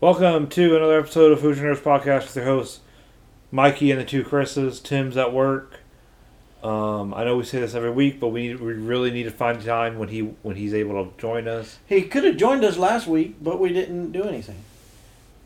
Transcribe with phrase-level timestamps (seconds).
[0.00, 2.80] Welcome to another episode of Fusion Nerds Podcast with your hosts,
[3.50, 4.80] Mikey and the two Chris's.
[4.80, 5.80] Tim's at work.
[6.62, 9.62] Um, I know we say this every week, but we we really need to find
[9.62, 11.80] time when he when he's able to join us.
[11.84, 14.64] He could have joined us last week, but we didn't do anything.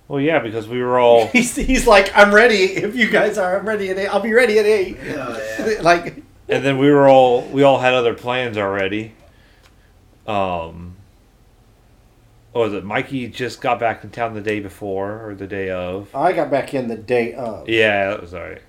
[0.06, 2.58] Well, yeah, because we were all He's, he's like, I'm ready.
[2.58, 4.06] If you guys are, I'm ready at eight.
[4.06, 4.98] I'll be ready at eight.
[5.00, 5.78] Oh, yeah.
[5.82, 9.14] like, and then we were all we all had other plans already.
[10.28, 10.93] Um,
[12.54, 12.84] Oh, was it?
[12.84, 16.14] Mikey just got back in town the day before or the day of.
[16.14, 17.68] I got back in the day of.
[17.68, 18.62] Yeah, that was alright.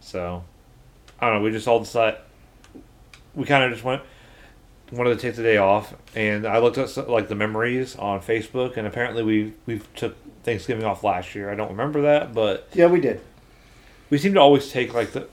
[0.00, 0.44] So,
[1.20, 1.42] I don't know.
[1.42, 2.20] We just all decided.
[3.34, 4.02] We kind of just went
[4.92, 8.76] wanted to take the day off, and I looked at like the memories on Facebook,
[8.76, 11.50] and apparently we we took Thanksgiving off last year.
[11.50, 13.20] I don't remember that, but Yeah, we did.
[14.10, 15.26] we seem to always take like the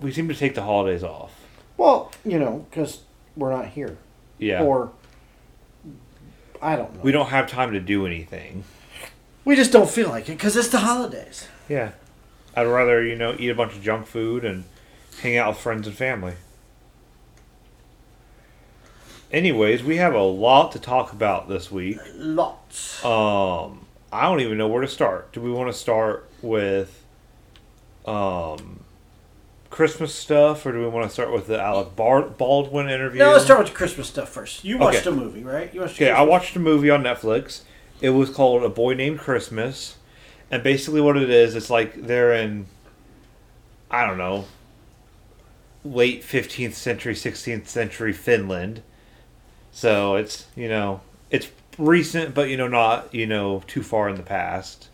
[0.00, 1.32] we seem to take the holidays off.
[1.76, 3.02] Well, you know, because
[3.36, 3.96] we're not here.
[4.38, 4.90] Yeah, Or,
[6.64, 7.00] I don't know.
[7.02, 8.64] we don't have time to do anything.
[9.44, 11.46] We just don't feel like it because it's the holidays.
[11.68, 11.90] Yeah,
[12.56, 14.64] I'd rather you know eat a bunch of junk food and
[15.20, 16.34] hang out with friends and family.
[19.30, 21.98] Anyways, we have a lot to talk about this week.
[22.14, 23.04] Lots.
[23.04, 25.32] Um, I don't even know where to start.
[25.32, 27.04] Do we want to start with
[28.06, 28.83] um
[29.74, 33.18] Christmas stuff, or do we want to start with the Alec Baldwin interview?
[33.18, 34.62] Now let's start with the Christmas stuff first.
[34.64, 35.10] You watched Okay.
[35.10, 35.74] a movie, right?
[35.74, 35.96] You watched.
[35.96, 37.62] Okay, I watched a movie on Netflix.
[38.00, 39.96] It was called A Boy Named Christmas,
[40.48, 42.66] and basically what it is, it's like they're in,
[43.90, 44.44] I don't know,
[45.84, 48.80] late fifteenth century, sixteenth century Finland.
[49.72, 51.00] So it's you know
[51.32, 54.88] it's recent, but you know not you know too far in the past.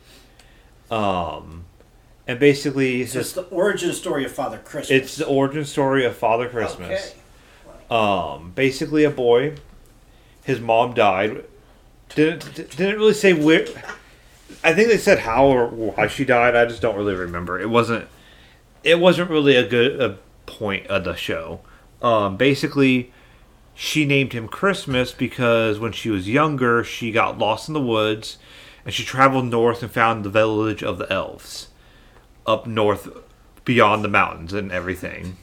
[0.90, 1.66] Um,
[2.30, 4.90] and basically it's So it's just the origin story of Father Christmas.
[4.90, 7.14] it's the origin story of Father Christmas.
[7.66, 7.84] Okay.
[7.90, 9.56] Um, basically a boy.
[10.44, 11.44] His mom died.
[12.14, 13.66] Didn't didn't really say where.
[14.62, 16.54] I think they said how or why she died.
[16.54, 17.58] I just don't really remember.
[17.58, 18.06] It wasn't.
[18.84, 21.60] It wasn't really a good a point of the show.
[22.00, 23.12] Um, basically,
[23.74, 28.38] she named him Christmas because when she was younger, she got lost in the woods,
[28.84, 31.69] and she traveled north and found the village of the elves,
[32.46, 33.08] up north,
[33.64, 35.36] beyond the mountains and everything.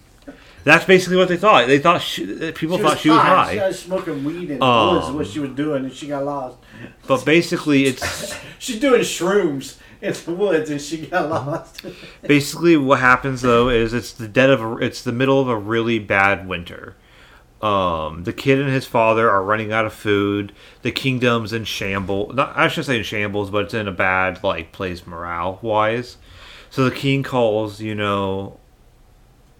[0.63, 1.67] That's basically what they thought.
[1.67, 3.53] They thought she, people thought she was high.
[3.53, 5.07] She was smoking weed in the Um, woods.
[5.07, 6.57] Is what she was doing, and she got lost.
[7.07, 11.85] But basically, it's She's doing shrooms in the woods, and she got lost.
[12.23, 15.55] basically what happens though is it's the dead of a, it's the middle of a
[15.57, 16.97] really bad winter.
[17.61, 20.51] Um, the kid and his father are running out of food.
[20.81, 22.35] The kingdom's in shambles.
[22.35, 26.17] Not I shouldn't say in shambles, but it's in a bad like place morale wise.
[26.77, 28.59] So the king calls, you know,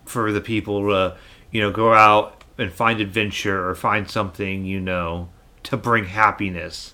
[0.05, 1.17] for the people to,
[1.49, 5.29] you know, go out and find adventure or find something, you know,
[5.63, 6.93] to bring happiness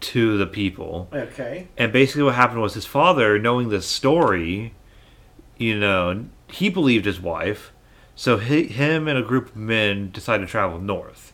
[0.00, 1.08] to the people.
[1.10, 1.68] okay.
[1.78, 4.74] And basically, what happened was his father, knowing this story,
[5.56, 7.72] you know, he believed his wife.
[8.14, 11.32] So he, him and a group of men decided to travel north.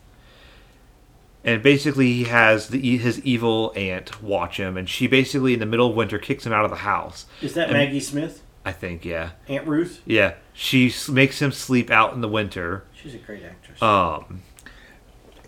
[1.45, 5.65] And basically, he has the his evil aunt watch him, and she basically, in the
[5.65, 7.25] middle of winter, kicks him out of the house.
[7.41, 8.41] Is that And- Maggie Smith?
[8.65, 10.01] I think, yeah, Aunt Ruth?
[10.05, 10.35] yeah.
[10.53, 12.85] She makes him sleep out in the winter.
[12.93, 13.81] She's a great actress.
[13.81, 14.41] Um,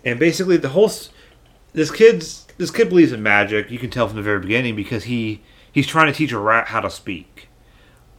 [0.04, 0.90] and basically the whole
[1.72, 3.70] this kid's this kid believes in magic.
[3.70, 5.40] You can tell from the very beginning because he
[5.72, 7.48] he's trying to teach a rat how to speak.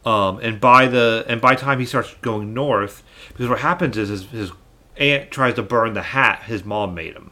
[0.04, 4.08] Um, and by the and by time he starts going north, because what happens is
[4.08, 4.50] his, his
[4.96, 7.30] aunt tries to burn the hat his mom made him.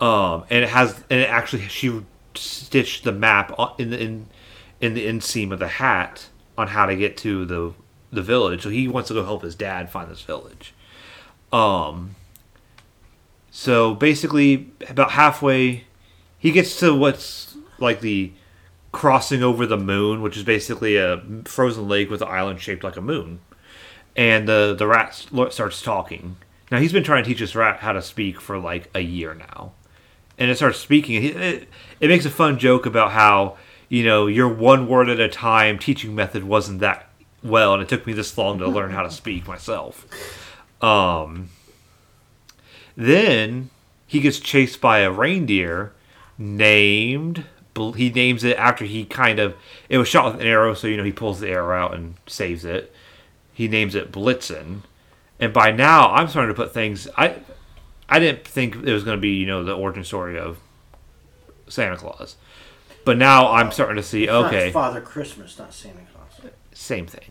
[0.00, 2.04] Um, and it has and it actually she
[2.34, 4.26] stitched the map in the in
[4.80, 6.28] in the inseam of the hat
[6.58, 7.72] on how to get to the
[8.10, 8.62] the village.
[8.62, 10.74] So he wants to go help his dad find this village.
[11.52, 12.16] Um.
[13.50, 15.84] So basically, about halfway,
[16.38, 18.32] he gets to what's like the
[18.92, 22.96] crossing over the moon, which is basically a frozen lake with an island shaped like
[22.96, 23.40] a moon.
[24.16, 25.14] And the the rat
[25.50, 26.36] starts talking.
[26.72, 29.72] Now he's been trying to teach us how to speak for like a year now,
[30.38, 31.22] and it starts speaking.
[31.22, 31.68] It,
[32.00, 33.58] it, makes a fun joke about how
[33.90, 37.10] you know your one word at a time teaching method wasn't that
[37.44, 40.06] well, and it took me this long to learn how to speak myself.
[40.82, 41.50] Um,
[42.96, 43.68] then
[44.06, 45.92] he gets chased by a reindeer
[46.38, 47.44] named.
[47.76, 49.56] He names it after he kind of.
[49.90, 52.14] It was shot with an arrow, so you know he pulls the arrow out and
[52.26, 52.94] saves it.
[53.52, 54.84] He names it Blitzen,
[55.42, 57.06] and by now I'm starting to put things.
[57.18, 57.34] I
[58.08, 60.58] I didn't think it was going to be you know the origin story of
[61.68, 62.36] Santa Claus,
[63.04, 64.26] but now I'm starting to see.
[64.26, 66.50] Not Okay, Father Christmas, not Santa Claus.
[66.72, 67.30] same thing.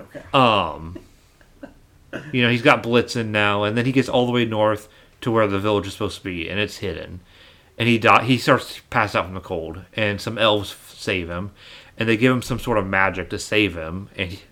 [0.00, 0.22] Okay.
[0.32, 0.98] Um,
[2.32, 4.88] you know, he's got Blitzen now, and then he gets all the way north
[5.20, 7.20] to where the village is supposed to be, and it's hidden.
[7.78, 8.22] and he die.
[8.24, 11.50] He starts to pass out from the cold, and some elves save him,
[11.98, 14.08] and they give him some sort of magic to save him.
[14.16, 14.42] And he-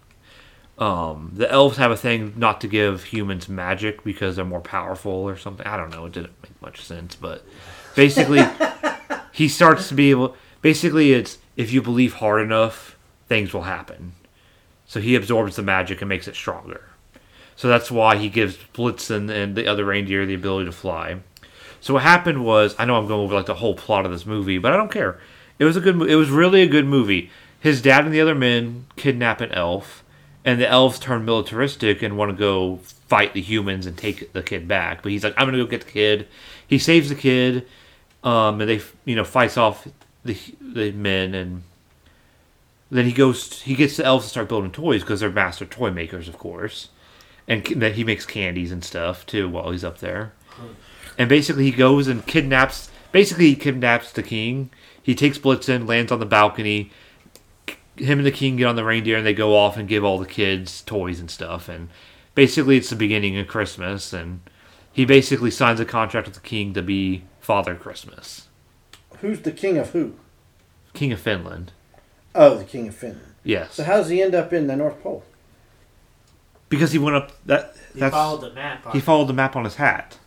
[0.83, 5.13] um, the elves have a thing not to give humans magic because they're more powerful
[5.13, 5.65] or something.
[5.65, 6.07] I don't know.
[6.07, 7.45] It didn't make much sense, but
[7.95, 8.43] basically,
[9.33, 10.35] he starts to be able.
[10.61, 12.99] Basically, it's if you believe hard enough,
[13.29, 14.15] things will happen.
[14.85, 16.89] So he absorbs the magic and makes it stronger.
[17.55, 21.21] So that's why he gives Blitzen and the other reindeer the ability to fly.
[21.81, 24.27] So what happened was, I know I'm going over like the whole plot of this
[24.27, 25.21] movie, but I don't care.
[25.61, 26.03] It was a good.
[26.03, 27.31] It was really a good movie.
[27.61, 30.02] His dad and the other men kidnap an elf,
[30.45, 34.43] and the elves turn militaristic and want to go fight the humans and take the
[34.43, 35.03] kid back.
[35.03, 36.29] But he's like, I'm gonna go get the kid.
[36.67, 37.67] He saves the kid,
[38.25, 39.87] um, and they you know fights off
[40.25, 41.63] the the men and
[42.91, 45.91] then he goes he gets the elves to start building toys because they're master toy
[45.91, 46.89] makers of course
[47.49, 50.33] and that he makes candies and stuff too while he's up there
[51.19, 54.71] and basically he goes and kidnaps basically he kidnaps the king
[55.03, 56.91] he takes blitzen lands on the balcony
[57.97, 60.19] him and the king get on the reindeer and they go off and give all
[60.19, 61.89] the kids toys and stuff and
[62.35, 64.41] basically it's the beginning of christmas and
[64.93, 68.49] he basically signs a contract with the king to be father christmas
[69.21, 70.15] Who's the king of who?
[70.95, 71.73] king of finland
[72.35, 73.35] Oh, the king of Finland.
[73.45, 75.23] yes So how does he end up in the North Pole?
[76.71, 78.87] because he went up that He that's followed the map.
[78.87, 80.19] On he followed the map on his hat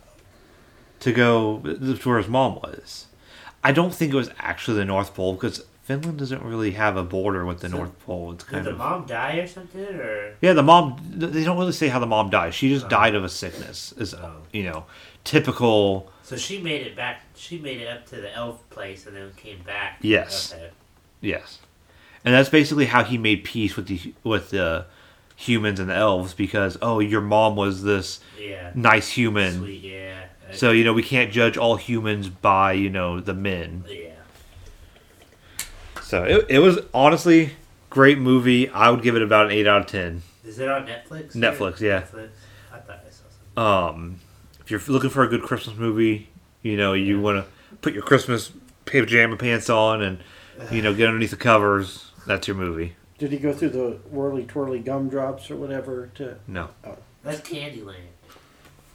[1.00, 3.06] to go to where his mom was.
[3.64, 7.04] I don't think it was actually the North Pole because Finland doesn't really have a
[7.04, 8.32] border with the So, North Pole.
[8.32, 9.84] It's Did kind the of mom die or something?
[9.84, 10.52] Or yeah.
[10.52, 12.54] The mom they don't really say how the mom died.
[12.54, 12.88] She just Oh.
[12.88, 13.92] died of a sickness.
[13.96, 14.42] Is Oh.
[14.52, 14.84] you know
[15.22, 16.10] typical.
[16.22, 17.22] so she made it back.
[17.36, 19.98] She made it up to the elf place and then came back.
[20.00, 20.52] Yes.
[20.54, 20.70] Okay.
[21.20, 21.60] Yes,
[22.24, 24.86] and that's basically how he made peace with the with the
[25.36, 28.70] humans and the elves because oh your mom was this Yeah.
[28.74, 29.58] nice human.
[29.60, 29.82] Sweet.
[29.82, 30.24] Yeah.
[30.52, 33.84] So you know we can't judge all humans by you know the men.
[33.88, 34.05] Yeah.
[36.06, 37.50] So it, it was honestly
[37.90, 38.68] great movie.
[38.68, 40.22] I would give it about an eight out of ten.
[40.44, 41.34] Is it on Netflix?
[41.34, 42.02] Netflix, yeah.
[42.02, 42.28] Netflix.
[42.72, 44.00] I thought I saw something.
[44.04, 44.20] Um,
[44.60, 46.28] if you're looking for a good Christmas movie,
[46.62, 48.52] you know you want to put your Christmas
[48.84, 50.18] pajama pants on and
[50.70, 52.12] you know get underneath the covers.
[52.24, 52.94] That's your movie.
[53.18, 56.68] Did he go through the whirly twirly gumdrops or whatever to No,
[57.24, 57.96] That's Candyland.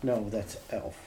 [0.01, 0.97] No, that's Elf.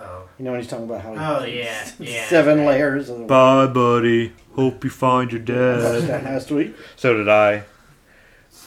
[0.00, 0.28] Oh.
[0.38, 1.88] You know when he's talking about how Oh yeah.
[1.98, 2.24] Yeah.
[2.26, 4.32] seven layers of bye, buddy.
[4.54, 6.02] Hope you find your dad.
[6.02, 6.74] that last week.
[6.96, 7.64] so did I.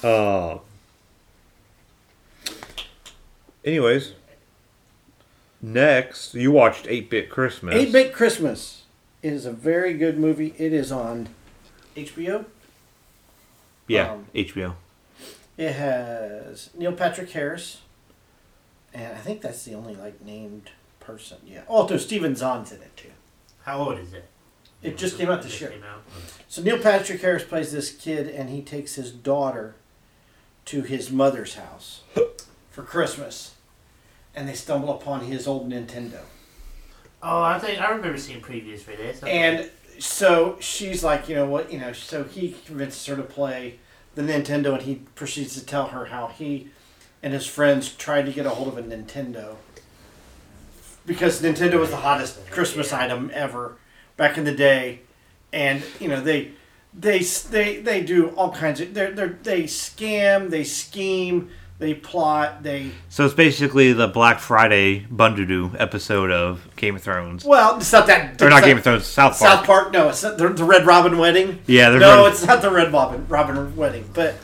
[0.04, 0.58] Uh,
[3.64, 4.14] anyways,
[5.62, 7.76] next you watched Eight Bit Christmas.
[7.76, 8.84] Eight Bit Christmas
[9.22, 10.54] is a very good movie.
[10.58, 11.30] It is on
[11.96, 12.46] HBO.
[13.88, 14.76] Yeah, um, HBO.
[15.58, 17.82] It has Neil Patrick Harris,
[18.94, 21.38] and I think that's the only like named person.
[21.46, 21.64] Yeah.
[21.68, 23.10] Oh, also, Steven Zahn's in it too.
[23.64, 24.26] How old is it?
[24.82, 25.74] It just came out this year.
[26.48, 29.76] So Neil Patrick Harris plays this kid, and he takes his daughter
[30.66, 32.02] to his mother's house
[32.72, 33.56] for Christmas,
[34.36, 36.22] and they stumble upon his old Nintendo.
[37.22, 39.22] Oh, I think I remember seeing previews for this.
[39.22, 39.32] Okay.
[39.32, 39.70] And
[40.00, 43.80] so she's like, you know what, you know, so he convinces her to play
[44.16, 46.70] the Nintendo, and he proceeds to tell her how he
[47.22, 49.58] and his friends tried to get a hold of a Nintendo
[51.06, 53.76] because Nintendo was the hottest Christmas item ever
[54.18, 55.02] back in the day,
[55.54, 56.52] and you know they.
[56.94, 62.64] They, they they do all kinds of they they they scam they scheme they plot
[62.64, 67.46] they So it's basically the Black Friday Bundudu episode of Game of Thrones.
[67.46, 69.52] well it's not that Or it's not Game of Thrones, South Park.
[69.60, 72.62] South Park no it's not the, the Red Robin wedding Yeah, no, very- it's not
[72.62, 74.36] the Red Robin Robin wedding, but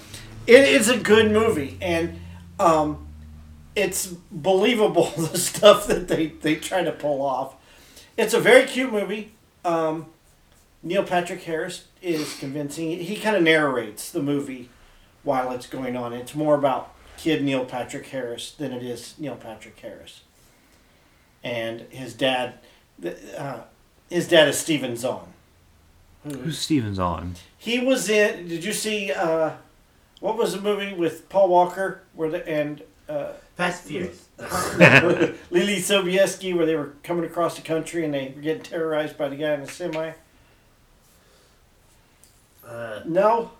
[0.47, 2.17] it is a good movie, and
[2.61, 3.06] um,
[3.77, 7.55] it's believable the stuff that they they try to pull off.
[8.17, 9.33] It's a very cute movie.
[9.63, 10.07] Um,
[10.81, 12.99] Neil Patrick Harris is convincing.
[12.99, 14.69] He kind of narrates the movie
[15.23, 16.11] while it's going on.
[16.13, 20.21] It's more about kid Neil Patrick Harris than it is Neil Patrick Harris,
[21.43, 22.55] and his dad.
[23.37, 23.59] Uh,
[24.09, 25.33] his dad is Steven Zahn.
[26.23, 27.35] Who's Steven Zahn?
[27.57, 28.47] he was in.
[28.47, 29.11] Did you see?
[29.11, 29.51] Uh,
[30.19, 34.23] what was the movie with Paul Walker where the, and uh, Fast and Furious.
[35.51, 39.27] Leelee Sobieski where they were coming across the country and they were getting terrorized by
[39.29, 40.11] the guy in the semi?
[42.67, 43.51] uh, No,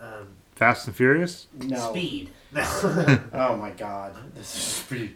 [0.00, 1.46] um, Fast and Furious?
[1.58, 1.90] no.
[1.90, 2.30] Speed.
[2.54, 5.14] Oh my God, this is speed.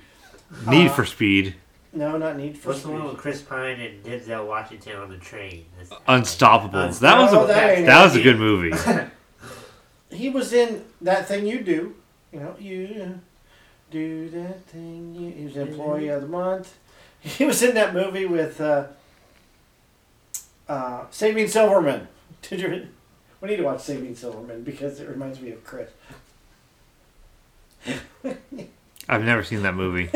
[0.66, 1.54] Need Uh, for Speed.
[1.92, 2.68] No, not Need for speed.
[2.68, 5.64] What's the one with Chris Pine and Denzel Washington on the train?
[5.78, 6.98] That's- Unstoppables.
[7.00, 8.72] That was Oh, a that that was a good movie.
[10.10, 11.94] He was in that thing you do.
[12.32, 13.20] You know, you
[13.90, 15.14] do that thing.
[15.14, 16.76] You, he was employee of the month.
[17.20, 18.86] he was in that movie with uh,
[20.68, 22.08] uh, Saving Silverman.
[22.42, 22.88] Did you?
[23.40, 25.90] We need to watch Saving Silverman because it reminds me of Chris.
[29.08, 30.10] I've never seen that movie.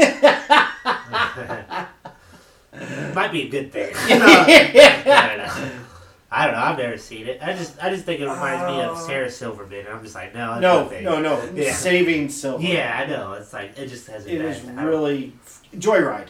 [3.14, 3.95] Might be a good thing.
[6.32, 6.42] You know?
[6.42, 6.58] I don't know.
[6.60, 6.82] I don't know.
[6.84, 7.38] I've never seen it.
[7.42, 9.06] I just, I just think it reminds me of Oh.
[9.06, 9.86] Sarah Silverman.
[9.90, 11.50] I'm just like, no, that's No, a no, no.
[11.54, 11.72] Yeah.
[11.74, 12.70] Saving Silverman.
[12.72, 13.32] Yeah, I know.
[13.34, 14.24] It's like it just has.
[14.26, 15.32] a It bad- is really
[15.76, 16.28] Joyride.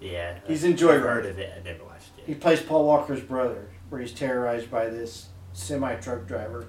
[0.00, 1.02] Yeah, He's I've in Joyride.
[1.02, 1.52] heard of it.
[1.58, 2.24] I never watched it.
[2.26, 6.66] He plays Paul Walker's brother, where he's terrorized by this semi truck driver.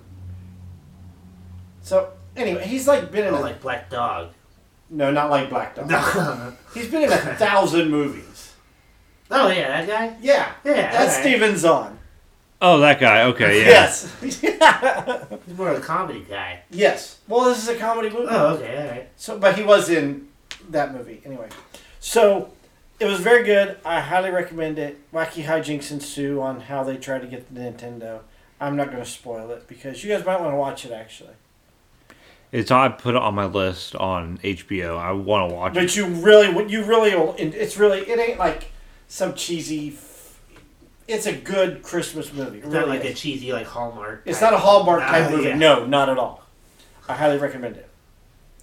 [1.82, 4.32] So anyway, he's like been in Oh, a like Black Dog.
[4.90, 5.90] no, not like Black Dog.
[5.90, 6.54] No.
[6.74, 8.54] He's been in a thousand movies.
[9.32, 10.18] oh yeah, that guy.
[10.22, 11.22] Yeah, Yeah, that's alright.
[11.22, 11.95] Steven Zahn.
[12.68, 13.26] Oh, that guy.
[13.26, 13.68] Okay, yeah.
[13.68, 14.42] Yes, He's
[15.56, 16.62] more of a comedy guy.
[16.72, 17.20] yes.
[17.28, 18.26] Well, this is a comedy movie.
[18.28, 19.10] Oh, okay, all right.
[19.18, 20.30] So, but he was in
[20.72, 21.50] that movie anyway.
[22.00, 22.50] So
[23.00, 23.78] it was very good.
[23.86, 25.00] I highly recommend it.
[25.12, 28.22] Wacky hijinks ensue on how they try to get the Nintendo.
[28.60, 31.34] I'm not going to spoil it because you guys might want to watch it actually.
[32.52, 34.98] It's I put it on my list on HBO.
[34.98, 35.82] I want to watch it.
[35.82, 38.72] But you really, you really, it's really, it ain't like
[39.08, 39.96] some cheesy.
[41.08, 42.58] It's a good Christmas movie.
[42.58, 44.24] It It's not really like a cheesy like Hallmark.
[44.26, 45.50] It's not a Hallmark type movie.
[45.50, 45.56] yeah.
[45.56, 46.44] No, not at all.
[47.08, 47.90] I highly recommend it.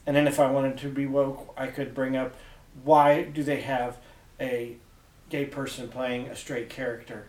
[0.07, 2.35] And then if I wanted to be woke, I could bring up
[2.85, 3.99] why do they have
[4.41, 4.77] a
[5.29, 7.27] gay person playing a straight character?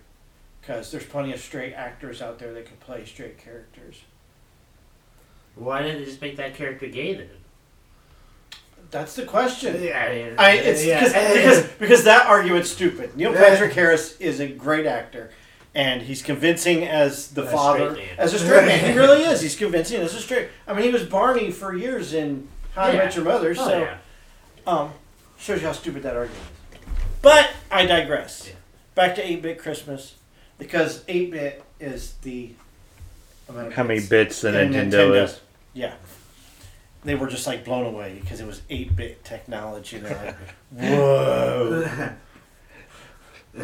[0.62, 4.02] Because there's plenty of straight actors out there that can play straight characters.
[5.56, 7.30] Why didn't they just make that character gay then?
[8.94, 9.84] That's the question.
[9.84, 10.00] Yeah,
[10.38, 11.04] I, I it's yeah.
[11.04, 13.18] because, because because that argument's stupid.
[13.18, 15.32] Neil Patrick Harris is a great actor,
[15.74, 18.94] and he's convincing as the A father, as a straight man.
[18.94, 19.42] He really is.
[19.42, 20.50] He's convincing as a straight.
[20.68, 23.50] I mean, he was Barney for years in How I Met Your Mother.
[23.50, 23.98] Oh, so yeah.
[24.68, 24.94] um,
[25.40, 26.80] shows you how stupid that argument is.
[27.24, 28.48] But I digress.
[28.48, 28.54] Yeah.
[28.94, 30.16] Back to eight bit Christmas,
[30.60, 32.52] because eight bit is the
[33.48, 35.42] How many bits bits the in Nintendo, is?
[35.74, 35.96] Yeah.
[37.06, 39.98] They were just like blown away because it was 8 bit technology.
[39.98, 40.38] and They're like,
[40.92, 42.10] whoa.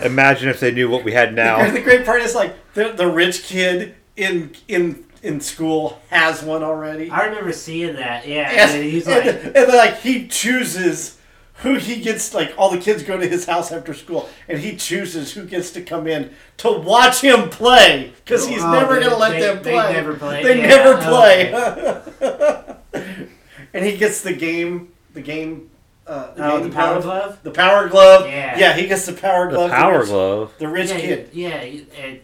[0.04, 1.70] Imagine if they knew what we had now.
[1.72, 6.64] the great part is like the, the rich kid in in in school has one
[6.64, 7.10] already.
[7.10, 8.28] I remember seeing that.
[8.28, 11.18] Yeah, Yes, and he's like, and then, like he chooses
[11.56, 12.34] who he gets.
[12.36, 15.72] Like all the kids go to his house after school, and he chooses who gets
[15.72, 19.40] to come in to watch him play because he's Oh, never they- gonna let they-
[19.40, 19.94] them they play.
[19.94, 22.76] never play, They yeah, never oh, play.
[23.74, 24.94] and he gets the game.
[25.14, 25.70] The game.
[26.08, 27.04] Uh, the, oh, game the power glove.
[27.04, 27.40] glove.
[27.44, 28.26] The power glove.
[28.28, 28.58] Yeah.
[28.58, 29.70] Yeah, he gets the power The glove.
[29.70, 30.54] The power rich, Glove.
[30.58, 31.30] The rich yeah, kid.
[31.34, 32.20] You, yeah, you, and,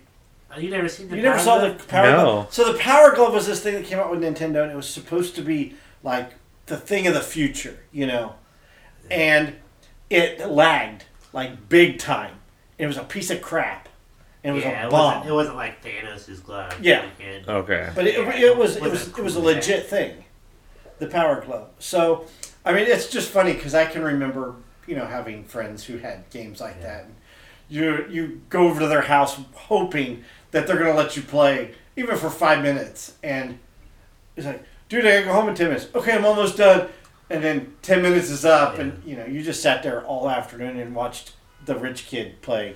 [0.56, 1.78] oh, you never seen the You power never saw glove?
[1.78, 2.24] the Power No.
[2.24, 2.54] Glove?
[2.54, 4.90] So the Power Glove was this thing that came out with Nintendo, and it was
[4.90, 6.32] supposed to be like
[6.66, 8.36] the thing of the future, you know.
[9.12, 9.56] And
[10.10, 12.40] it lagged like big time.
[12.80, 13.88] It was a piece of crap.
[14.44, 15.14] And it was yeah, a it bomb.
[15.14, 15.26] wasn't.
[15.30, 16.74] It wasn't like Thanos' glove.
[16.82, 17.06] Yeah.
[17.20, 17.90] And- Okay.
[17.94, 20.25] but it, Yeah, it was it wasn't was it was a legit thing,
[21.00, 21.70] the Power Glove.
[21.80, 22.26] So
[22.64, 24.56] I mean, it's just funny because I can remember
[24.88, 26.88] you know having friends who had games like Yeah.
[26.88, 27.04] that.
[27.06, 27.16] And
[27.70, 32.18] you you go over to their house hoping that they're gonna let you play even
[32.18, 33.58] for five minutes, and
[34.36, 35.88] it's like, dude, I gotta go home in ten minutes.
[35.96, 36.90] Okay, I'm almost done.
[37.30, 40.78] And then ten minutes is up, and you know you just sat there all afternoon
[40.80, 41.34] and watched
[41.66, 42.76] the rich kid play,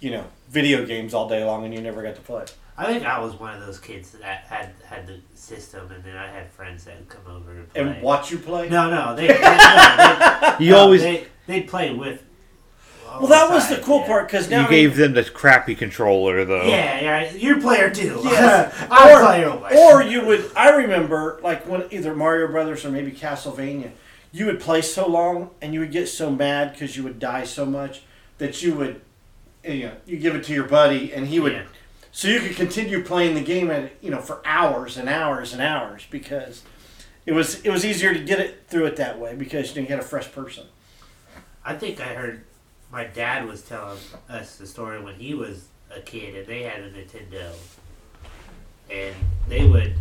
[0.00, 2.44] you know, video games all day long, and you never got to play.
[2.80, 6.16] I think I was one of those kids that had had the system, and then
[6.16, 7.82] I had friends that would come over and play.
[7.82, 8.70] And watch you play.
[8.70, 9.26] No, no, they.
[9.32, 12.24] they, no, they You no, always they they'd play with.
[13.04, 14.06] Well, that was the cool yeah.
[14.06, 16.62] part because now you gave them the crappy controller though.
[16.62, 18.20] Yeah, yeah, you're player two.
[18.24, 18.74] Yes.
[18.90, 19.76] I'm Or- player one.
[19.76, 20.50] or you would.
[20.56, 23.90] I remember like when either Mario Brothers or maybe Castlevania,
[24.32, 27.44] you would play so long and you would get so mad because you would die
[27.44, 28.02] so much
[28.38, 29.00] that you would,
[29.64, 31.62] you know, you give it to your buddy and he would, Yeah.
[32.12, 35.62] So you could continue playing the game at you know for hours and hours and
[35.62, 36.62] hours because
[37.26, 39.88] it was it was easier to get it through it that way because you didn't
[39.88, 40.66] get a fresh person.
[41.64, 42.44] I think I heard
[42.90, 43.98] my dad was telling
[44.28, 47.52] us the story when he was a kid and they had a Nintendo,
[48.90, 49.14] and
[49.48, 49.94] they would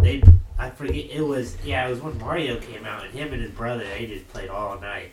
[0.00, 0.22] they
[0.58, 3.52] I forget it was yeah it was when Mario came out and him and his
[3.52, 5.12] brother they just played all night.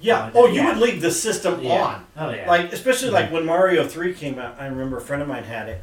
[0.00, 0.30] Yeah.
[0.34, 0.68] Oh, you yeah.
[0.68, 1.82] would leave the system Yeah.
[1.82, 2.06] on.
[2.16, 2.48] Oh yeah.
[2.48, 3.34] Like especially like mm-hmm.
[3.34, 5.82] when Mario Three came out, I remember a friend of mine had it,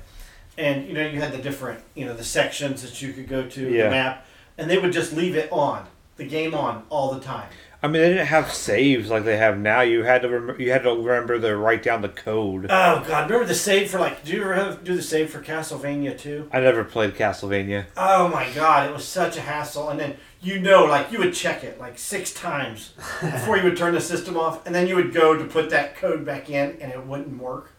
[0.57, 3.47] and you know you had the different you know the sections that you could go
[3.47, 3.85] to Yeah.
[3.85, 4.25] the map,
[4.57, 7.49] and they would just leave it on the game on all the time.
[7.81, 9.81] I mean, they didn't have saves like they have now.
[9.81, 12.65] You had to rem- you had to remember to write down the code.
[12.71, 13.29] Oh God!
[13.29, 14.25] Remember the save for like?
[14.25, 16.49] Do you ever have, do the save for Castlevania too?
[16.51, 17.85] I never played Castlevania.
[17.95, 18.89] Oh my God!
[18.89, 21.97] It was such a hassle, and then you know, like you would check it like
[21.97, 25.43] six times before you would turn the system off, and then you would go to
[25.45, 27.71] put that code back in, and it wouldn't work.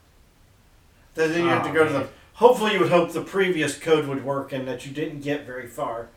[1.15, 2.09] Then you have to Oh, go to the.
[2.35, 5.67] Hopefully, you would hope the previous code would work and that you didn't get very
[5.67, 6.09] far.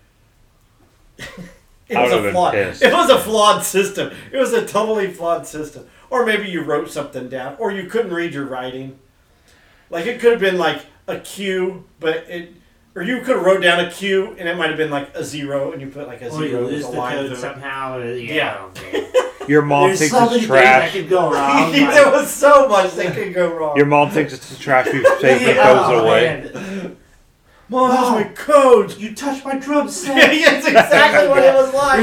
[1.17, 2.53] it I was would've a been flawed.
[2.53, 2.81] pissed.
[2.83, 4.12] It was a flawed system.
[4.31, 5.88] It was a totally flawed system.
[6.10, 9.00] Or maybe you wrote something down, or you couldn't read your writing.
[9.89, 12.53] Like it could have been like a Q, but it,
[12.95, 15.24] or you could have wrote down a Q and it might have been like a
[15.24, 17.15] zero, and you put like a oh, Or you zero with lose a the line
[17.17, 17.39] code through it.
[17.39, 17.98] somehow.
[17.98, 18.67] Or, yeah.
[18.93, 19.07] Yeah.
[19.48, 20.91] Your mom There's thinks so many it's things that trash.
[20.93, 21.71] could go wrong.
[21.74, 23.75] there like- was so much that could go wrong.
[23.75, 24.86] Your mom thinks it's the trash.
[24.93, 26.51] You take the Yeah, codes oh, away.
[26.53, 26.98] man.
[27.69, 28.13] Mom, that's Mom.
[28.15, 28.95] my code.
[28.98, 30.36] You touched my drum set.
[30.36, 32.01] yeah, that's exactly what it was like.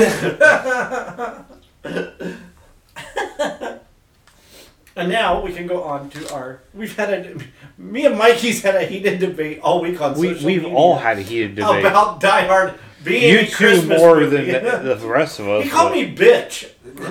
[4.99, 6.61] And now we can go on to our.
[6.75, 7.37] We've had a.
[7.79, 10.97] Me and Mikey's had a heated debate all week on We social we've media all
[10.99, 11.85] had a heated debate.
[11.85, 12.75] about Die Hard
[13.05, 14.51] being you a two Christmas more movie.
[14.51, 15.65] than the rest of us.
[15.65, 16.71] he called me bitch.
[16.99, 17.05] in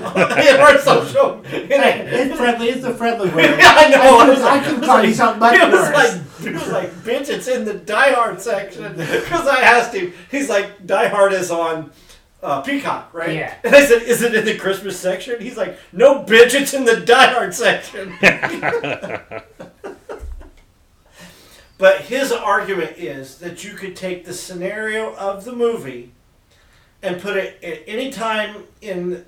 [0.59, 1.41] our social.
[1.43, 2.67] Hey, it's friendly.
[2.69, 3.45] It's a friendly word.
[3.59, 4.19] I know.
[4.19, 7.29] I, was, I can call you something much He was like, he was like, bitch,
[7.29, 8.91] it's in the Die Hard section.
[8.97, 11.91] Because I asked him, he's like, Die Hard is on
[12.47, 13.35] uh, Peacock, right?
[13.35, 13.53] Yeah.
[13.63, 15.41] And I said, is it in the Christmas section?
[15.41, 18.13] He's like, no, bitch, it's in the Die Hard section.
[21.77, 26.13] but his argument is that you could take the scenario of the movie
[27.03, 29.25] and put it at any time in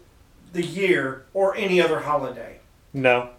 [0.54, 2.60] the year or any other holiday.
[2.94, 3.32] no.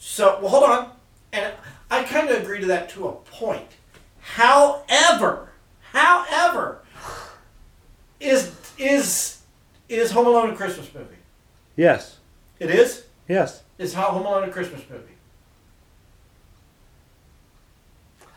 [0.00, 0.90] So, well, hold on.
[1.32, 1.52] And
[1.90, 3.66] I kind of agree to that to a point.
[4.20, 5.48] However,
[5.92, 6.82] however,
[8.20, 9.40] is is
[9.88, 11.16] is Home Alone a Christmas movie?
[11.76, 12.18] Yes.
[12.58, 13.04] It is.
[13.28, 13.62] Yes.
[13.78, 15.04] Is Ho- Home Alone a Christmas movie?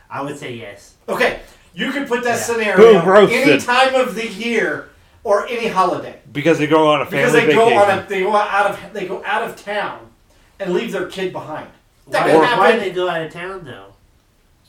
[0.09, 0.95] I would say yes.
[1.07, 1.39] Okay,
[1.73, 2.41] you could put that Yeah.
[2.43, 3.47] scenario Boom, roasted.
[3.49, 4.89] any time of the year
[5.23, 8.05] or any holiday Because they go on a family because family they go on a,
[8.09, 10.09] they go out of they go out of town
[10.59, 11.69] and leave their kid behind.
[12.07, 12.59] That Why, could Or- happen.
[12.59, 13.90] why did they go out of town though?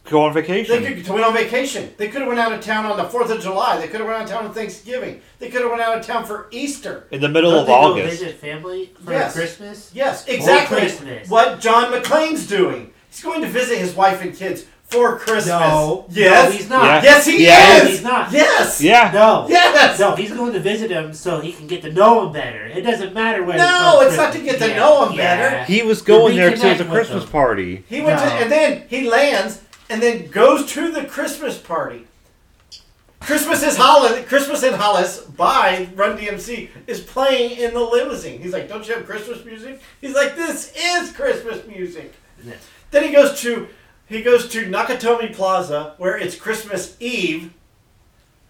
[0.04, 0.82] Go on vacation.
[0.82, 1.93] They could went on vacation.
[1.97, 3.78] They could have went out of town on the Fourth of July.
[3.78, 5.21] They could have went out of town on Thanksgiving.
[5.38, 7.06] They could have went out of town for Easter.
[7.10, 8.21] in the middle Don't of they go August.
[8.21, 9.32] visit family for Yes.
[9.34, 9.91] Christmas?
[9.95, 10.78] Yes, exactly.
[10.78, 11.28] Christmas.
[11.28, 12.91] What John McClane's doing.
[13.10, 15.47] He's going to visit his wife and kids for Christmas.
[15.47, 16.06] No.
[16.10, 16.45] Yes.
[16.50, 16.84] No, he's not.
[16.84, 17.02] Yeah.
[17.10, 17.76] Yes, he Yeah.
[17.76, 17.82] is.
[17.84, 18.32] No, he's not.
[18.32, 18.80] Yes.
[18.82, 19.10] Yeah.
[19.15, 19.47] No.
[19.49, 19.99] Yes.
[19.99, 22.65] No, he's going to visit him so he can get to know him better.
[22.67, 23.56] It doesn't matter where.
[23.58, 24.60] No, from it's not to Christmas.
[24.60, 25.50] get to Yeah, know him yeah.
[25.50, 25.65] better.
[25.73, 27.32] He was going there to reconnect the with Christmas them.
[27.32, 27.84] party.
[27.88, 28.32] He went to, No.
[28.32, 29.60] and then he lands,
[29.93, 32.07] and then goes to the Christmas party.
[33.21, 34.26] Christmas in Hollis.
[34.26, 38.41] Christmas in Hollis by Run DMC is playing in the limousine.
[38.41, 42.55] He's like, "Don't you have Christmas music?" He's like, "This is Christmas music." Yeah.
[42.91, 43.69] Then he goes to
[44.07, 47.52] he goes to Nakatomi Plaza where it's Christmas Eve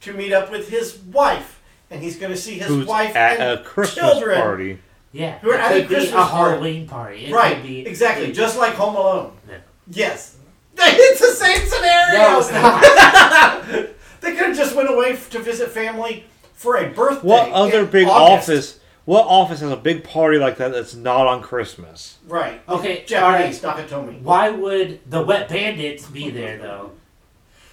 [0.01, 3.41] to meet up with his wife, and he's going to see his Who's wife at
[3.41, 4.41] and a Christmas children.
[4.41, 4.79] party.
[5.13, 6.51] Yeah, Who are it at a could be Christmas a party.
[6.55, 7.27] Halloween party.
[7.27, 9.33] It right, could be, exactly, just like Home Alone.
[9.47, 9.59] Yeah.
[9.91, 10.37] Yes,
[10.77, 12.19] it's the same scenario.
[12.19, 13.89] No, it's not.
[14.23, 17.27] They could have just went away to visit family for a birthday.
[17.27, 18.49] What other in big August.
[18.49, 18.79] office?
[19.05, 22.19] What office has a big party like that that's not on Christmas?
[22.29, 22.63] Right.
[22.69, 24.23] Okay, Japanese Nakatomi.
[24.23, 26.93] Why would the Wet Bandits be there though?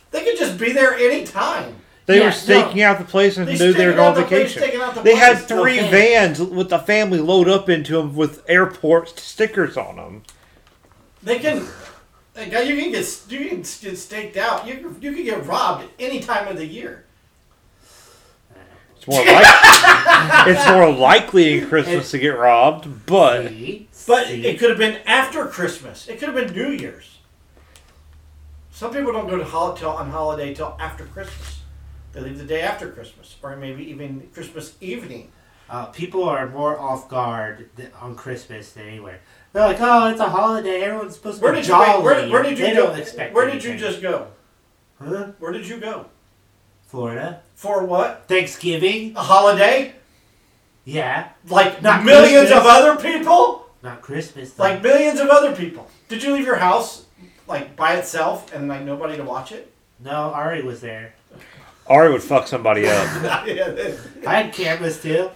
[0.10, 1.76] They could just be there anytime.
[2.08, 4.24] They Yeah, were staking out the place and They knew they were going out on
[4.24, 4.80] the place, vacation.
[4.96, 5.92] the They had three Okay.
[5.92, 10.24] vans with the family load up into them with airport stickers on them.
[11.22, 11.68] They can.
[12.36, 14.68] Like, you can get you can get staked out.
[14.68, 17.06] You can, you can get robbed any time of the year.
[18.96, 19.46] It's more like
[20.48, 23.88] it's more likely in Christmas to get robbed, but See?
[24.08, 24.46] But See?
[24.46, 26.08] it could have been after Christmas.
[26.08, 27.18] It could have been New Year's.
[28.72, 31.62] Some people don't go to hol- till, on holiday till after Christmas.
[32.14, 35.32] They leave the day after Christmas, or maybe even Christmas evening.
[35.70, 39.20] Uh, people are more off guard th- on Christmas than anywhere.
[39.54, 40.82] They're like, "Oh, it's a holiday.
[40.84, 42.88] Everyone's supposed to Where be did you wait, jolly." where, where did you they go?
[42.88, 44.28] don't expect Where did you just go?
[45.02, 45.28] Huh?
[45.40, 46.06] Where did you go?
[46.88, 48.26] Florida For what?
[48.28, 49.16] Thanksgiving?
[49.16, 49.94] A holiday?
[50.86, 52.60] Yeah, Like Not millions Christmas.
[52.60, 53.66] of other people?
[53.84, 54.54] not Christmas.
[54.54, 54.64] Though.
[54.64, 55.88] Like millions of other people.
[56.10, 57.06] Did you leave your house
[57.48, 59.72] like by itself and like nobody to watch it?
[60.00, 61.14] no, Ari was there.
[61.88, 63.06] Ari would fuck somebody up.
[64.28, 65.14] I had cameras too.
[65.18, 65.32] Don't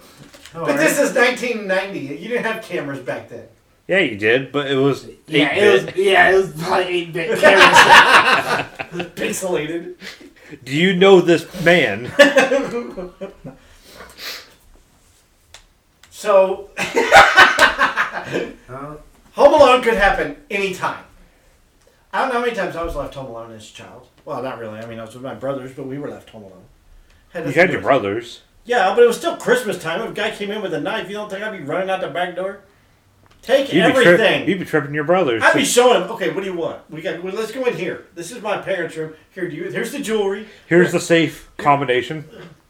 [0.52, 0.76] But worry.
[0.76, 1.98] this is 1990.
[1.98, 3.46] You didn't have cameras back then.
[3.86, 5.62] Yeah, you did, but it was yeah, 8-bit.
[5.62, 9.06] it was yeah, it was probably eight bit cameras.
[9.14, 9.94] Pixelated.
[10.64, 12.10] Do you know this man?
[16.10, 18.30] So Huh?
[19.32, 21.04] Home Alone could happen anytime.
[22.12, 24.06] I don't know how many times I was left home alone as a child.
[24.24, 24.78] Well, not really.
[24.78, 26.62] I mean, I was with my brothers, but we were left home alone.
[27.30, 28.42] Had You had your brothers.
[28.64, 30.00] Yeah, but it was still Christmas time.
[30.02, 32.00] If a guy came in with a knife, you don't think I'd be running out
[32.00, 32.60] the back door?
[33.44, 34.48] Take You'd be, everything.
[34.48, 35.42] you'd be tripping your brothers.
[35.44, 36.10] I'd be showing him.
[36.12, 36.90] Okay, what do you want?
[36.90, 37.22] We got.
[37.22, 38.06] Well, let's go in here.
[38.14, 39.12] This is my parents' room.
[39.32, 39.64] Here, do you?
[39.70, 40.48] Here's the jewelry.
[40.66, 42.24] Here's the safe combination.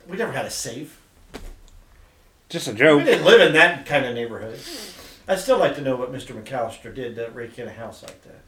[0.08, 1.00] We never had a safe.
[2.48, 2.98] Just a joke.
[2.98, 4.58] We didn't live in that kind of neighborhood.
[5.28, 6.38] I'd still like to know what Mr.
[6.40, 8.42] McAllister did to rake in a house like that.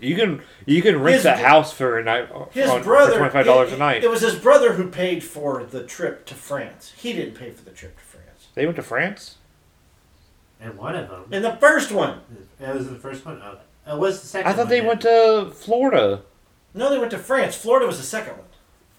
[0.00, 3.12] You can you can rent His that house for a night His on, brother.
[3.12, 4.02] for twenty five dollars a night.
[4.02, 6.92] It was his brother who paid for the trip to France.
[6.96, 8.48] He didn't pay for the trip to France.
[8.54, 9.36] they went to France.
[10.64, 11.24] And one of them.
[11.30, 12.20] And the first one,
[12.58, 13.40] That was the first one.
[13.86, 14.48] Oh, it was the second.
[14.50, 14.88] I thought one they then.
[14.88, 16.22] went to Florida.
[16.72, 17.54] no, they went to France.
[17.54, 18.46] Florida was the second one.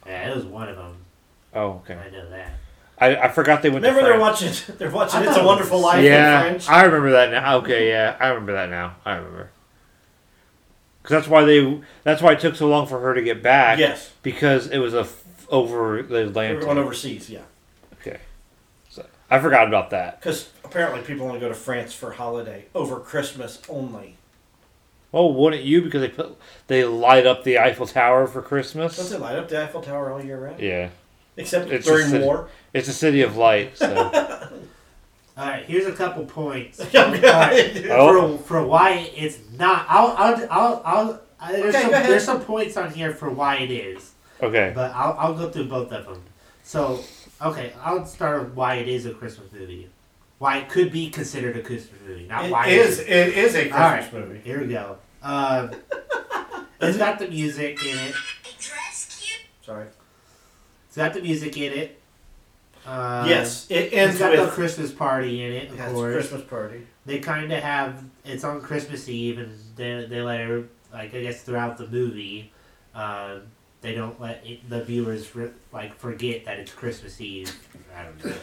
[0.05, 0.97] Yeah, it was one of them.
[1.55, 1.95] Oh, okay.
[1.95, 2.51] I know that.
[2.99, 4.41] I, I forgot they went Remember, to they're France.
[4.67, 4.75] watching.
[4.77, 6.69] They're watching I It's a Wonderful was- Life in yeah, French.
[6.69, 7.57] I remember that now.
[7.57, 8.95] Okay, yeah, I remember that now.
[9.03, 9.49] I remember.
[11.01, 11.81] Because that's why they.
[12.03, 13.79] That's why it took so long for her to get back.
[13.79, 16.59] yes, Because it was a f- over the they Atlantic.
[16.59, 17.29] were going overseas.
[17.29, 17.45] Yeah, Okay.
[17.47, 17.54] So
[19.29, 20.19] I forgot about that.
[20.19, 24.17] because apparently people only go to France for holiday over Christmas only.
[25.11, 25.81] Well, wouldn't you?
[25.81, 28.95] Because they put they light up the Eiffel Tower for Christmas.
[28.97, 29.09] Don't Christmas.
[29.11, 30.59] they light up the Eiffel Tower all year round?
[30.59, 30.89] Yeah,
[31.37, 32.49] Except It's during just a- war.
[32.73, 33.77] it's a city of light.
[33.77, 33.95] So
[35.37, 36.79] All right, here's a couple points.
[36.93, 38.37] Yeah, All right, Oh.
[38.37, 39.85] for, for why it's not.
[39.89, 40.81] I'll I'll I'll.
[40.85, 42.09] I'll uh, there's Okay, some go ahead.
[42.09, 44.11] there's some points on here for why it is,
[44.41, 44.71] okay.
[44.73, 46.21] but I'll I'll go through both of them.
[46.63, 47.01] So
[47.41, 49.89] okay, I'll start with why it is a Christmas movie.
[50.37, 52.99] Why it could be considered a Christmas movie, not why It is.
[52.99, 54.39] It is a All right, Christmas movie.
[54.39, 54.97] here we go.
[55.23, 55.71] Um,
[56.81, 58.15] it's got the music in it.
[59.63, 59.85] Sorry.
[60.87, 62.01] It's got the music in it.
[62.85, 65.91] Um, yes, it It's ends got the with Christmas party in it, of yeah, it's
[65.91, 66.13] a course.
[66.13, 66.87] Christmas party.
[67.05, 71.21] They kind of have it's on Christmas Eve, and they they let her, like I
[71.21, 72.51] guess throughout the movie,
[72.93, 73.41] um,
[73.85, 77.51] they don't let it, the viewers re- like forget that it's Christmas Eve.
[77.95, 78.33] I don't know.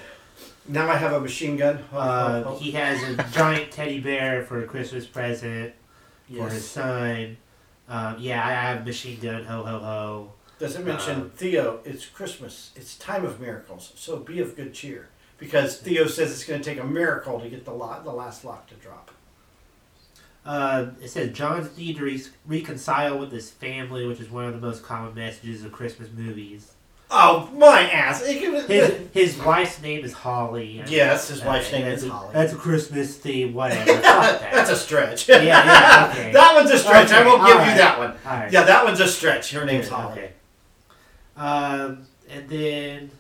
[0.68, 1.80] Now I have a machine gun.
[1.92, 2.58] Oh, Uh, oh, oh.
[2.58, 5.74] he has a giant teddy bear for a Christmas present
[6.28, 6.64] for his yes.
[6.64, 7.36] son.
[7.88, 9.44] Um, yeah, I have machine gun.
[9.44, 10.32] Ho ho ho.
[10.58, 11.80] Does it mention Um, Theo?
[11.84, 12.70] It's Christmas.
[12.76, 13.92] It's time of miracles.
[13.96, 17.48] So be of good cheer, because Theo says it's going to take a miracle to
[17.48, 19.10] get the lot, the last lock to drop.
[20.44, 24.52] Uh, it says John's need to re- reconcile with his family, which is one of
[24.54, 26.72] the most common messages of Christmas movies.
[27.14, 28.24] Oh my ass!
[28.26, 30.82] His his wife's name is Holly.
[30.86, 32.30] Yes, his wife's name is a- Holly.
[32.32, 33.84] That's a Christmas theme, whatever.
[34.02, 34.40] That.
[34.52, 35.28] That's a stretch.
[35.28, 36.32] Yeah, yeah, okay.
[36.32, 37.10] that one's a stretch.
[37.12, 37.70] I won't give alright.
[37.70, 38.14] you that one.
[38.24, 38.50] Right.
[38.50, 39.52] Yeah, that one's a stretch.
[39.52, 40.12] Her name's Holly.
[40.12, 40.30] Okay.
[41.36, 43.10] Um, and then,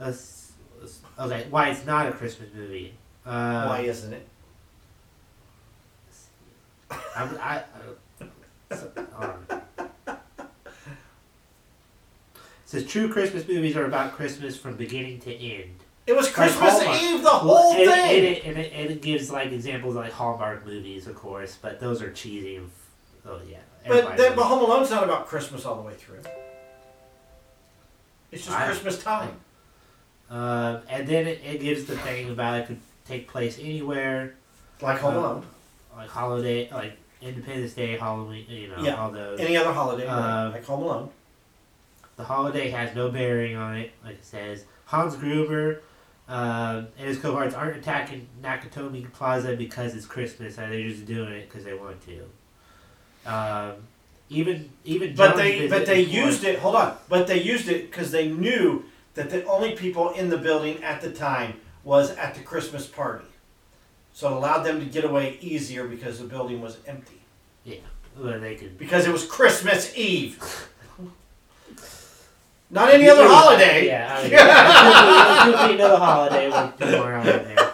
[0.00, 2.94] let's, let's- okay, why it's not a Christmas movie?
[3.24, 4.26] Uh, Why isn't it?
[7.16, 7.62] I'm, I,
[8.20, 8.24] uh,
[8.74, 8.90] so,
[10.06, 10.18] it
[12.64, 15.80] says true Christmas movies are about Christmas from beginning to end.
[16.06, 17.02] It was Christmas Hallmark.
[17.02, 18.16] Eve, the whole and, thing.
[18.16, 21.80] And it, and, it, and it gives like examples like Hallmark movies, of course, but
[21.80, 22.56] those are cheesy.
[22.56, 22.70] And,
[23.26, 23.58] oh yeah.
[23.86, 24.44] but that, but.
[24.44, 26.20] Home Alone's not about Christmas all the way through.
[28.30, 29.36] It's just I- Christmas time.
[30.30, 34.34] Uh, and then it, it gives the thing about it could take place anywhere,
[34.80, 35.46] Like Home Uh, Alone.
[35.96, 38.96] Like holiday, like Independence Day, Halloween, you know, Yeah.
[38.96, 39.40] all those.
[39.40, 41.10] Any other holiday, uh, like Home Alone.
[42.16, 44.64] The holiday has no bearing on it, like it says.
[44.86, 45.80] Hans Gruber
[46.28, 51.32] um, and his cohorts aren't attacking Nakatomi Plaza because it's Christmas, and they're just doing
[51.32, 53.30] it because they want to.
[53.30, 53.72] Um,
[54.30, 56.58] even even But they but they used it.
[56.60, 56.96] Hold on.
[57.08, 61.00] But they used it because they knew that the only people in the building at
[61.00, 63.26] the time was at the Christmas party.
[64.14, 67.20] So it allowed them to get away easier because the building was empty.
[68.16, 68.78] Well, they could.
[68.78, 70.40] Because it was Christmas Eve.
[72.70, 73.86] Not any other holiday.
[73.88, 77.44] Yeah, I mean, it could be- it could be another holiday with people around in
[77.44, 77.72] there.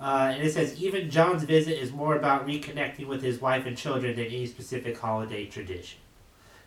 [0.00, 3.76] Uh, and it says even John's visit is more about reconnecting with his wife and
[3.76, 5.98] children than any specific holiday tradition.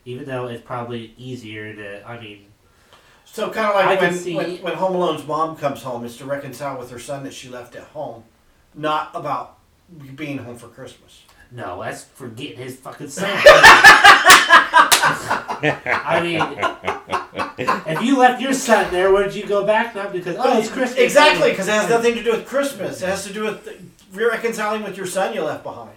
[0.03, 2.47] Even though it's probably easier to, I mean,
[3.31, 6.03] So kind of I like can when, see- when when Home Alone's mom comes home,
[6.03, 8.25] it's to reconcile with her son that she left at home,
[8.75, 9.57] not about
[10.15, 11.21] being home for Christmas.
[11.49, 13.29] no, that's for getting his fucking son.
[15.63, 16.41] I mean,
[17.87, 20.09] if you left your son there, wouldn't you go back now?
[20.09, 20.99] Because oh, it's Christmas.
[20.99, 23.01] Exactly, because it has nothing to do with Christmas.
[23.01, 25.95] It has to do with reconciling with your son you left behind.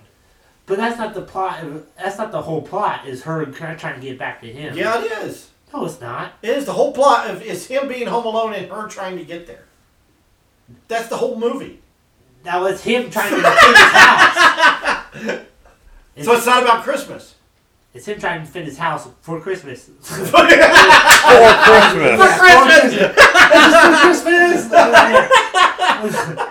[0.66, 1.64] But that's not the plot.
[1.96, 3.08] That's not the whole plot.
[3.08, 4.76] Is her trying to get back to him?
[4.76, 5.50] Yeah, it is.
[5.74, 6.34] No, it's not.
[6.40, 9.24] It is the whole plot of is him being home alone and her trying to
[9.24, 9.64] get there.
[10.86, 11.80] That's the whole movie.
[12.44, 15.40] Now it's him trying to get to his house.
[16.14, 17.34] It's, So it's not about Christmas.
[17.92, 19.90] It's him trying to defend his house for Christmas.
[20.00, 20.30] For Christmas.
[22.20, 22.94] For Christmas.
[22.94, 23.10] for
[25.98, 26.40] Christmas.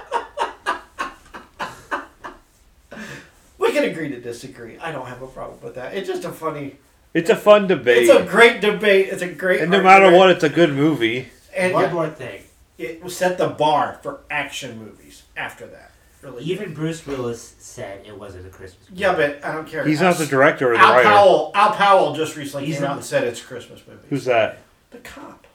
[3.57, 4.77] We can agree to disagree.
[4.79, 5.93] I don't have a problem with that.
[5.95, 6.75] It's just a funny.
[7.13, 8.09] It's a fun debate.
[8.09, 9.09] It's a great debate.
[9.09, 9.61] It's a great.
[9.61, 10.17] and no matter argument.
[10.19, 11.27] what, it's a good movie.
[11.55, 12.41] and One yeah, more thing.
[12.77, 15.23] it set the bar for action movies.
[15.37, 16.43] After that, really.
[16.43, 19.01] Even Bruce Willis said it wasn't a Christmas movie.
[19.01, 19.83] yeah, but I don't care.
[19.85, 21.03] He's not the director or the Al writer.
[21.09, 21.51] Powell.
[21.55, 24.07] Al Powell just recently He's came not- out and said it's a Christmas movie.
[24.09, 24.59] Who's that?
[24.91, 25.47] the cop?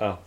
[0.00, 0.18] Oh.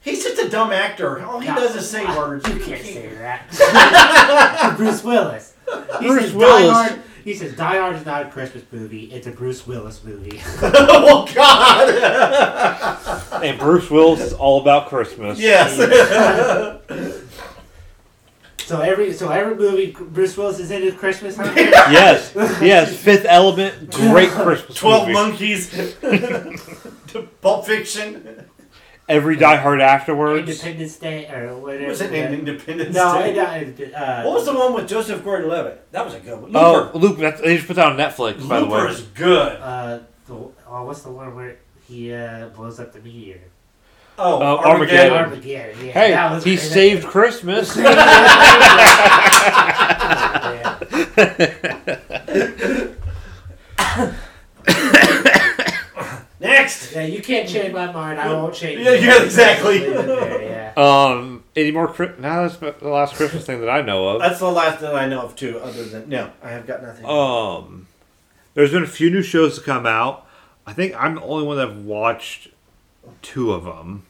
[0.00, 1.24] He's just a dumb actor.
[1.26, 1.54] All he No.
[1.56, 2.46] does is say words.
[2.48, 4.74] You can't say that.
[4.76, 5.54] Bruce Willis.
[6.00, 6.70] He Bruce Willis.
[6.70, 9.04] Hard, he says Die Hard is not a Christmas movie.
[9.12, 10.40] It's a Bruce Willis movie.
[10.62, 11.90] oh God!
[13.42, 15.38] And Bruce Willis is all about Christmas.
[15.38, 15.76] yes.
[18.58, 21.36] so every so every movie Bruce Willis is in is Christmas.
[21.36, 21.52] Huh?
[21.90, 22.32] Yes.
[22.62, 22.94] Yes.
[22.96, 23.90] Fifth Element.
[23.90, 25.12] Great Christmas Twelve movie.
[25.14, 25.94] monkeys.
[27.40, 28.46] Pulp Fiction.
[29.06, 30.48] Every Die Hard afterwards.
[30.48, 31.88] Independence Day or whatever.
[31.88, 33.02] Was it named Independence Day?
[33.02, 33.64] No, Day?
[33.66, 35.92] it, uh, uh, What was the one with Joseph Gordon-Levitt?
[35.92, 36.50] That was a good one.
[36.54, 37.18] Oh, Luke.
[37.18, 38.90] That's, they just put that on Netflix, by the Looper way.
[38.92, 39.60] is good.
[39.60, 43.40] Uh, the, oh, what's the one where he uh, blows up the meteor?
[44.18, 45.18] Oh, Uh, Armageddon.
[45.18, 45.86] Armageddon.
[45.86, 46.60] Yeah, Hey, he great.
[46.60, 47.76] saved Christmas.
[56.94, 57.08] Next.
[57.08, 58.20] Yeah, you can't change my mind.
[58.20, 58.80] I won't change.
[58.80, 59.02] Yeah, it.
[59.02, 59.80] yeah, exactly.
[59.80, 60.72] Leave it there, yeah.
[60.76, 61.88] Um, any more?
[61.88, 64.20] Chri- no, that's the last Christmas thing that I know of.
[64.20, 65.58] That's the last that I know of too.
[65.58, 67.04] Other than no, I have got nothing.
[67.06, 67.86] Um,
[68.54, 70.26] there's been a few new shows to come out.
[70.66, 72.48] I think I'm the only one that have watched
[73.22, 74.06] two of them.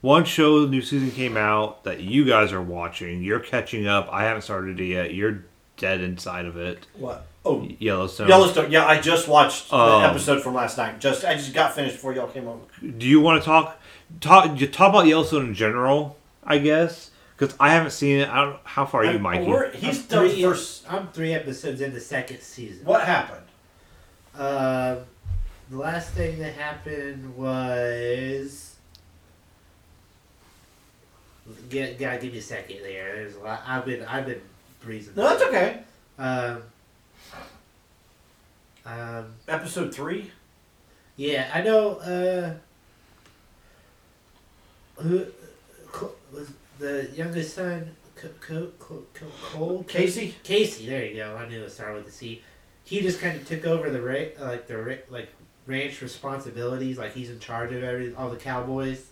[0.00, 3.22] One show, the new season came out that you guys are watching.
[3.22, 4.08] You're catching up.
[4.10, 5.14] I haven't started it yet.
[5.14, 5.44] You're
[5.80, 6.86] dead inside of it.
[6.94, 7.26] what?
[7.44, 8.28] Oh, Yellowstone.
[8.28, 8.70] Yellowstone.
[8.70, 11.00] Yeah, I just watched Um, the episode from last night.
[11.00, 12.60] Just I just got finished before y'all came over.
[12.98, 13.80] Do you want to talk
[14.20, 16.16] talk you talk about Yellowstone in general?
[16.44, 18.28] I guess because I haven't seen it.
[18.28, 18.58] I don't.
[18.64, 19.46] How far are you, I'm- Mikey?
[19.46, 20.92] we're- He's I'm done three, first.
[20.92, 22.84] I'm three episodes in the second season.
[22.84, 23.46] What happened?
[24.38, 24.96] Uh,
[25.70, 28.66] the last thing that happened was.
[31.68, 33.16] Get, gotta give me a second there.
[33.16, 33.62] There's a lot.
[33.66, 34.40] I've been I've been
[34.80, 35.14] breezing.
[35.16, 35.80] No, that's okay.
[36.18, 36.62] Um.
[38.86, 39.34] Um.
[39.48, 40.30] Episode three.
[41.16, 41.96] Yeah, I know.
[41.96, 42.54] Uh,
[45.02, 45.26] who
[45.92, 47.94] Co- was the youngest son?
[48.16, 50.32] Co- Co- Co- Co- Cole Kayce.
[50.44, 50.86] Kayce.
[50.86, 51.36] There you go.
[51.36, 52.42] I knew it started with a C.
[52.84, 55.28] He just kind of took over the ra- like the ra- like
[55.66, 56.98] ranch responsibilities.
[56.98, 59.06] Like he's in charge of every all the cowboys.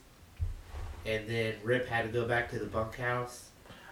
[1.07, 3.48] And then Rip had to go back to the bunkhouse.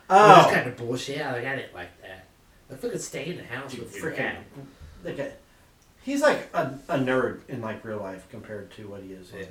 [0.08, 0.26] Oh.
[0.28, 1.18] That's kind of bullshit.
[1.18, 2.26] Like I didn't like that.
[2.70, 4.16] Like fucking stay in the house Dude, with your freaking.
[4.16, 4.36] dad.
[5.04, 5.32] Like a,
[6.02, 9.40] he's like a, a nerd in like real life compared to what he is in
[9.40, 9.46] Yeah.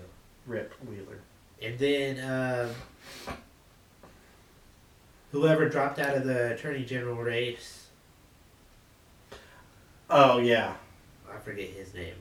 [0.47, 1.19] Rip Wheeler.
[1.61, 2.19] And then
[3.27, 3.35] um,
[5.31, 7.87] whoever dropped out of the attorney general race,
[10.09, 10.75] Oh yeah.
[11.33, 12.13] I forget his name.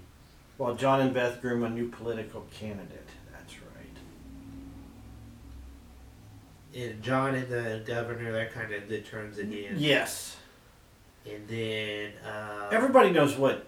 [0.57, 3.09] Well, John and Beth groom a new political candidate.
[3.33, 3.97] That's right.
[6.77, 9.75] And John and the governor, they're kind of good terms again.
[9.79, 10.37] Yes.
[11.25, 13.67] And then um, Everybody knows what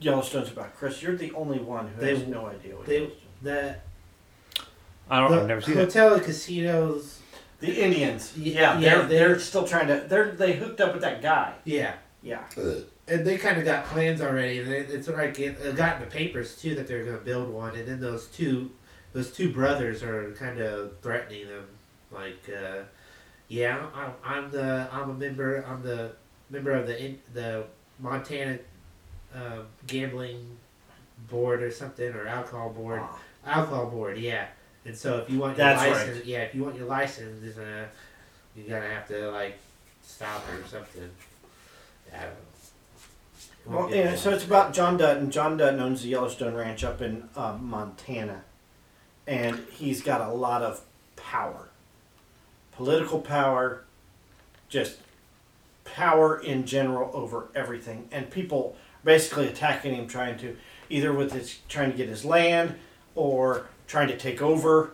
[0.00, 0.74] Yellowstone's about.
[0.76, 3.18] Chris, you're the only one who They- has no idea what they Yellowstone.
[3.42, 3.76] the,
[5.08, 5.30] I don't.
[5.30, 5.84] the I've never seen it.
[5.84, 7.20] hotel and casinos.
[7.60, 8.36] The Indians.
[8.36, 10.04] Yeah, yeah, they're, they're- they're still trying to.
[10.08, 11.54] They're they hooked up with that guy.
[11.64, 11.94] Yeah.
[12.22, 12.42] Yeah.
[13.06, 14.58] And they kind of got plans already.
[14.60, 17.48] They, it's like it, it got in the papers too that they're going to build
[17.48, 17.74] one.
[17.76, 18.72] And then those two,
[19.12, 21.64] those two brothers are kind of threatening them,
[22.12, 22.82] like, uh,
[23.48, 26.12] yeah, I'm, I'm the I'm a member I'm the
[26.50, 27.64] member of the in, the
[27.98, 28.58] Montana
[29.34, 30.56] uh, gambling
[31.30, 33.18] board or something or alcohol board Ah.
[33.46, 34.46] alcohol board yeah.
[34.84, 35.92] And so if you want your That's right.
[35.92, 37.86] license, yeah, if you want your license, uh,
[38.56, 39.58] you're gonna have to like
[40.02, 41.10] stop or something.
[42.14, 43.78] I don't know.
[43.80, 45.30] Well, yeah, so it's about John Dutton.
[45.30, 48.42] John Dutton owns the Yellowstone Ranch up in um, Montana,
[49.26, 50.80] and he's got a lot of
[51.16, 51.67] power,
[52.78, 53.82] political power,
[54.68, 54.98] just
[55.84, 60.56] power in general over everything, and people basically attacking him, trying to
[60.88, 62.76] either with his trying to get his land
[63.16, 64.92] or trying to take over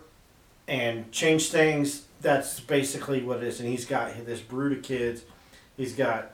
[0.66, 2.06] and change things.
[2.22, 5.24] That's basically what it is, and he's got this brood of kids.
[5.76, 6.30] He's got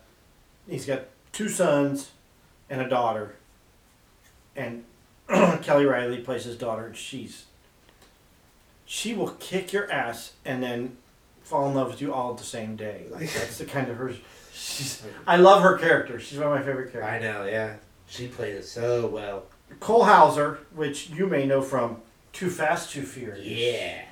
[0.69, 2.13] he's got two sons
[2.71, 3.35] and a daughter.
[4.55, 4.85] And
[5.29, 7.47] Kelly Reilly plays his daughter, and she's
[8.87, 10.97] she will kick your ass and then
[11.51, 13.07] fall in love with you all the same day.
[13.11, 14.15] Like that's the kind of her.
[14.53, 15.03] She's.
[15.27, 16.19] I love her character.
[16.21, 17.13] She's one of my favorite characters.
[17.13, 17.77] I know, yeah.
[18.07, 19.45] She played it so well.
[19.79, 21.99] Cole Hauser, which you may know from
[22.33, 23.47] Too Fast, Too Furious.
[23.47, 24.03] Yeah.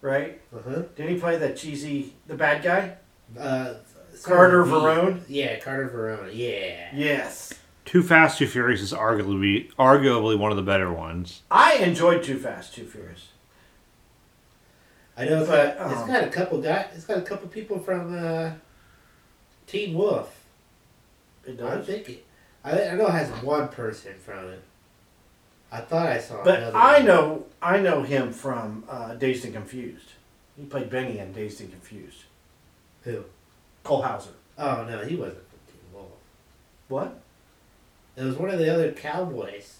[0.00, 0.40] Right?
[0.54, 0.82] Uh huh.
[0.96, 2.96] Didn't he play that cheesy, the bad guy?
[3.38, 3.74] Uh,
[4.22, 4.70] Carter V.
[4.70, 5.20] Verone?
[5.28, 6.30] Yeah, Carter Verone.
[6.32, 6.90] Yeah.
[6.94, 7.54] Yes.
[7.84, 11.42] Too Fast, Too Furious is arguably arguably one of the better ones.
[11.50, 13.28] I enjoyed Too Fast, Too Furious.
[15.16, 16.86] I know it's, But, got, it's um, got a couple guys.
[16.94, 18.50] It's got a couple people from uh,
[19.66, 20.34] Teen Wolf.
[21.46, 21.86] It I does.
[21.86, 22.24] think it.
[22.64, 24.62] I, I know it has one person from it.
[25.70, 26.42] I thought I saw.
[26.42, 27.06] But I one.
[27.06, 30.10] know I know him from uh, Dazed and Confused.
[30.56, 32.24] He played Benny in Dazed and Confused.
[33.02, 33.24] who.
[33.82, 34.30] Cole Hauser.
[34.56, 36.08] Oh no, he wasn't from Teen Wolf.
[36.88, 37.20] What?
[38.16, 39.78] It was one of the other cowboys.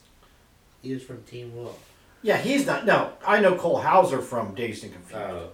[0.83, 1.79] He was from Teen Wolf.
[2.24, 2.87] Yeah, he's not.
[2.87, 5.14] No, I know Cole Hauser from Dazed and Confused.
[5.22, 5.50] Oh,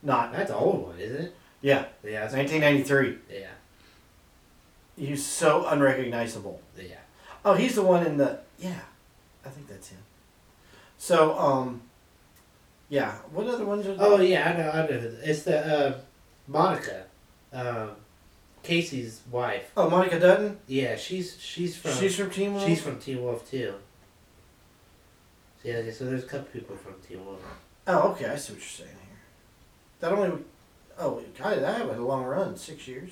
[0.00, 0.32] Not.
[0.32, 1.34] that's an old one, isn't it?
[1.60, 2.20] Yeah, Yeah.
[2.20, 3.18] That's, 1993.
[3.36, 3.46] yeah.
[4.96, 6.60] He's so unrecognizable.
[6.78, 6.94] Yeah.
[7.44, 8.38] Oh, he's the one in the.
[8.60, 8.78] Yeah,
[9.44, 9.98] I think that's him.
[10.98, 11.82] So, um,
[12.88, 13.16] yeah.
[13.32, 13.96] What other ones are?
[13.98, 14.70] Oh yeah, I know.
[14.70, 15.12] I know.
[15.24, 15.98] It's the uh,
[16.46, 17.06] Monica,
[17.52, 17.90] um,
[18.62, 19.72] Kayce's wife.
[19.76, 20.58] Oh, Monica Dutton.
[20.68, 22.64] Yeah, she's she's from She's from Teen Wolf.
[22.68, 23.74] she's from Teen Wolf too.
[25.64, 27.40] So, yeah, so there's a couple people from Teen Wolf.
[27.86, 28.26] Oh, okay.
[28.26, 29.18] I see what you're saying here.
[30.00, 30.42] That only.
[30.98, 32.56] Oh, God, that had a long run.
[32.56, 33.10] Six years.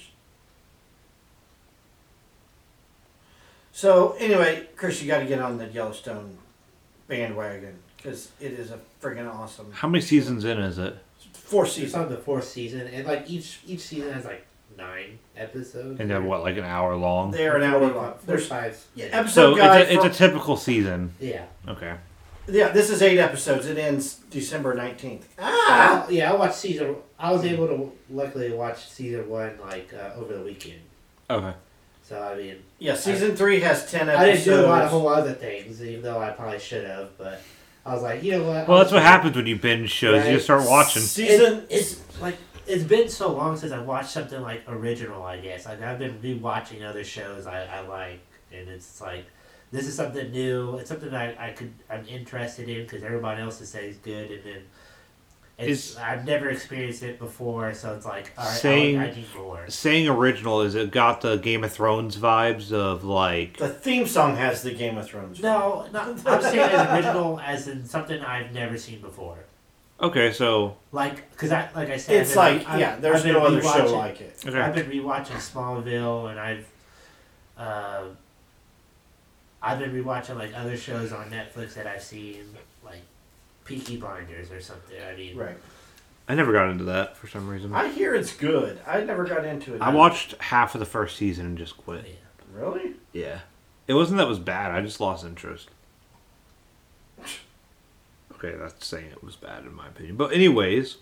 [3.73, 6.37] So anyway, Chris, you got to get on the Yellowstone
[7.09, 9.73] bandwagon because it is a freaking awesome.
[9.73, 10.97] How many seasons in is it?
[11.33, 11.95] Four It's seasons.
[11.95, 16.01] on the fourth season, and like each each season has like nine episodes.
[16.01, 17.31] And they're what, like an hour long?
[17.31, 18.15] They are an hour long.
[18.27, 18.83] There's five.
[18.95, 19.21] yeah, Yeah.
[19.21, 19.83] episode So guide.
[19.83, 21.15] it's a, it's for- a typical season.
[21.21, 21.45] Yeah.
[21.69, 21.95] Okay.
[22.49, 23.67] Yeah, this is eight episodes.
[23.67, 25.29] It ends December nineteenth.
[25.39, 26.07] Ah.
[26.11, 26.97] yeah, I watched season.
[27.19, 30.81] I was able to luckily watch season one like uh, over the weekend.
[31.31, 31.55] Okay.
[32.03, 34.21] So I mean, Yeah, season three has ten episodes.
[34.23, 37.17] I didn't do a lot of whole other things, even though I probably should have.
[37.17, 37.41] But
[37.87, 38.67] I was like, you know what?
[38.69, 40.17] Well, that's what happens when you binge shows.
[40.17, 40.33] You Right.
[40.35, 41.03] just start watching.
[41.03, 45.23] Season It- it's like it's been so long since I watched something like original.
[45.23, 48.21] I guess like I've been rewatching other shows I, I like,
[48.53, 49.25] and it's like
[49.73, 50.77] this is something new.
[50.77, 54.31] It's something I, I could I'm interested in because everybody else is saying it's good,
[54.31, 54.63] and then
[55.59, 59.15] it's Is- I've never experienced it before, so it's like all right, Saying- I, I
[59.15, 59.65] need more.
[59.69, 64.37] Saying original is it got the Game of Thrones vibes of like The theme song
[64.37, 65.41] has the Game of Thrones.
[65.41, 69.39] No, no, I'm saying as original as in something I've never seen before.
[70.01, 73.25] okay, so Like, cause I like I said, It's I've been- like I've- yeah, there's
[73.25, 74.45] no other show rewatching- like it.
[74.47, 74.59] okay.
[74.61, 76.67] I've been rewatching Smallville, and I've
[77.57, 78.05] uh,
[79.63, 82.45] I've been rewatching like other shows on Netflix that I've seen,
[82.85, 83.03] like
[83.65, 84.97] Peaky Blinders or something.
[85.03, 85.57] I mean, Right.
[86.29, 87.75] I never got into that for some reason.
[87.75, 88.81] I hear it's good.
[88.87, 89.83] I never got into it.
[89.83, 92.05] I watched half of the first season and just quit.
[92.07, 92.59] yeah.
[92.61, 92.95] Really?
[93.13, 93.41] Yeah.
[93.89, 94.71] It wasn't that it was bad.
[94.71, 95.69] I just lost interest.
[98.45, 100.17] Okay, that's saying it was bad in my opinion.
[100.17, 100.97] But anyways,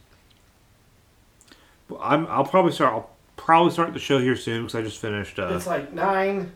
[1.88, 5.00] well, I'm I'll probably start I'll probably start the show here soon because I just
[5.00, 6.52] finished uh It's like nine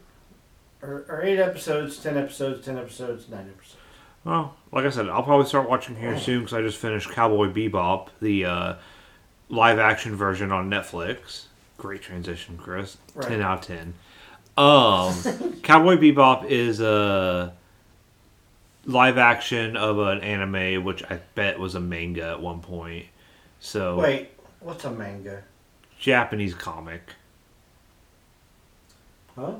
[0.84, 3.76] or, or eight episodes, ten episodes, ten episodes, nine episodes.
[4.24, 7.48] well, like I said, I'll probably start watching here soon because I just finished Cowboy
[7.52, 8.74] Bebop, the uh,
[9.48, 11.46] live action version on Netflix.
[11.78, 12.98] Great transition, Chris.
[13.14, 13.28] Right.
[13.28, 13.94] Ten out of ten.
[14.56, 17.52] Um, Cowboy Bebop is a
[18.84, 23.06] live action of an anime, which I bet was a manga at one point.
[23.60, 25.42] So Wait, what's a manga?
[25.98, 27.00] Japanese comic.
[29.34, 29.54] Huh?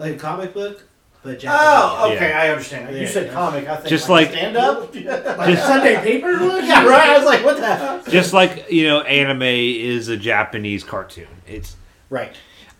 [0.00, 0.82] Like a comic book,
[1.22, 1.60] but Japanese.
[1.62, 2.40] Oh, okay, Yeah.
[2.42, 2.94] I understand.
[2.94, 3.32] You Yeah, said yeah.
[3.34, 3.68] comic.
[3.68, 4.94] I think Just like, like- stand up.
[4.94, 6.40] like a Sunday paper one.
[6.66, 7.10] yeah, right.
[7.10, 8.02] I was like, what the hell?
[8.08, 11.28] Just like you know, anime is a Japanese cartoon.
[11.46, 11.76] It's
[12.08, 12.34] Right.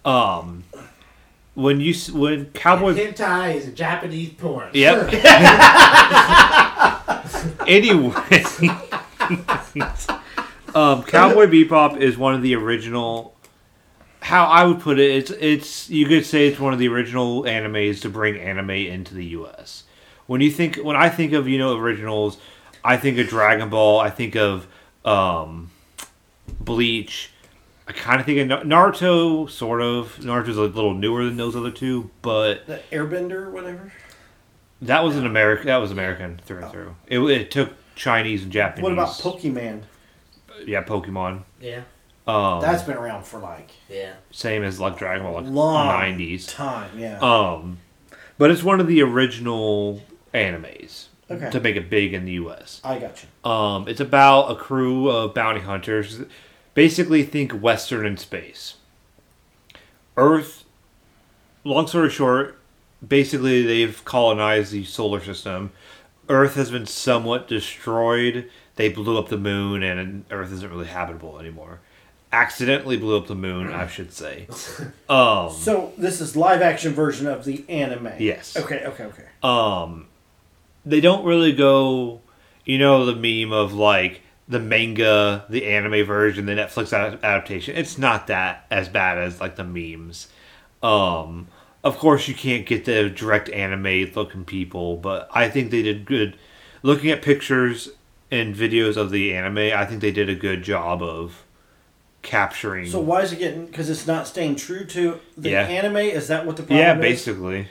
[0.05, 0.65] um
[1.55, 4.71] when you s- when Cowboy Hentai is a Japanese porn.
[4.73, 5.13] Yep.
[7.67, 8.15] anyway,
[10.75, 13.35] um, Cowboy Bebop is one of the original.
[14.23, 17.45] How I would put it, it's it's you could say it's one of the original
[17.45, 19.85] animes to bring anime into the U.S.
[20.27, 22.39] When you think when I think of you know originals,
[22.85, 23.99] I think of Dragon Ball.
[23.99, 24.67] I think of
[25.05, 25.71] um,
[26.61, 27.31] Bleach.
[27.89, 30.17] I kind of think of Naruto, sort of.
[30.21, 33.93] Naruto's a little newer than those other two, but The Airbender, whatever.
[34.83, 35.67] that was an American.
[35.67, 36.95] That was American through and through.
[37.09, 38.83] It, it took Chinese and Japanese.
[38.85, 39.83] What about Pokemon?
[40.67, 41.43] yeah, Pokemon?
[41.61, 41.83] Yeah.
[42.27, 44.13] Um, That's been around for like Yeah.
[44.31, 46.47] same as like Dragon Ball, like long nineties.
[46.47, 46.91] time.
[46.99, 47.19] Yeah.
[47.21, 47.79] Um,
[48.39, 50.03] but it's one of the original
[50.33, 51.51] animes Okay.
[51.51, 52.81] to make it big in the U.S.
[52.85, 53.51] I got you.
[53.51, 56.21] Um, it's about a crew of bounty hunters.
[56.75, 58.75] Basically, think Western in space.
[60.17, 60.65] Earth.
[61.65, 62.59] Long story short,
[63.07, 65.73] basically they've colonized the solar system.
[66.29, 68.51] Earth has been somewhat destroyed.
[68.77, 71.81] They blew up the moon, and Earth isn't really habitable anymore.
[72.33, 74.47] Accidentally blew up the moon, I should say.
[75.09, 78.13] Um, So this is live action version of the anime.
[78.19, 78.57] Yes.
[78.57, 78.85] Okay.
[78.85, 79.05] Okay.
[79.05, 79.25] Okay.
[79.43, 80.07] um
[80.87, 82.21] they don't really go
[82.65, 87.99] you know the meme of like the manga the anime version the netflix adaptation it's
[87.99, 90.29] not that as bad as like the memes
[90.83, 91.49] um
[91.85, 96.05] of course you can't get the direct anime looking people but i think they did
[96.07, 96.35] good
[96.83, 97.91] looking at pictures
[98.31, 101.45] and videos of the anime i think they did a good job of
[102.23, 103.67] capturing So why is it getting?
[103.67, 105.63] Because it's not staying true to the Yeah.
[105.63, 105.97] anime.
[105.97, 107.01] Is that what the problem yeah is?
[107.01, 107.69] basically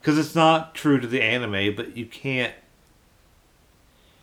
[0.00, 2.54] because it's not true to the anime but you can't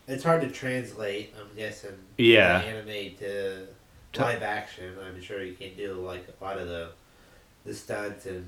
[0.07, 1.34] It's hard to translate.
[1.39, 1.91] I'm guessing.
[2.18, 2.59] Yeah.
[2.59, 3.68] Anime to
[4.14, 4.95] To- live action.
[5.05, 6.89] I'm sure you can do like a lot of the
[7.66, 8.45] the stunts and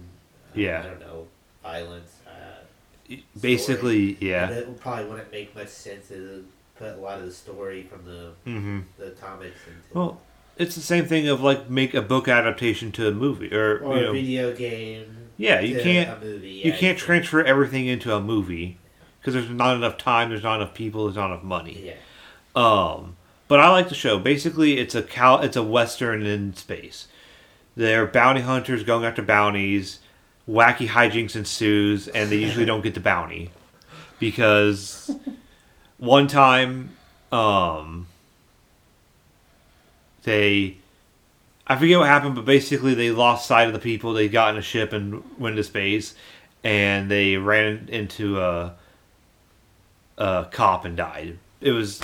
[0.56, 0.80] uh, Yeah.
[0.80, 1.28] I don't know
[1.62, 2.12] violence.
[2.28, 6.46] Uh, basically yeah and it probably wouldn't make much sense to
[6.78, 8.80] put a lot of the story from the mm-hmm.
[8.98, 10.22] the comics into Well,
[10.58, 13.96] it's the same thing of like make a book adaptation to a movie or, or
[13.98, 15.18] you a know, video game.
[15.38, 16.62] yeah, you can't A movie.
[16.66, 18.78] you can't transfer everything into a movie
[19.20, 21.82] because there's not enough time, there's not enough people, there's not enough money.
[21.86, 21.94] Yeah.
[22.56, 23.16] Um,
[23.48, 24.20] but I like the show.
[24.20, 27.08] Basically, it's a cal- it's a western in space.
[27.76, 30.00] They're bounty hunters going after bounties.
[30.48, 33.50] Wacky hijinks ensues, and they usually don't get the bounty
[34.20, 35.10] because
[35.98, 36.90] one time,
[37.32, 38.08] um,
[40.24, 40.78] they
[41.66, 44.14] I forget what happened, but basically they lost sight of the people.
[44.14, 46.14] They got in a ship and went to space,
[46.64, 48.76] and they ran into a,
[50.18, 51.38] a cop and died.
[51.62, 52.02] It was,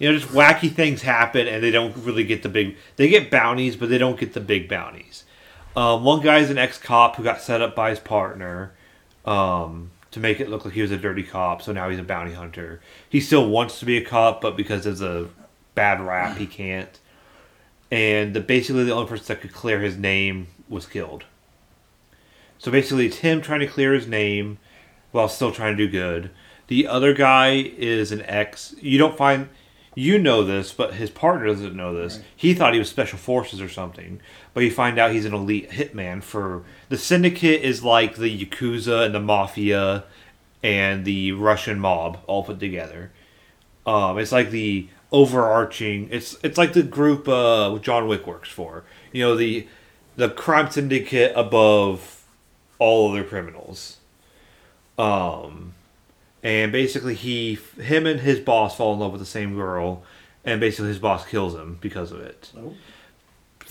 [0.00, 2.76] you know, just wacky things happen, and they don't really get the big.
[2.96, 5.24] They get bounties, but they don't get the big bounties.
[5.76, 8.72] Um, one guy's an ex-cop who got set up by his partner
[9.24, 12.02] um, to make it look like he was a dirty cop, so now he's a
[12.02, 12.80] bounty hunter.
[13.08, 15.28] He still wants to be a cop, but because of the
[15.76, 16.98] bad rap, he can't
[17.90, 21.24] and the, basically the only person that could clear his name was killed.
[22.58, 24.58] So basically, it's him trying to clear his name
[25.12, 26.30] while still trying to do good.
[26.66, 28.74] The other guy is an ex.
[28.80, 29.48] You don't find,
[29.94, 32.16] you know this, but his partner doesn't know this.
[32.16, 32.24] Right.
[32.36, 34.20] He thought he was special forces or something,
[34.52, 37.62] but you find out he's an elite hitman for the syndicate.
[37.62, 40.04] Is like the yakuza and the mafia,
[40.62, 43.12] and the Russian mob all put together.
[43.86, 46.08] Um, it's like the overarching.
[46.10, 48.84] It's it's like the group uh, John Wick works for.
[49.12, 49.66] You know the
[50.16, 52.24] the crime syndicate above
[52.78, 53.96] all other criminals.
[54.98, 55.74] Um,
[56.42, 60.02] and basically he him and his boss fall in love with the same girl,
[60.44, 62.50] and basically his boss kills him because of it.
[62.56, 62.74] Oh,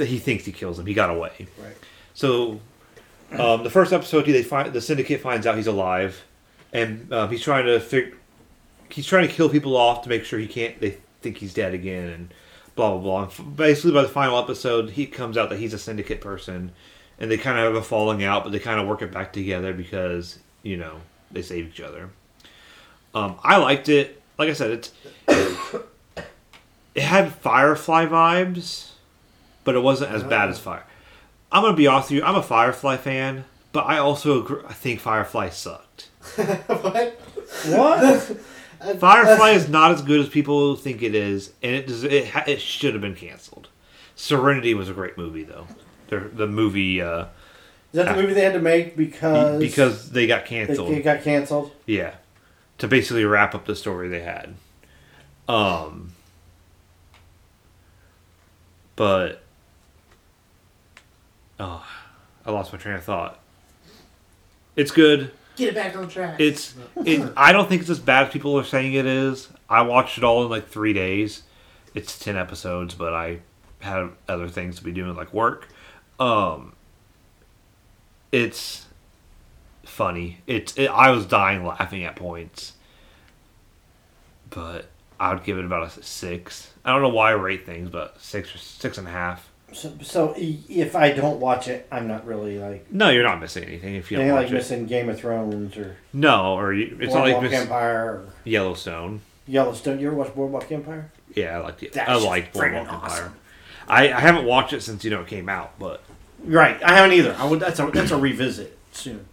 [0.03, 0.85] He thinks he kills him.
[0.85, 1.47] He got away.
[1.61, 1.75] right.
[2.13, 2.59] So,
[3.37, 6.23] um, the first episode, they find the syndicate finds out he's alive,
[6.73, 8.15] and um, he's trying to fig-
[8.89, 10.79] he's trying to kill people off to make sure he can't.
[10.79, 12.33] They think he's dead again, and
[12.75, 13.29] blah blah blah.
[13.39, 16.71] And basically, by the final episode, he comes out that he's a syndicate person,
[17.19, 19.33] and they kind of have a falling out, but they kind of work it back
[19.33, 21.01] together because you know
[21.31, 22.09] they save each other.
[23.13, 24.21] Um, I liked it.
[24.37, 24.91] Like I said, it's
[26.97, 28.91] it had Firefly vibes,
[29.63, 30.85] but it wasn't as bad as Fire.
[31.51, 32.23] I'm gonna be honest with you.
[32.23, 36.09] I'm a Firefly fan, but I also agree, I think Firefly sucked.
[36.35, 37.19] what?
[37.65, 38.37] What?
[38.79, 42.43] Firefly is not as good as people think it is, and it does, it ha-
[42.47, 43.69] it should have been canceled.
[44.15, 45.67] Serenity was a great movie though.
[46.09, 47.27] The the movie uh, Is
[47.93, 50.91] that the movie they had to make because because they got canceled.
[50.91, 51.71] it got canceled?
[51.85, 52.15] Yeah,
[52.77, 54.55] to basically wrap up the story they had.
[55.47, 56.13] Um,
[58.95, 59.41] but
[61.59, 61.85] oh,
[62.45, 63.39] I lost my train of thought.
[64.75, 65.31] It's good.
[65.57, 66.39] Get it back on track.
[66.39, 67.33] It's it.
[67.35, 69.49] I don't think it's as bad as people are saying it is.
[69.67, 71.43] I watched it all in like three days.
[71.95, 73.39] It's ten episodes, but I
[73.79, 75.67] had other things to be doing like work.
[76.19, 76.73] Um,
[78.31, 78.85] it's
[79.83, 80.41] funny.
[80.45, 82.73] It's it, I was dying laughing at points,
[84.51, 84.85] but
[85.19, 86.71] I would give it about a six.
[86.85, 89.46] I don't know why I rate things, but six or six and a half.
[89.73, 93.65] So, so if I don't watch it, I'm not really like No, you're not missing
[93.65, 94.53] anything if you don't watch like it.
[94.53, 98.25] missing Game of Thrones or No, or you, it's not like Boardwalk miss Empire or
[98.45, 99.21] Yellowstone.
[99.45, 99.99] Yellowstone.
[99.99, 101.11] You ever watch Boardwalk Empire?
[101.35, 101.93] Yeah, I liked it.
[101.93, 103.33] That's I friggin' Boardwalk Empire.
[103.89, 106.01] I, I haven't watched it since you know it came out, but
[106.43, 106.81] Right.
[106.83, 107.35] I haven't either.
[107.37, 107.59] I would.
[107.59, 109.25] That's a that's a revisit soon.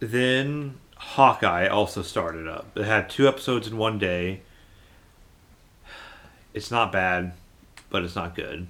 [0.00, 2.76] then Hawkeye also started up.
[2.76, 4.42] It had two episodes in one day.
[6.54, 7.32] It's not bad,
[7.92, 8.66] but it's not good.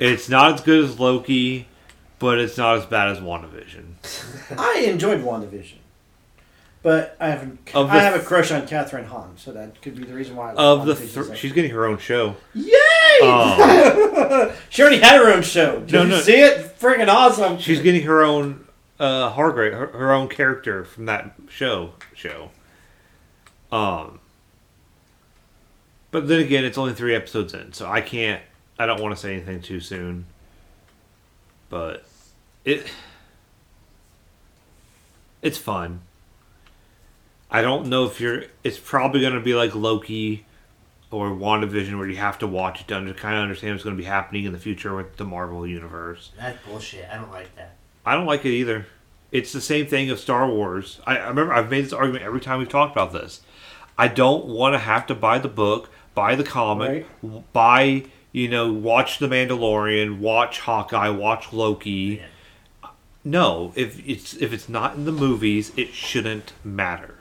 [0.00, 1.68] It's not as good as Loki,
[2.18, 4.58] but it's not as bad as WandaVision.
[4.58, 5.74] I enjoyed WandaVision.
[6.82, 7.58] But I haven't.
[7.74, 10.50] Of I have a crush on Kathryn Hahn, so that could be the reason why.
[10.50, 12.36] I like Of the, WandaVision th- she's getting her own show.
[12.54, 13.20] Yay!
[13.22, 15.80] Um, she already had her own show.
[15.80, 16.20] Did No, you no.
[16.20, 16.78] see it?
[16.78, 17.58] Freaking awesome.
[17.58, 18.64] she's getting her own
[19.00, 21.94] uh, Harkness, her, her own character from that show.
[22.14, 22.50] Show.
[23.72, 24.20] Um.
[26.10, 28.42] But then again, it's only three episodes in, so I can't.
[28.78, 30.26] I don't want to say anything too soon.
[31.68, 32.04] But
[32.64, 32.86] it.
[35.42, 36.00] It's fun.
[37.50, 38.44] I don't know if you're.
[38.64, 40.46] It's probably going to be like Loki
[41.10, 43.96] or WandaVision, where you have to watch it to under, kind of understand what's going
[43.96, 46.32] to be happening in the future with the Marvel universe.
[46.36, 47.08] That's bullshit.
[47.10, 47.76] I don't like that.
[48.04, 48.86] I don't like it either.
[49.32, 51.00] It's the same thing of Star Wars.
[51.06, 53.40] I, I remember I've made this argument every time we've talked about this.
[53.96, 58.48] I don't want to have to buy the book, buy the comic, w- buy you
[58.48, 62.20] know, watch The Mandalorian, watch Hawkeye, watch Loki.
[62.82, 62.90] Yeah.
[63.24, 67.14] No, if it's if it's not in the movies, it shouldn't matter.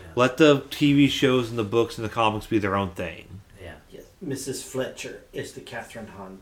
[0.00, 0.12] Yeah.
[0.16, 3.40] Let the TV shows and the books and the comics be their own thing.
[3.62, 3.74] Yeah.
[3.90, 4.62] Yes, Mrs.
[4.62, 6.40] Fletcher is the Kathryn Hahn.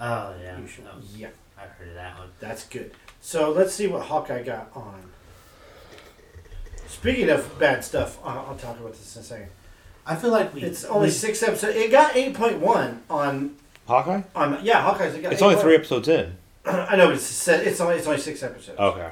[0.00, 0.58] Oh yeah.
[0.58, 1.28] You should- Oh, Yeah,
[1.58, 2.28] I've heard of that one.
[2.40, 2.92] that's good.
[3.20, 5.10] So let's see what Hawkeye got on.
[6.88, 9.48] Speaking of bad stuff, I'll, I'll talk about this in a second.
[10.06, 10.62] I feel like we.
[10.62, 11.76] It's only we- six episodes.
[11.76, 14.22] It got eight point one on Hawkeye?
[14.34, 15.14] on yeah Hawkeye's.
[15.14, 15.60] It got It's only 8.1.
[15.62, 16.36] three episodes in.
[16.66, 18.78] I know, but it's set- it's only it's only six episodes.
[18.78, 19.10] Okay.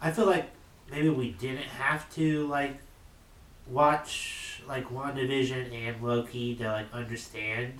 [0.00, 0.48] I feel like
[0.90, 2.76] maybe we didn't have to like
[3.70, 7.74] watch like WandaVision and Loki to like understand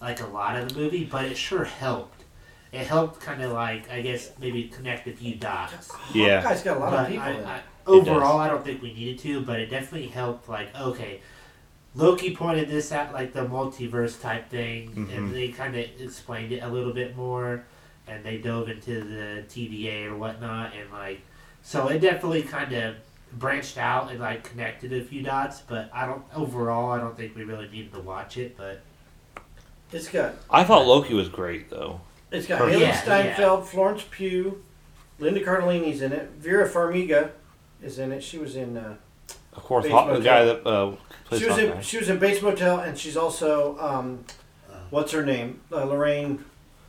[0.00, 2.24] like a lot of the movie, but it sure helped.
[2.72, 5.90] It helped kind of like I guess maybe connect a few dots.
[6.14, 6.40] Yeah.
[6.42, 7.44] Hawkeye's got a lot But of people I, in.
[7.44, 8.38] I, overall.
[8.38, 10.48] I don't think we needed to, but it definitely helped.
[10.48, 11.20] Like, okay,
[11.94, 15.16] Loki pointed this out, like the multiverse type thing, Mhm.
[15.16, 17.64] and they kind of explained it a little bit more,
[18.06, 21.20] and they dove into the TVA or whatnot, and like,
[21.62, 22.96] so it definitely kind of
[23.34, 25.60] branched out and like connected a few dots.
[25.60, 28.56] But I don't overall, I don't think we really needed to watch it.
[28.56, 28.80] But
[29.92, 30.32] it's good.
[30.50, 32.00] I thought Loki was great though.
[32.30, 32.78] it's got Perfect.
[32.78, 34.62] Hailee Yeah, Steinfeld, Florence Pugh,
[35.18, 36.30] Linda Cardellini's in it.
[36.38, 37.30] Vera Farmiga
[37.82, 38.22] is in it.
[38.22, 38.78] She was in.
[38.78, 38.96] Uh,
[39.54, 40.24] Of course, Bates Haw- the Motel.
[40.24, 40.92] guy that uh,
[41.26, 41.76] plays she was Hawkeye.
[41.76, 41.82] in.
[41.82, 44.24] She was in Bates Motel, and she's also um,
[44.90, 45.60] what's her name?
[45.70, 46.44] Uh, Lorraine.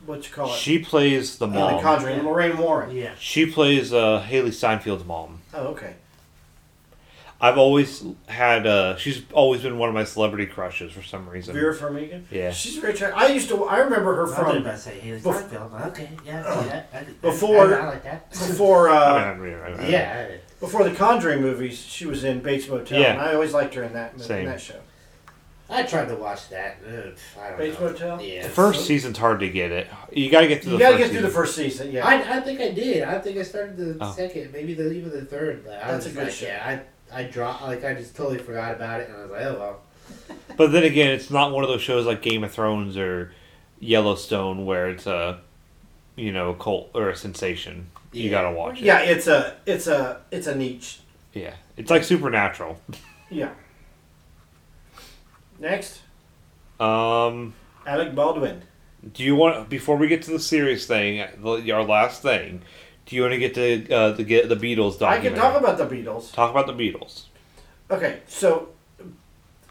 [0.06, 0.56] What you call it?
[0.58, 1.80] She plays the in The mom.
[1.82, 2.18] Conjuring.
[2.18, 2.22] Yeah.
[2.24, 2.94] Lorraine Warren.
[2.94, 5.40] yeah, She plays uh, Hailee Steinfeld's mom.
[5.54, 5.94] Oh, okay.
[7.40, 8.66] I've always had.
[8.66, 11.52] Uh, she's always been one of my celebrity crushes for some reason.
[11.54, 12.22] Vera Farmiga.
[12.30, 12.52] Yeah.
[12.52, 13.18] She's very attractive.
[13.18, 13.64] I used to.
[13.64, 15.72] I remember her I was from about to say Hailee bef- Steinfeld.
[15.88, 16.88] Okay, yeah, I see that.
[16.94, 18.30] I, I- Before- I, I like that.
[18.30, 18.88] before.
[18.88, 20.28] I Uh, mean, I mean, I mean, yeah.
[20.64, 23.12] Before the Conjuring movies, she was in Bates Motel, Yeah.
[23.12, 24.46] and I always liked her in that in Same.
[24.46, 24.76] that show.
[25.70, 26.76] I tried to watch that.
[26.86, 27.86] Ugh, I don't Bates know.
[27.86, 28.22] Motel.
[28.22, 28.42] Yeah.
[28.42, 29.86] The first season's hard to get it.
[30.12, 31.42] You got to get through You the got to first get through the season.
[31.42, 31.90] first season.
[31.92, 32.06] Yeah.
[32.06, 33.02] I, I think I did.
[33.02, 34.12] I think I started the Oh.
[34.12, 35.64] second, maybe the even the third.
[35.64, 36.46] But I That's was a good like, show.
[36.46, 36.80] yeah,
[37.12, 39.58] I I dropped like I just totally forgot about it, and I was like, oh
[39.58, 39.80] well.
[40.56, 43.32] But then again, it's not one of those shows like Game of Thrones or
[43.80, 45.40] Yellowstone where it's a,
[46.16, 47.86] you know, a cult or a sensation.
[48.14, 48.84] You got to watch it.
[48.84, 51.00] yeah, it's a it's a it's a niche.
[51.32, 51.54] Yeah.
[51.76, 52.80] It's like Supernatural.
[53.30, 53.50] Yeah.
[55.58, 56.00] Next,
[56.80, 57.54] Um,
[57.86, 58.62] Alec Baldwin.
[59.12, 62.62] do you want before we get to the serious thing, the, our last thing?
[63.06, 65.04] Do you want to get to uh, the get the Beatles documentary?
[65.04, 65.30] I documentary?
[65.30, 66.32] can talk about the Beatles.
[66.32, 67.24] Talk about the Beatles.
[67.90, 68.70] Okay, so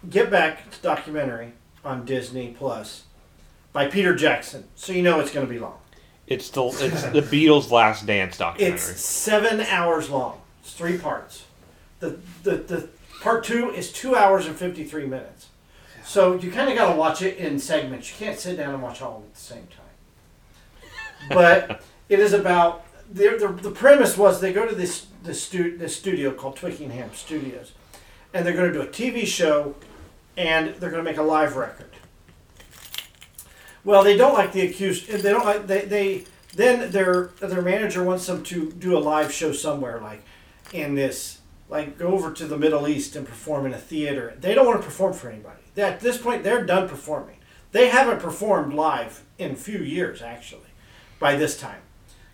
[0.09, 3.03] Get Back to documentary on Disney Plus
[3.73, 4.65] by Peter Jackson.
[4.75, 5.77] So you know it's going to be long.
[6.33, 8.75] It's the it's the Beatles' Last Dance documentary.
[8.75, 10.41] It's seven hours long.
[10.61, 11.45] It's three parts.
[11.99, 12.89] The the, the
[13.21, 15.47] part two is two hours and fifty three minutes.
[16.03, 18.09] So you kind of got to watch it in segments.
[18.09, 20.89] You can't sit down and watch all of it at the same time.
[21.29, 25.77] But it is about the, the, the premise was they go to this this, stu-
[25.77, 27.71] this studio called Twickenham Studios,
[28.33, 29.75] and they're going to do a TV show,
[30.35, 31.92] and they're going to make a live record.
[33.83, 35.07] Well, they don't like the accused.
[35.07, 36.25] They don't like they they.
[36.55, 40.23] Then their their manager wants them to do a live show somewhere, like
[40.71, 44.35] in this, like go over to the Middle East and perform in a theater.
[44.39, 45.61] They don't want to perform for anybody.
[45.75, 47.37] At this point, they're done performing.
[47.71, 50.69] They haven't performed live in a few years, actually,
[51.19, 51.81] by this time,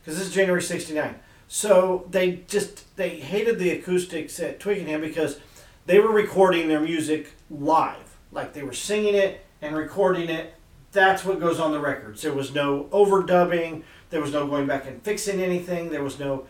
[0.02, 1.16] because this is January '69.
[1.48, 5.40] So they just they hated the acoustics at Twickenham because
[5.86, 10.54] they were recording their music live, like they were singing it and recording it.
[10.92, 12.22] That's what goes on the records.
[12.22, 13.84] There was no overdubbing.
[14.10, 15.90] There was no going back and fixing anything.
[15.90, 16.48] There was no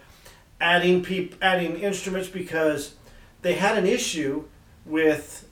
[0.61, 2.95] adding peop- adding instruments because
[3.41, 4.45] they had an issue
[4.85, 5.47] with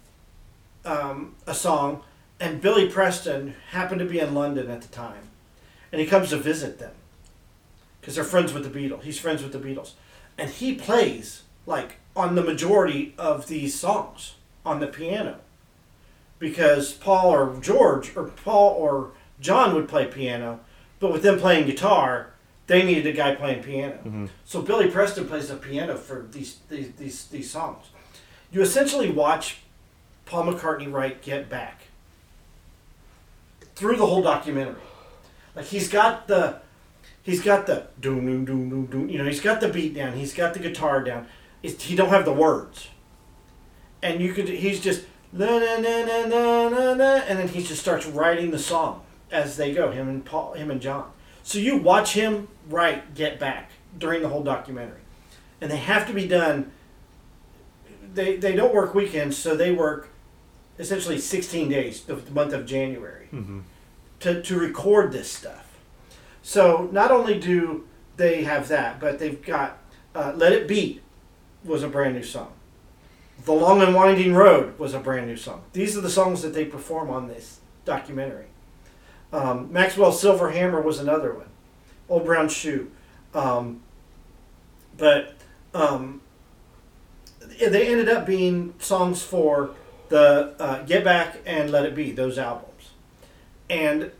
[0.85, 2.03] um, a song,
[2.39, 5.29] and Billy Preston happened to be in London at the time,
[5.91, 6.93] and he comes to visit them
[7.99, 9.03] because they're friends with the Beatles.
[9.03, 9.93] He's friends with the Beatles,
[10.37, 14.35] and he plays like on the majority of these songs
[14.65, 15.39] on the piano,
[16.39, 20.59] because Paul or George or Paul or John would play piano,
[20.99, 22.33] but with them playing guitar,
[22.67, 23.95] they needed a guy playing piano.
[23.95, 24.25] Mm-hmm.
[24.45, 27.85] So Billy Preston plays the piano for these these these, these songs.
[28.51, 29.59] You essentially watch
[30.25, 31.81] Paul McCartney write "Get Back"
[33.75, 34.81] through the whole documentary.
[35.55, 36.59] Like he's got the
[37.23, 39.09] he's got the doom doom doom doom doom.
[39.09, 40.13] You know, he's got the beat down.
[40.13, 41.27] He's got the guitar down.
[41.63, 42.89] It's, he don't have the words,
[44.03, 47.63] and you could he's just na na na na na na na, and then he
[47.63, 49.01] just starts writing the song
[49.31, 49.91] as they go.
[49.91, 51.11] Him and Paul, him and John.
[51.43, 55.01] So you watch him write "Get Back" during the whole documentary,
[55.61, 56.71] and they have to be done.
[58.13, 60.09] They they don't work weekends, so they work
[60.79, 63.27] essentially 16 days, the, the month of January,
[64.19, 65.79] to, to record this stuff.
[66.43, 69.79] So not only do they have that, but they've got
[70.13, 71.01] uh, Let It Be"
[71.65, 72.53] was a brand new song.
[73.47, 75.63] The Long and Winding Road was a brand new song.
[75.71, 78.47] These are the songs that they perform on this documentary.
[79.31, 81.47] Um, Maxwell Silver Hammer was another one.
[82.09, 82.91] Old Brown Shoe.
[83.33, 83.83] Um,
[84.97, 85.35] but
[85.73, 86.19] um,
[87.39, 89.69] they ended up being songs for
[90.09, 92.89] the uh, Get Back and Let It Be, those albums.
[93.69, 94.11] And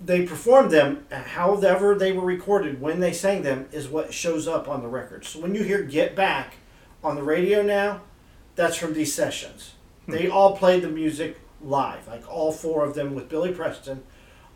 [0.00, 4.68] they performed them, however they were recorded, when they sang them, is what shows up
[4.68, 5.24] on the record.
[5.24, 6.58] So when you hear Get Back
[7.02, 8.02] on the radio now,
[8.56, 9.74] that's from these sessions.
[10.08, 14.02] They all played the music live, like all four of them with Billy Preston.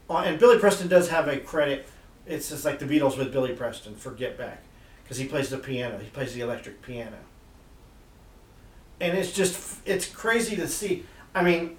[0.09, 1.89] Uh, and Billy Preston does have a credit.
[2.27, 4.63] It's just like the Beatles with Billy Preston for Get Back,
[5.03, 5.99] because he plays the piano.
[5.99, 7.17] He plays the electric piano
[9.01, 11.05] and it's just it's crazy to see.
[11.35, 11.77] I mean,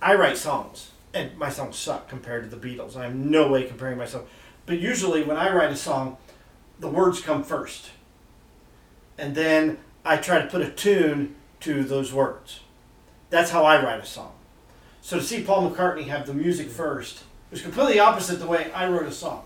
[0.00, 2.96] I write songs, and my songs suck compared to the Beatles.
[2.96, 4.30] I'm no way comparing myself.
[4.64, 6.16] But usually, when I write a song,
[6.78, 7.90] the words come first,
[9.18, 12.60] and then I try to put a tune to those words.
[13.30, 14.32] That's how I write a song.
[15.00, 18.88] So to see Paul McCartney have the music first was completely opposite the way I
[18.88, 19.44] wrote a song,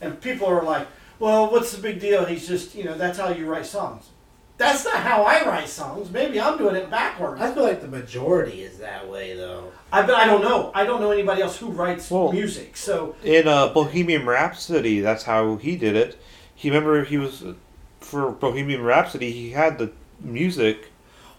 [0.00, 0.86] and people are like,
[1.18, 2.24] "Well, what's the big deal?
[2.24, 4.10] He's just you know that's how you write songs."
[4.58, 6.10] That's not how I write songs.
[6.10, 7.42] Maybe I'm doing it backwards.
[7.42, 9.70] I feel like the majority is that way, though.
[9.92, 10.70] I but I don't know.
[10.74, 12.76] I don't know anybody else who writes Well- music.
[12.76, 16.18] So In uh, Bohemian Rhapsody, that's how he did it.
[16.54, 17.44] He remember he was
[18.00, 19.32] for Bohemian Rhapsody.
[19.32, 20.90] He had the music.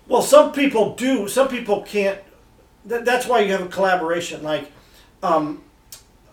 [0.08, 1.28] well, some people do.
[1.28, 2.20] Some people can't.
[2.86, 4.72] That, that's why you have a collaboration, like
[5.24, 5.64] um,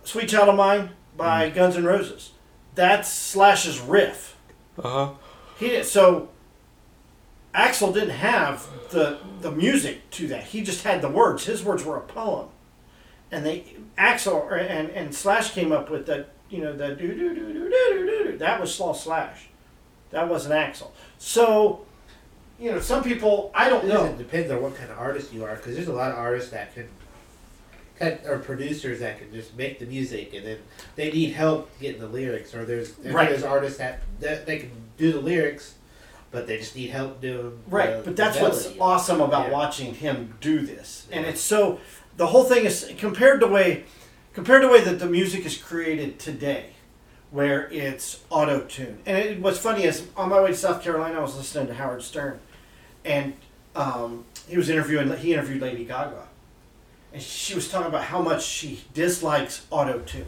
[0.04, 2.32] "Sweet Child of Mine" by Guns N' Roses.
[2.74, 4.36] That's Slash's riff.
[4.78, 5.10] Uh huh.
[5.58, 6.28] He did, so
[7.54, 10.44] Axl didn't have the the music to that.
[10.44, 11.44] He just had the words.
[11.46, 12.48] His words were a poem,
[13.30, 16.30] and they Axl and and Slash came up with that.
[16.50, 18.38] You know the do do do do do do do.
[18.38, 19.48] That was Slash.
[20.14, 20.92] That was an Axl.
[21.18, 21.84] So,
[22.60, 24.04] you know, some people I don't know.
[24.06, 26.52] It depends on what kind of artist you are, because there's a lot of artists
[26.52, 26.88] that can,
[28.24, 30.58] or producers that can just make the music, and then
[30.94, 32.54] they need help getting the lyrics.
[32.54, 33.28] Or there's Right.
[33.28, 35.74] there's artists that, that they can do the lyrics,
[36.30, 39.52] but they just need help doing Right, the- but that's what's awesome about Yeah.
[39.52, 41.80] watching him do this, and it's so
[42.16, 43.82] the whole thing is compared to way
[44.32, 46.66] compared to way that the music is created today,
[47.34, 48.96] where it's auto tune.
[49.04, 51.74] And it, what's funny is on my way to South Carolina, I was listening to
[51.74, 52.38] Howard Stern,
[53.04, 53.34] and
[53.74, 56.28] um, he was interviewing he interviewed Lady Gaga,
[57.12, 60.26] and she was talking about how much she dislikes auto tune,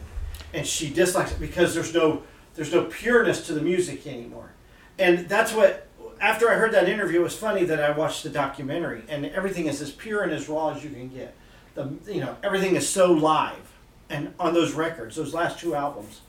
[0.52, 2.22] and she dislikes it because there's no
[2.56, 4.50] there's no pureness to the music anymore,
[4.98, 5.86] and that's what
[6.20, 9.66] after I heard that interview, it was funny that I watched the documentary, and everything
[9.66, 11.36] is as pure and as raw as you can get.
[11.76, 13.78] The you know everything is so live,
[14.10, 16.22] and on those records, those last two albums,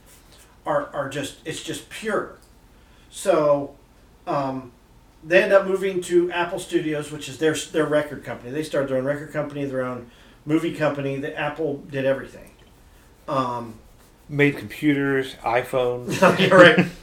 [0.68, 2.38] are are just it's just pure.
[3.10, 3.76] So,
[4.28, 4.74] um,
[5.24, 8.52] they end up moving to Apple Studios, which is their their record company.
[8.52, 10.12] They started their own record company, their own
[10.46, 11.18] movie company.
[11.18, 12.52] The Apple did everything.
[13.28, 13.76] Um,
[14.30, 16.40] Made computers, iPhones.
[16.48, 16.86] You're right.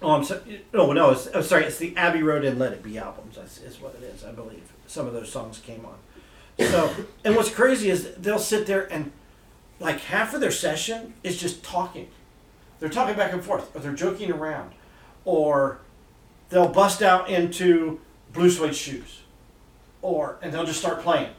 [0.00, 0.62] Oh, I'm sorry.
[0.72, 1.10] No, no.
[1.10, 1.64] It's, oh, sorry.
[1.64, 3.34] It's the Abbey Road and Let It Be albums.
[3.34, 4.24] That's is what it is.
[4.24, 5.96] I believe some of those songs came on.
[6.68, 6.94] So,
[7.24, 9.10] and what's crazy is they'll sit there and
[9.80, 12.08] like half of their session is just talking.
[12.80, 14.72] They're talking back and forth, or they're joking around,
[15.24, 15.80] or
[16.48, 18.00] they'll bust out into
[18.32, 19.22] blue suede shoes,
[20.02, 21.30] or and they'll just start playing,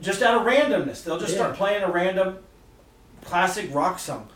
[0.00, 1.04] just out of randomness.
[1.04, 2.38] They'll just start playing a random
[3.24, 4.28] classic rock song.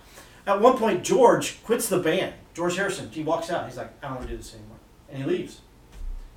[0.46, 2.34] At one point, George quits the band.
[2.54, 3.66] George Harrison, he walks out.
[3.66, 4.78] He's like, I don't want to do this anymore.
[5.10, 5.60] And he leaves.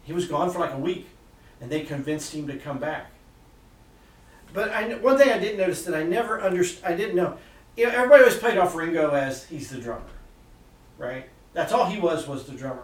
[0.04, 1.08] He was gone for like a week,
[1.62, 3.12] and they convinced him to come back.
[4.52, 7.38] But I, one thing I didn't notice that I never understood, I didn't know.
[7.76, 10.04] You know, everybody always played off Ringo as he's the drummer.
[10.98, 11.30] right?
[11.54, 12.84] That's all he was was the drummer,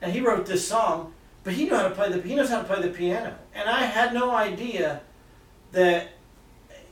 [0.00, 1.12] and he wrote this song.
[1.44, 3.68] But he knew how to play the he knows how to play the piano, and
[3.68, 5.00] I had no idea
[5.72, 6.10] that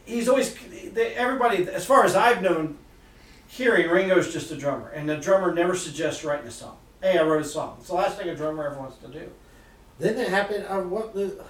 [0.05, 0.55] he's always
[0.93, 2.79] that everybody as far as I've known,
[3.47, 6.77] hearing Ringo's just a drummer, and the drummer never suggests writing a song.
[7.01, 7.77] Hey, I wrote a song.
[7.79, 9.31] It's the last thing a drummer ever wants to do.
[10.01, 10.65] Didn't it happen?
[10.67, 11.43] Uh, what the,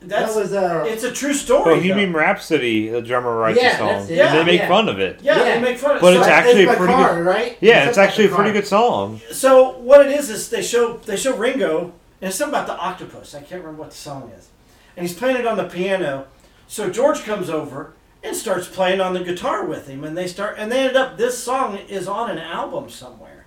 [0.00, 1.74] That's that was uh, it's a true story.
[1.76, 2.20] Bohemian though.
[2.20, 4.18] Rhapsody, the drummer writes Yeah, a song, that's it.
[4.20, 4.68] and they make yeah.
[4.68, 5.20] fun of it.
[5.22, 5.54] yeah, Yeah.
[5.56, 6.00] they make fun of it.
[6.02, 7.58] But so it's actually by a pretty car, right?
[7.60, 9.20] Yeah, You it's actually a pretty good song.
[9.32, 12.78] So what it is is they show they show Ringo and it's something about the
[12.78, 13.34] octopus.
[13.34, 14.48] I can't remember what the song is,
[14.96, 16.26] and he's playing it on the piano.
[16.68, 20.56] So George comes over and starts playing on the guitar with him, and they start
[20.58, 21.16] and they end up.
[21.18, 23.46] This song is on an album somewhere.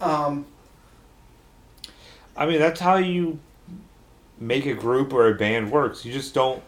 [0.00, 0.46] Um,
[2.36, 3.38] I mean, that's how you
[4.46, 6.04] make a group or a band works.
[6.04, 6.62] You just don't.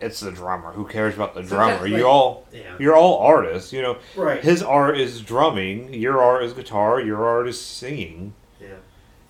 [0.00, 0.72] It's the drummer.
[0.72, 1.72] Who cares about the drummer?
[1.72, 2.76] Sometimes, You like- all, Yeah.
[2.78, 3.72] you're all artists.
[3.72, 4.42] You know, right.
[4.42, 5.94] his art is drumming.
[5.94, 7.00] Your art is guitar.
[7.00, 8.34] Your art is singing.
[8.60, 8.74] Yeah.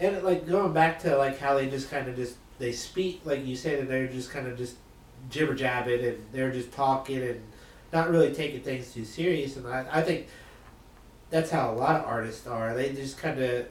[0.01, 3.47] And like going back to like how they just kind of just they speak like
[3.47, 4.77] you said, and they're just kind of just
[5.31, 7.41] jibber jabbing and they're just talking and
[7.93, 9.57] not really taking things too serious.
[9.57, 10.27] And I, I think
[11.31, 12.75] that's how a lot of artists are.
[12.75, 13.67] They just kind of.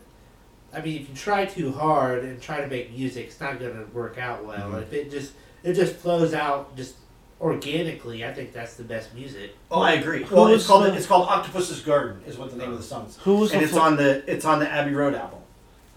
[0.76, 3.74] I mean, if you try too hard and try to make music, it's not going
[3.74, 4.72] to work out well.
[4.72, 4.82] Mhm.
[4.84, 5.32] If it just
[5.64, 6.96] it just flows out just
[7.42, 9.56] organically, I think that's the best music.
[9.72, 10.24] Oh, I agree.
[10.24, 12.78] Who Well, was it's called the- it's called Octopus's Garden is what the name of
[12.78, 14.92] the song is, Who was and the it's ph- on the it's on the Abbey
[14.94, 15.40] Road album.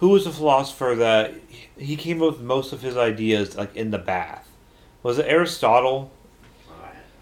[0.01, 1.35] Who was the philosopher that
[1.77, 4.47] he came up with most of his ideas like in the bath?
[5.03, 6.11] Was it Aristotle?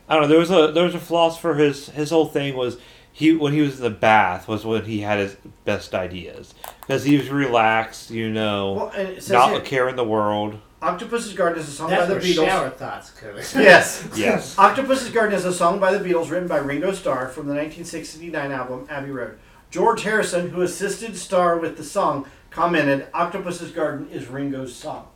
[0.08, 0.28] I don't know.
[0.28, 1.54] There was a there was a philosopher.
[1.54, 2.76] His his whole thing was
[3.16, 6.52] he when he was in the bath was when he had his best ideas
[6.82, 8.10] because he was relaxed.
[8.10, 10.60] You know, Well, and it says not here, a care in the world.
[10.82, 12.44] Octopus's Garden is a song That's by the Beatles.
[12.46, 13.30] shower thoughts come.
[13.62, 14.06] Yes.
[14.14, 14.58] Yes.
[14.58, 18.52] Octopus's Garden is a song by the Beatles written by Ringo Starr from the 1969
[18.52, 19.38] album Abbey Road.
[19.70, 25.06] George Harrison, who assisted Starr with the song, commented, Octopus's Garden is Ringo's song.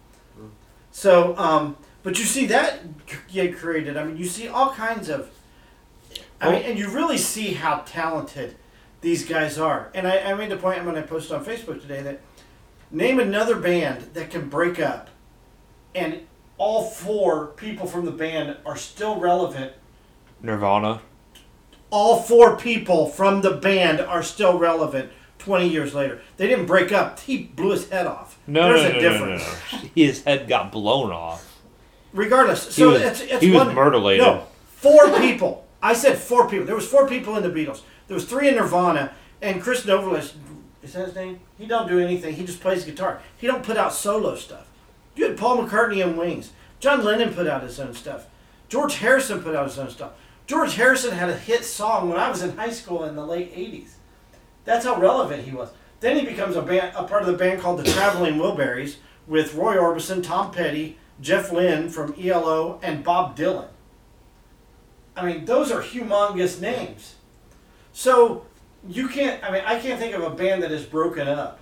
[0.91, 2.81] So, um, but you see that
[3.29, 3.99] get created.
[3.99, 5.29] I mean, you see all kinds of.
[6.41, 8.57] I mean, and you really see how talented
[9.01, 9.91] these guys are.
[9.95, 12.21] And I, I made the point when I posted on Facebook today that
[12.91, 15.11] name another band that can break up
[15.95, 16.21] and
[16.59, 19.73] all four people from the band are still relevant.
[20.43, 21.01] Nirvana.
[21.91, 26.21] All four people from the band are still relevant 20 years later.
[26.37, 27.19] They didn't break up.
[27.21, 28.39] He blew his head off.
[28.47, 29.73] No, There's no, a no, no, no, difference.
[29.73, 29.89] no.
[29.95, 31.59] His head got blown off.
[32.13, 34.25] Regardless, He so was, it's, it's he was mutilated.
[34.25, 35.67] No, four people.
[35.83, 36.67] I said four people.
[36.67, 37.83] There was four people in the Beatles.
[38.07, 40.35] There was three in Nirvana, and Chris Novelish.
[40.83, 41.41] Is that his name?
[41.59, 42.35] He don't do anything.
[42.35, 43.21] He just plays guitar.
[43.37, 44.67] He don't put out solo stuff.
[45.15, 46.53] You had Paul McCartney and Wings.
[46.81, 48.27] John Lennon put out his own stuff.
[48.69, 50.13] George Harrison put out his own stuff.
[50.47, 53.55] George Harrison had a hit song when I was in high school in the late
[53.55, 53.93] '80s.
[54.65, 55.71] That's how relevant he was.
[56.01, 59.55] Then he becomes a band, a part of the band called the Traveling Wilburys with
[59.55, 63.69] Roy Orbison, Tom Petty, Jeff Lynne from ELO, and Bob Dylan.
[65.17, 67.17] I mean, those are humongous names.
[67.93, 68.47] So
[68.89, 69.43] you can't.
[69.45, 71.61] I mean, I can't think of a band that is broken up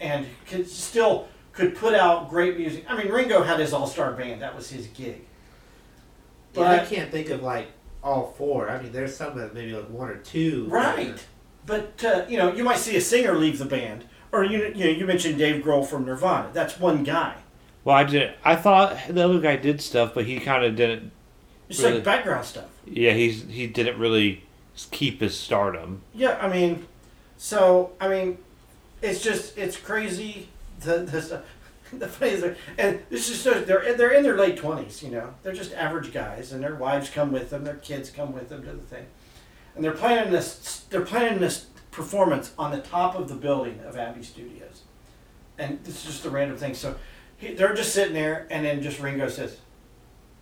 [0.00, 2.84] and could still could put out great music.
[2.88, 4.42] I mean, Ringo had his all-star band.
[4.42, 5.22] That was his gig.
[6.54, 7.68] Yeah, I can't think of like
[8.02, 8.70] all four.
[8.70, 10.66] I mean, there's some that maybe like one or two.
[10.68, 11.24] Right.
[11.66, 14.84] But uh, you know, you might see a singer leave the band, or you you
[14.84, 16.50] know, you mentioned Dave Grohl from Nirvana.
[16.52, 17.34] That's one guy.
[17.84, 18.34] Well, I did.
[18.44, 21.12] I thought the other guy did stuff, but he kind of didn't.
[21.68, 21.94] It's Really?
[21.94, 22.68] like background stuff.
[22.84, 24.44] Yeah, he's he didn't really
[24.90, 26.02] keep his stardom.
[26.14, 26.86] Yeah, I mean,
[27.36, 28.38] so I mean,
[29.02, 30.48] it's just it's crazy.
[30.80, 31.42] The the,
[31.98, 32.44] the funny is,
[32.78, 35.02] and this is so they're they're in their late twenties.
[35.02, 38.32] You know, they're just average guys, and their wives come with them, their kids come
[38.32, 39.06] with them to the thing,
[39.74, 43.96] and they're planning this they're planning this performance on the top of the building of
[43.96, 44.82] Abbey Studios,
[45.58, 46.74] and this is just a random thing.
[46.74, 46.94] So
[47.38, 49.56] he, they're just sitting there, and then just Ringo says,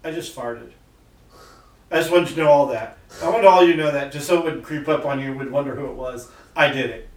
[0.04, 0.70] "I just farted."
[1.90, 2.98] I just wanted you to know all that.
[3.22, 5.32] I wanted all you to know that, just so it wouldn't creep up on you,
[5.34, 6.30] would wonder who it was.
[6.56, 7.08] I did it.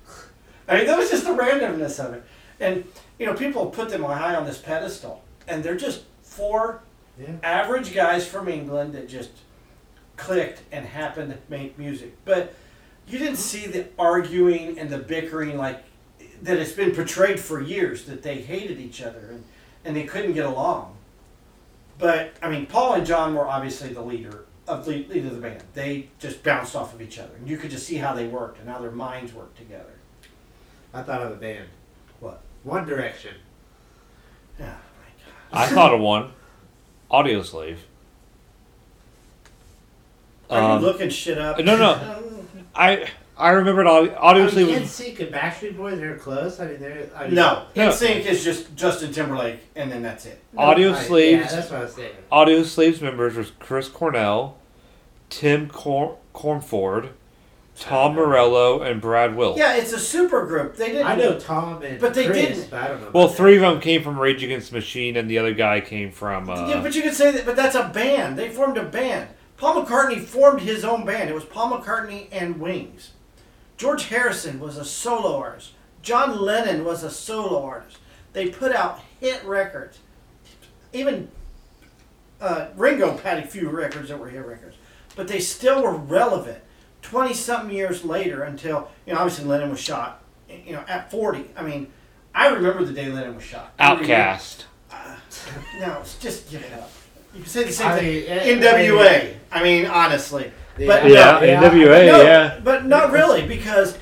[0.67, 2.23] I mean, that was just the randomness of it.
[2.59, 2.83] And,
[3.17, 6.81] you know, people put them high on this pedestal, and they're just four
[7.19, 7.27] Yeah.
[7.41, 9.29] average guys from England that just
[10.17, 12.15] clicked and happened to make music.
[12.25, 12.53] But
[13.07, 15.83] you didn't see the arguing and the bickering like
[16.41, 19.43] that it's been portrayed for years that they hated each other and,
[19.85, 20.95] and they couldn't get along.
[21.97, 25.41] But I mean, Paul and John were obviously the leader of the lead of the
[25.41, 25.63] band.
[25.73, 28.59] They just bounced off of each other, and you could just see how they worked
[28.59, 29.93] and how their minds worked together.
[30.93, 31.65] I thought of a band.
[32.19, 32.41] What?
[32.63, 33.35] One Direction.
[34.59, 34.75] Yeah.
[35.53, 36.31] I thought of one.
[37.11, 37.77] Audioslave.
[40.49, 41.57] Are Um, you looking shit up?
[41.59, 42.17] no, no.
[42.75, 43.87] I I remember it.
[43.87, 46.59] Audio, audio I mean, Sleeve was NSYNC and Backstreet Boys, they're close.
[46.59, 47.09] I mean, they're.
[47.15, 47.89] I mean, No, No.
[47.89, 50.41] NSYNC is just Justin Timberlake, and then that's it.
[50.57, 51.45] Audio I- Sleeves.
[51.51, 52.11] Yeah, that's what I was saying.
[52.31, 54.56] Audioslave's members was Chris Cornell,
[55.29, 57.09] Tim Cor- Cornford,
[57.77, 59.57] Tom Morello, and Brad Wilk.
[59.57, 60.77] Yeah, it's a super group.
[60.77, 61.07] They didn't.
[61.07, 62.71] I know Tom and But they Chris, didn't.
[62.71, 63.11] But I don't know.
[63.13, 65.81] Well, about three of them came from Rage Against the Machine, and the other guy
[65.81, 66.49] came from.
[66.49, 67.45] Uh, yeah, but you could say that.
[67.45, 68.37] But that's a band.
[68.37, 69.29] They formed a band.
[69.57, 71.29] Paul McCartney formed his own band.
[71.29, 73.11] It was Paul McCartney and Wings.
[73.75, 75.71] George Harrison was a solo artist.
[76.01, 77.97] John Lennon was a solo artist.
[78.33, 79.99] They put out hit records.
[80.93, 81.29] Even
[82.39, 84.76] uh, Ringo had a few records that were hit records,
[85.17, 86.59] but they still were relevant.
[87.01, 90.23] Twenty something years later, until you know, obviously Lennon was shot.
[90.49, 91.45] You know, at forty.
[91.57, 91.91] I mean,
[92.33, 93.73] I remember the day Lennon was shot.
[93.79, 94.65] Outcast.
[94.91, 95.15] Uh,
[95.79, 96.89] no, just give it up.
[97.33, 98.05] You can say the same I thing.
[98.13, 99.33] mean, NWA.
[99.51, 102.07] I mean, honestly, but Yeah, no, NWA.
[102.07, 102.59] no, yeah.
[102.63, 103.97] but not really because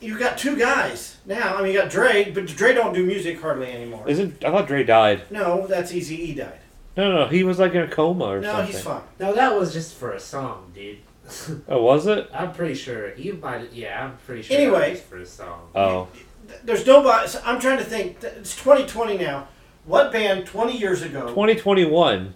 [0.00, 1.56] you got two guys now.
[1.56, 4.08] I mean, you got Dre, but Dre don't do music hardly anymore.
[4.08, 5.22] Isn't I thought Dre died?
[5.30, 6.60] No, that's Easy E died.
[6.96, 8.66] No, no, he was like in a coma or No, something.
[8.66, 9.02] No, he's fine.
[9.18, 10.98] No, that was just for a song, dude.
[11.68, 12.28] Oh, was it?
[12.34, 13.72] I'm pretty sure he might.
[13.72, 14.56] Yeah, I'm pretty sure.
[14.56, 14.80] Anyway.
[14.80, 15.68] that was for a song.
[15.74, 16.08] Oh,
[16.62, 17.26] There's nobody.
[17.28, 18.22] so I'm trying to think.
[18.22, 19.48] It's 2020 now.
[19.86, 21.28] What band 20 years ago?
[21.28, 22.34] 2021.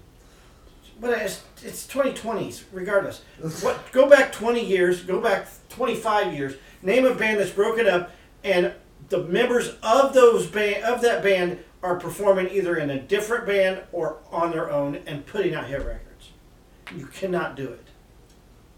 [1.01, 3.23] But it's, it's 2020s, regardless.
[3.63, 3.93] What?
[3.93, 5.03] Go back 20 years.
[5.03, 6.55] Go back 25 years.
[6.83, 8.11] Name a band that's broken up,
[8.43, 8.73] and
[9.09, 13.81] the members of those band of that band are performing either in a different band
[13.93, 16.31] or on their own and putting out hit records.
[16.95, 17.87] You cannot do it.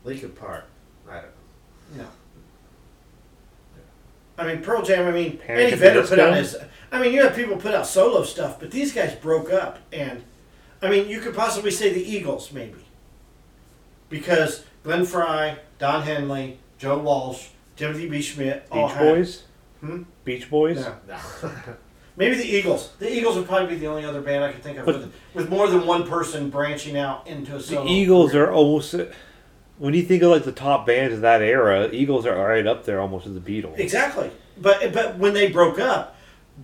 [0.04, 0.64] Linkin Park.
[1.08, 1.24] I don't
[1.96, 2.04] know.
[2.04, 2.08] No.
[4.38, 5.08] I mean, Pearl Jam.
[5.08, 6.28] I mean, Panic Eddie Vedder put Disco?
[6.30, 6.56] out his.
[6.92, 10.22] I mean, you have people put out solo stuff, but these guys broke up, and
[10.80, 12.84] I mean, you could possibly say the Eagles, maybe,
[14.08, 18.18] because Glenn Frey, Don Henley, Joe Walsh, Timothy B.
[18.20, 19.42] Schmit, all Beach had- Boys.
[19.80, 20.02] Hmm?
[20.24, 20.76] Beach Boys.
[20.76, 20.94] No.
[21.08, 21.18] No.
[22.20, 22.90] Maybe the Eagles.
[22.98, 25.14] The Eagles would probably be the only other band I could think of But- with,
[25.32, 27.84] with more than one person branching out into a solo.
[27.84, 27.90] The.
[27.90, 28.44] Eagles career.
[28.48, 28.94] are almost.
[29.78, 32.84] When you think of like the top bands of that era, Eagles are right up
[32.84, 33.78] there almost as the Beatles.
[33.78, 34.30] Exactly.
[34.60, 36.14] But but when they broke up,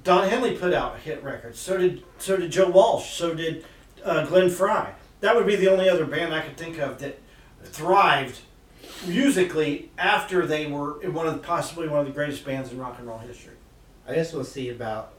[0.04, 1.58] Don Henley put out hit records.
[1.58, 3.14] So did so did Joe Walsh.
[3.14, 3.64] So did
[4.04, 4.90] uh, Glenn Frey.
[5.20, 7.18] That would be the only other band I could think of that
[7.64, 8.40] thrived
[9.06, 12.78] musically after they were in one of the, possibly one of the greatest bands in
[12.78, 13.54] rock and roll history.
[14.06, 15.14] I guess we'll see about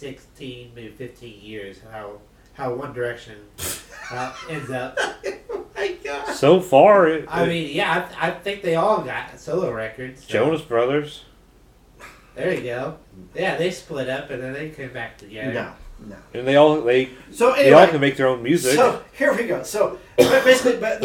[0.00, 2.18] sixteen, maybe fifteen years how
[2.54, 3.36] how One Direction
[4.10, 4.96] uh, ends up.
[4.98, 6.34] oh My God.
[6.34, 10.22] So far, it, I mean, yeah, I, I think they all got solo records.
[10.24, 11.24] so- Jonas Brothers.
[12.34, 12.96] There you go.
[13.34, 15.52] Yeah, they split up and then they came back together.
[15.52, 15.72] No,
[16.08, 16.16] no.
[16.32, 18.76] And they all they So they all can make their own music.
[18.76, 19.62] So here we go.
[19.62, 21.04] So basically, but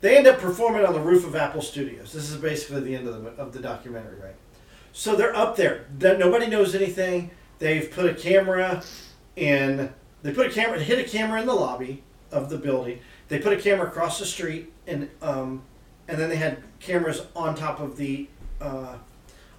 [0.00, 2.12] they end up performing on the roof of Apple Studios.
[2.12, 4.34] This is basically the end of the of the documentary, right?
[4.92, 5.84] So they're up there.
[5.98, 7.30] That nobody knows anything.
[7.60, 8.82] They've put a camera
[9.36, 9.92] in.
[10.22, 10.80] They put a camera.
[10.80, 12.02] Hit a camera in the lobby
[12.32, 12.98] of the building.
[13.28, 15.62] They put a camera across the street, and um,
[16.08, 18.28] and then they had cameras on top of the
[18.60, 18.96] uh,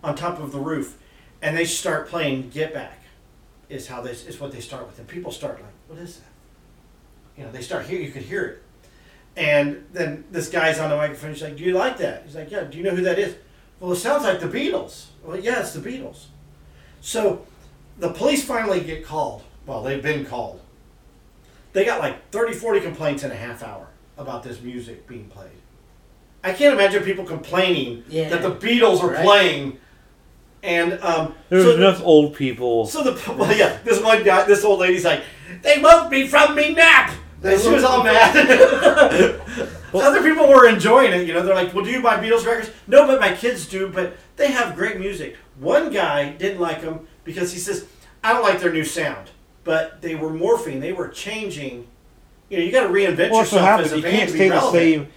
[0.03, 0.97] on top of the roof,
[1.41, 2.97] and they start playing "Get Back."
[3.69, 6.25] Is how this is what they start with, and people start like, "What is that?"
[7.37, 8.63] you know, they start hear you could hear it.
[9.37, 11.31] And then this guy's on the microphone.
[11.33, 13.35] He's like, "Do you like that?" He's like, "Yeah." Do you know who that is?
[13.79, 15.05] Well, it sounds like the Beatles.
[15.23, 16.25] Well, yeah, it's the Beatles.
[16.99, 17.45] So,
[18.01, 19.43] the police finally get called.
[19.65, 20.59] Well, they've been called.
[21.73, 23.87] They got like 30, 40 complaints in a half hour
[24.17, 25.51] about this music being played.
[26.43, 28.29] I can't imagine people complaining Yeah.
[28.29, 29.23] that the Beatles are Right.
[29.23, 29.77] playing.
[30.63, 32.85] And um, There's so- enough old people.
[32.87, 35.21] so the well, yeah, this one guy, this old lady's like,
[35.61, 37.11] they woke me from me nap.
[37.41, 39.41] They And she was all me mad.
[39.93, 41.27] Other people were enjoying it.
[41.27, 43.87] You know, they're like, "Well, do you buy Beatles records?" No, but my kids do.
[43.89, 45.35] But they have great music.
[45.59, 47.85] One guy didn't like them because he says,
[48.23, 49.29] "I don't like their new sound."
[49.63, 50.81] But they were morphing.
[50.81, 51.87] They were changing.
[52.49, 54.71] You know, you got to reinvent what yourself as a You band can't stay the
[54.71, 55.07] same.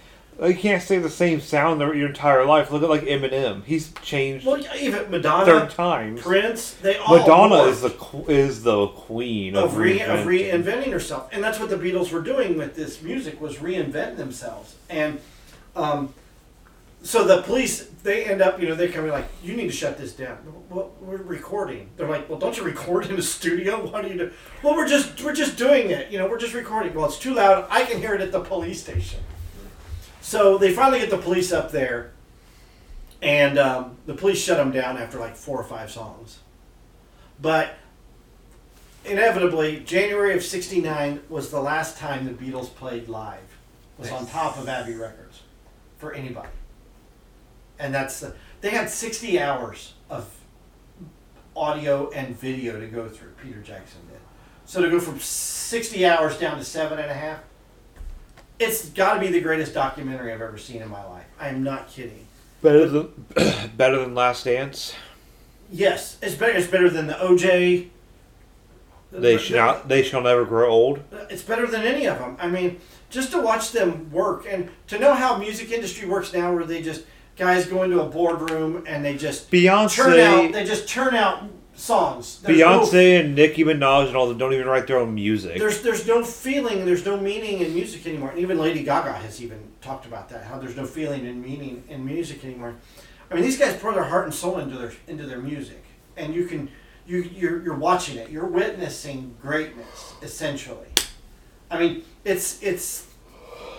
[0.43, 2.69] You can't stay the same sound your entire life.
[2.69, 3.63] Look at like Eminem.
[3.63, 6.21] He's changed Well, even Madonna, third times.
[6.21, 7.69] Prince, they all Madonna morphed.
[7.69, 10.63] is the is the queen of, of, re- of reinventing.
[10.63, 14.75] reinventing herself, and that's what the Beatles were doing with this music was reinvent themselves.
[14.89, 15.19] And
[15.75, 16.13] um,
[17.05, 19.71] so the police they end up, you know, they come in like, "You need to
[19.71, 20.39] shut this down."
[20.69, 21.91] Well, we're recording.
[21.97, 23.85] They're like, "Well, don't you record in a studio?
[23.91, 24.31] What do you do?"
[24.63, 26.11] Well, we're just we're just doing it.
[26.11, 26.95] You know, we're just recording.
[26.95, 27.67] Well, it's too loud.
[27.69, 29.19] I can hear it at the police station.
[30.21, 32.11] So they finally get the police up there,
[33.21, 36.39] and um, the police shut them down after like four or five songs.
[37.39, 37.75] But
[39.05, 43.57] inevitably, January of '69 was the last time the Beatles played live.
[43.99, 45.43] Was on top of Abbey Records
[45.99, 46.49] for anybody.
[47.79, 50.29] And that's the, they had sixty hours of
[51.55, 53.31] audio and video to go through.
[53.41, 54.19] Peter Jackson did.
[54.65, 57.39] So to go from sixty hours down to seven and a half,
[58.59, 61.25] it's got to be the greatest documentary I've ever seen in my life.
[61.39, 62.25] I am not kidding.
[62.61, 63.25] Better than
[63.77, 64.93] better than Last Dance.
[65.71, 66.53] Yes, it's better.
[66.53, 67.89] It's better than the OJ.
[69.11, 70.99] They shall they shall never grow old.
[71.29, 72.37] It's better than any of them.
[72.39, 76.53] I mean, just to watch them work and to know how music industry works now,
[76.53, 77.05] where they just
[77.35, 80.53] guys go into a boardroom and they just turn out.
[80.53, 81.43] They just turn out
[81.75, 82.41] songs.
[82.41, 85.59] There's no- Beyonce and Nicki Minaj and all them don't even write their own music.
[85.59, 88.29] there's there's no feeling, there's no meaning in music anymore.
[88.29, 90.45] And even Lady Gaga has even talked about that.
[90.45, 92.75] How there's no feeling and meaning in music anymore.
[93.29, 95.83] I mean, these guys pour their heart and soul into their into their music,
[96.15, 96.69] and you can
[97.07, 98.29] you you're, you're watching it.
[98.29, 100.87] You're witnessing greatness essentially.
[101.69, 103.04] I mean, it's it's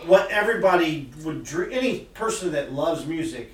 [0.05, 1.71] what everybody would dream.
[1.73, 3.53] Any person that loves music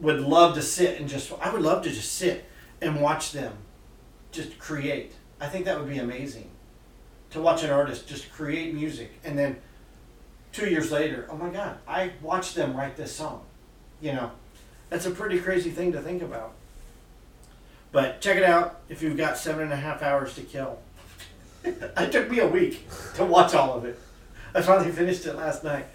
[0.00, 1.32] would love to sit and just.
[1.40, 2.44] I would love to just sit
[2.80, 3.54] and watch them
[4.32, 5.12] just create.
[5.40, 6.50] I think that would be amazing
[7.30, 9.56] to watch an artist just create music and then
[10.56, 13.42] two years later, oh my God, I watched them write this song.
[14.00, 14.30] You know,
[14.88, 16.54] that's a pretty crazy thing to think about.
[17.92, 20.78] But check it out if you've got seven and a half hours to kill.
[21.64, 23.98] it took me a week to watch all of it.
[24.56, 25.86] I finally finished it last night.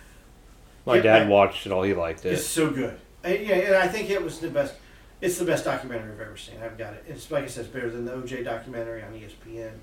[0.85, 1.83] My Yeah, dad I- watched it all.
[1.83, 2.33] He liked it.
[2.33, 2.97] It's so good.
[3.23, 4.75] I, yeah, and I think it was the best.
[5.19, 6.55] It's the best documentary I've ever seen.
[6.63, 7.03] I've got it.
[7.07, 9.73] It's like I said, it's better than the OJ documentary on ESPN.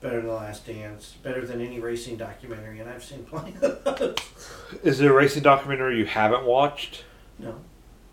[0.00, 1.14] Better than The Last Dance.
[1.22, 4.16] Better than any racing documentary, and I've seen plenty of those.
[4.82, 7.04] Is there a racing documentary you haven't watched?
[7.38, 7.56] No.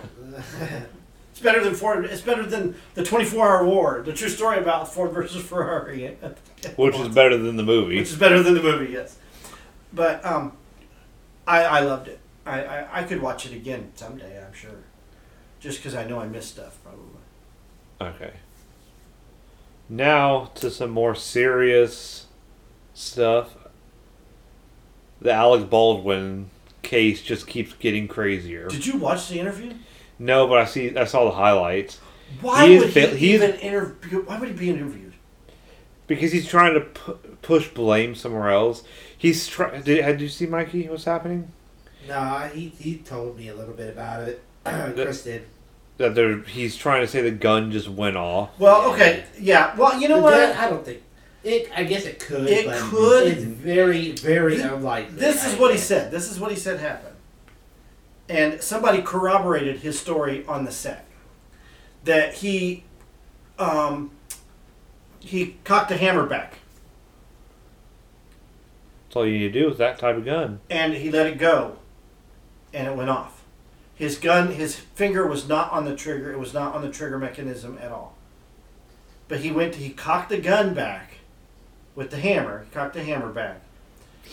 [1.41, 1.63] That's not the point.
[1.63, 2.05] It's better than Ford.
[2.05, 6.17] It's better than the 24-hour war, the true story about Ford versus Ferrari,
[6.77, 7.97] Which is better than the movie?
[7.97, 8.91] which is better than the movie.
[8.93, 9.17] Yes,
[9.93, 10.53] but um,
[11.47, 12.19] I I loved it.
[12.45, 14.43] I, I, I could watch it again someday.
[14.43, 14.83] I'm sure,
[15.59, 17.03] just because I know I missed stuff probably.
[18.01, 18.33] Okay.
[19.87, 22.27] Now to some more serious
[22.93, 23.55] stuff.
[25.21, 26.49] The Alec Baldwin
[26.81, 28.67] case just keeps getting crazier.
[28.67, 29.73] Did you watch the interview?
[30.19, 30.95] No, but I see.
[30.95, 31.99] I saw the highlights
[32.41, 34.23] Why He is would he he is- even interview?
[34.23, 35.13] Why would he be interviewed?
[36.07, 38.83] because he's trying to pu- push blame somewhere else.
[39.17, 39.81] He's trying.
[39.81, 40.87] Did, did you see Mikey?
[40.87, 41.51] What's happening?
[42.07, 44.41] No, he, he told me a little bit about it.
[44.65, 45.45] Chris did.
[45.97, 48.51] That there, he's trying to say the gun just went off.
[48.59, 49.75] Well, okay, yeah.
[49.75, 50.31] Well, you know The what?
[50.33, 51.01] gun, I don't think
[51.43, 51.71] it.
[51.75, 52.47] I guess it could.
[52.49, 53.27] It but could.
[53.29, 55.15] It's very, very Th- unlikely.
[55.17, 56.11] This is I what he said.
[56.11, 57.14] This is what he said happened.
[58.27, 61.05] And somebody corroborated his story on the set.
[62.03, 62.83] That he
[63.57, 64.11] um,
[65.19, 66.59] he cocked a hammer back
[69.07, 70.59] That's all you need to do with that type of gun.
[70.69, 71.77] and he let it go
[72.73, 73.43] and it went off.
[73.95, 77.17] His gun his finger was not on the trigger, it was not on the trigger
[77.17, 78.15] mechanism at all.
[79.27, 81.13] But he went he cocked the gun back
[81.95, 83.61] with the hammer, he cocked the hammer back.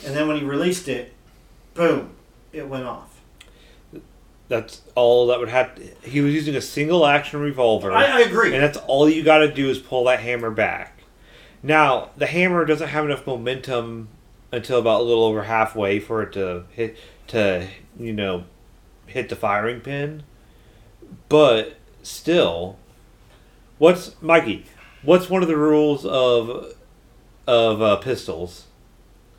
[0.04, 1.12] And then when he released it,
[1.74, 2.10] boom,
[2.52, 3.11] it went off.
[4.52, 5.74] That's all that would have.
[5.76, 7.90] To, he was using a single action revolver.
[7.90, 8.52] I, I agree.
[8.52, 11.04] And that's all you got to do is pull that hammer back.
[11.62, 14.08] Now, the hammer doesn't have enough momentum
[14.52, 16.98] until about a little over halfway for it to hit
[17.28, 17.66] to
[17.98, 18.44] you know
[19.06, 20.22] hit the firing pin.
[21.30, 22.76] But still,
[23.78, 24.66] what's Mikey?
[25.02, 26.74] What's one of the rules of
[27.46, 28.66] of uh, pistols?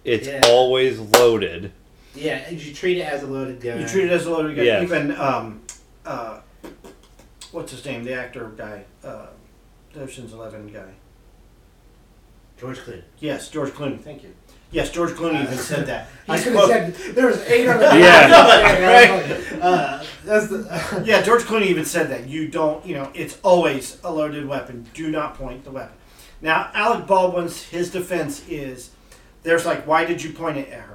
[0.03, 0.41] It's Yeah.
[0.47, 1.71] always loaded.
[2.15, 3.81] Yeah, you treat it as a loaded gun.
[3.81, 4.65] You treat it as a loaded gun.
[4.65, 4.83] Yes.
[4.83, 5.61] Even um,
[6.05, 6.39] uh,
[7.51, 8.03] what's his name?
[8.03, 9.27] The actor guy, uh,
[9.93, 10.91] the Ocean's Eleven guy.
[12.59, 13.01] George Clooney.
[13.19, 13.99] Yes, George Clooney.
[13.99, 14.33] Thank you.
[14.71, 16.07] Yes, George Clooney even said that.
[16.27, 17.85] I could have said there was eight other.
[17.99, 19.39] Yeah.
[19.63, 21.03] Uh, that's the.
[21.05, 22.27] Yeah, George Clooney even said that.
[22.27, 24.85] You don't, you know, it's always a loaded weapon.
[24.93, 25.95] Do not point the weapon.
[26.41, 28.89] Now, Alec Baldwin's his defense is
[29.43, 30.92] there's like, why did you point it at her?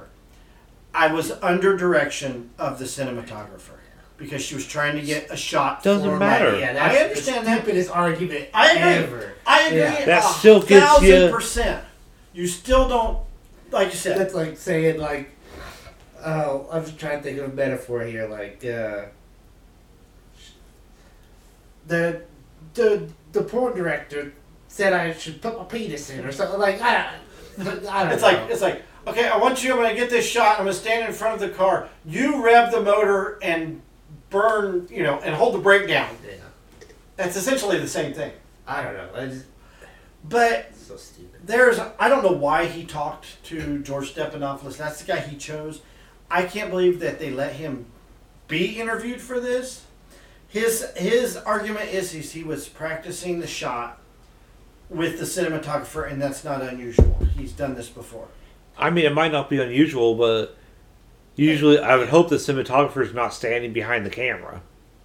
[0.93, 3.77] I was under direction of the cinematographer
[4.17, 5.83] because she was trying to get a shot.
[5.83, 6.59] Doesn't for my- matter.
[6.59, 7.57] Yeah, that's I understand the that.
[7.61, 8.81] stupidest argument I agree.
[9.05, 9.33] ever.
[9.45, 9.79] I agree.
[9.79, 10.05] Yeah.
[10.05, 11.83] That still gets thousand you- percent.
[12.33, 13.19] You still don't,
[13.71, 14.17] like you said.
[14.19, 15.29] That's like saying like,
[16.25, 18.27] oh, I'm just trying to think of a metaphor here.
[18.27, 19.05] Like, uh,
[21.87, 22.21] the
[22.73, 24.33] the the porn director
[24.67, 26.59] said I should put my penis in or something.
[26.59, 27.13] Like, I,
[27.57, 28.27] don't- I don't It's know.
[28.27, 29.27] like it's like okay.
[29.27, 29.71] I want you.
[29.73, 30.53] I'm gonna get this shot.
[30.59, 31.89] I'm gonna stand in front of the car.
[32.05, 33.81] You rev the motor and
[34.29, 34.87] burn.
[34.89, 36.15] You know, and hold the brake down.
[36.25, 36.35] yeah,
[37.15, 38.31] That's essentially the same thing.
[38.67, 39.09] I don't know.
[39.15, 39.45] I just
[40.27, 41.41] But so stupid.
[41.45, 44.77] there's I don't know why he talked to George Stephanopoulos.
[44.77, 45.81] That's the guy he chose.
[46.31, 47.87] I can't believe that they let him
[48.47, 49.85] be interviewed for this.
[50.47, 53.99] His his argument is he's, he was practicing the shot
[54.89, 57.17] with the cinematographer, and that's not unusual.
[57.37, 58.27] He's done this before.
[58.79, 60.57] I mean, it might not be unusual, but
[61.35, 64.61] usually I would hope the cinematographer is not standing behind the camera.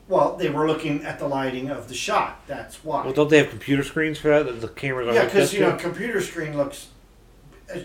[0.09, 2.47] Well, they were looking at the lighting of the shot.
[2.47, 3.05] That's why.
[3.05, 4.47] Well, don't they have computer screens for that?
[4.47, 5.79] That the camera's yeah, hooked because up you know, to?
[5.79, 6.89] computer screen looks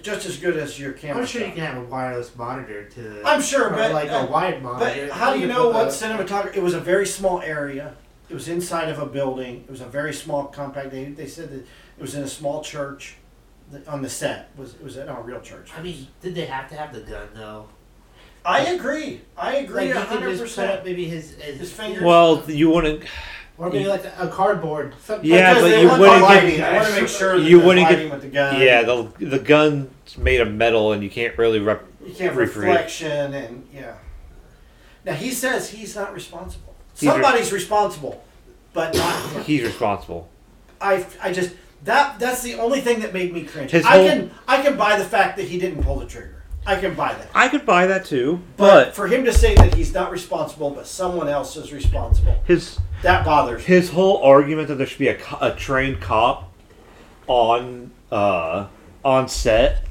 [0.02, 1.22] just as good as your camera.
[1.22, 3.22] I'm sure you can have a wireless monitor to.
[3.26, 5.08] I'm sure, but like uh, a wide monitor.
[5.08, 6.58] But how do you know what the- cinematography?
[6.58, 7.96] It was a very small area.
[8.30, 9.64] It was inside of a building.
[9.68, 10.92] It was a very small, compact.
[10.92, 13.16] They, they said that it was in a small church.
[13.72, 15.72] The- On the set was it was at a real church.
[15.78, 17.68] I mean, did they have to have the gun though?
[18.46, 19.22] I agree.
[19.38, 20.86] I agree Like a he could hundred just put up percent.
[20.86, 22.02] maybe his his, His fingers.
[22.04, 23.04] Well, you wouldn't.
[23.58, 24.94] Or maybe like a cardboard.
[25.04, 26.62] Something Yeah, Because but you wouldn't the get- lighting.
[26.64, 28.62] I want to make sure that you wouldn't get- with the gun.
[28.62, 31.84] Yeah, the the gun's made of metal, and you can't really rep.
[32.06, 32.70] you can't recreate.
[32.70, 33.96] reflection and yeah.
[35.06, 36.74] Now he says he's not responsible.
[36.94, 38.24] He's re- Somebody's responsible,
[38.74, 39.44] but not.
[39.46, 40.30] He's responsible.
[40.82, 41.54] I, I just
[41.84, 43.72] that that's the only thing that made me cringe.
[43.72, 46.36] His I whole- can I can buy the fact that he didn't pull the trigger.
[46.66, 47.28] I can buy that.
[47.34, 50.70] I could buy that too, But, but for him to say that he's not responsible,
[50.72, 53.66] but someone else is responsible, his that bothers me.
[53.76, 56.52] his whole argument that there should be a, co- a trained cop
[57.28, 58.68] on uh,
[59.06, 59.86] on set.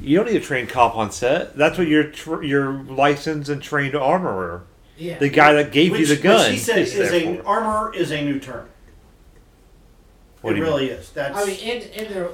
[0.00, 1.54] You don't need a trained cop on set.
[1.56, 4.62] That's what your tr- your licensed and trained armorer,
[4.96, 5.18] Yeah.
[5.18, 7.36] the guy that gave Which, you the gun, which he said is is there a
[7.36, 7.46] for.
[7.46, 8.69] armor is a new term.
[10.40, 11.10] What it do you really is.
[11.10, 12.28] That's I mean, and, and there,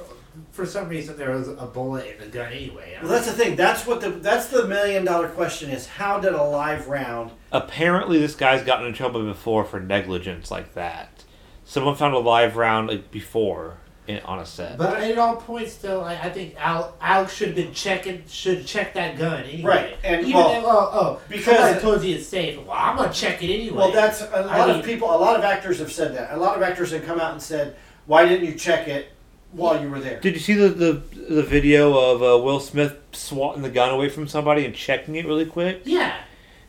[0.51, 2.97] for some reason, there was a bullet in the gun anyway.
[2.97, 3.55] I well, that's the thing.
[3.55, 5.87] That's what the that's the million dollar question is.
[5.87, 7.31] How did a live round?
[7.51, 11.23] Apparently, this guy's gotten in trouble before for negligence like that.
[11.65, 13.77] Someone found a live round like before
[14.07, 14.77] in, on a set.
[14.77, 18.65] But at all points though, like, I think Al, Alex should have been checking, should
[18.65, 19.63] check that gun anyway.
[19.63, 22.57] Right, and, even well, if, oh, oh, because- somebody told you it's safe.
[22.57, 23.77] Well, I'm gonna check it anyway.
[23.77, 25.13] Well, that's a lot mean- of people.
[25.13, 26.33] A lot of actors have said that.
[26.33, 27.75] A lot of actors have come out and said,
[28.07, 29.09] "Why didn't you check it
[29.51, 30.91] while you were there?" Did you see the the,
[31.29, 35.25] the video of uh, Will Smith swatting the gun away from somebody and checking it
[35.25, 35.81] really quick?
[35.85, 36.15] yeah,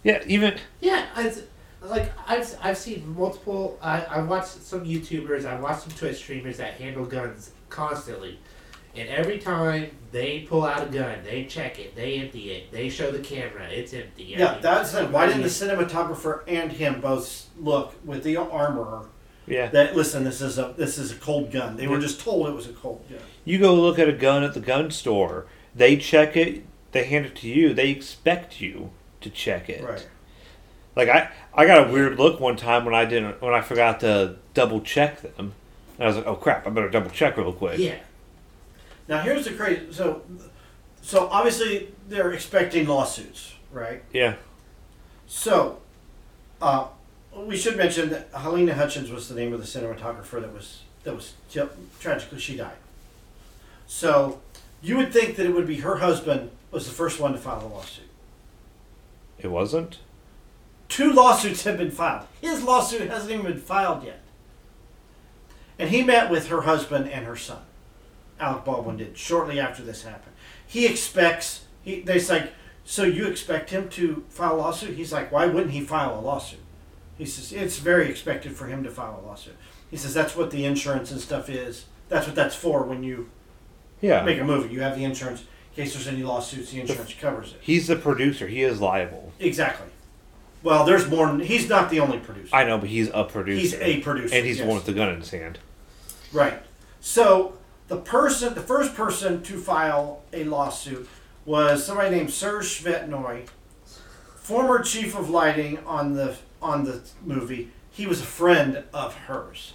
[0.05, 1.07] Yeah, even yeah.
[1.17, 1.43] It's,
[1.81, 3.79] like I've I've seen multiple.
[3.81, 5.47] I I watched some YouTubers.
[5.47, 8.39] I watched some Twitch streamers that handle guns constantly,
[8.97, 12.89] and every time they pull out a gun, they check it, they empty it, they
[12.89, 14.35] show the camera, it's empty.
[14.35, 18.37] I Yeah, mean, that's the, why didn't the cinematographer and him both look with the
[18.39, 19.05] armorer
[19.51, 19.69] yeah.
[19.69, 20.25] that listen?
[20.25, 21.77] This is a this is a cold gun.
[21.77, 23.21] They were just told it was a cold gun.
[23.45, 25.47] You go look at a gun at the gun store.
[25.75, 26.65] They check it.
[26.93, 27.75] They hand it to you.
[27.75, 28.91] They expect you
[29.21, 29.85] to check it.
[29.85, 30.07] Right.
[30.97, 34.01] Like I, I got a weird look one time when I didn't when I forgot
[34.01, 35.55] to double check them.
[35.99, 36.67] And I was like, oh crap!
[36.67, 37.79] I better double check real quick.
[37.79, 37.99] Yeah.
[39.09, 39.93] Now here's the crazy.
[39.93, 40.23] So,
[41.01, 44.03] so obviously they're expecting lawsuits, right?
[44.13, 44.35] Yeah.
[45.27, 45.81] So,
[46.61, 46.89] uh,
[47.47, 51.15] we should mention that Halyna Hutchins was the name of the cinematographer that was that
[51.15, 51.35] was
[52.01, 52.77] tragically she died.
[53.87, 54.41] So,
[54.83, 57.65] you would think that it would be her husband was the first one to file
[57.65, 58.09] a lawsuit.
[59.39, 59.99] It wasn't.
[60.89, 62.27] Two lawsuits have been filed.
[62.41, 64.21] His lawsuit hasn't even been filed yet.
[65.79, 67.63] And he met with her husband and her son.
[68.41, 70.35] Alec Baldwin did shortly after this happened.
[70.67, 72.53] He expects he they like,
[72.85, 74.97] so you expect him to file a lawsuit?
[74.97, 76.61] He's like, why wouldn't he file a lawsuit?
[77.19, 79.57] He says it's very expected for him to file a lawsuit.
[79.91, 81.87] He says that's what the insurance and stuff is.
[82.09, 83.29] That's what that's for when you
[84.01, 84.23] Yeah.
[84.23, 84.73] make a movie.
[84.73, 86.71] You have the insurance in case there's any lawsuits.
[86.71, 87.59] The insurance covers it.
[87.61, 88.47] He's the producer.
[88.47, 89.33] He is liable.
[89.41, 89.89] Exactly.
[90.63, 91.39] Well, there's more.
[91.39, 92.55] He's not the only producer.
[92.55, 93.61] I know, but he's a producer.
[93.61, 95.59] He's a producer, and he's the one with the gun in his hand.
[96.33, 96.61] Right.
[97.01, 97.55] So
[97.89, 101.09] the person, the first person to file a lawsuit
[101.45, 103.47] was somebody named Serge Svetnoy,
[104.37, 107.71] former chief of lighting on the on the movie.
[107.91, 109.75] He was a friend of hers.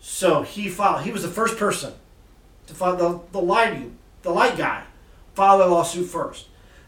[0.00, 1.02] So he filed.
[1.02, 1.94] He was the first person
[2.66, 4.84] to file the, the lighting, the light guy,
[5.34, 6.46] filed a lawsuit first.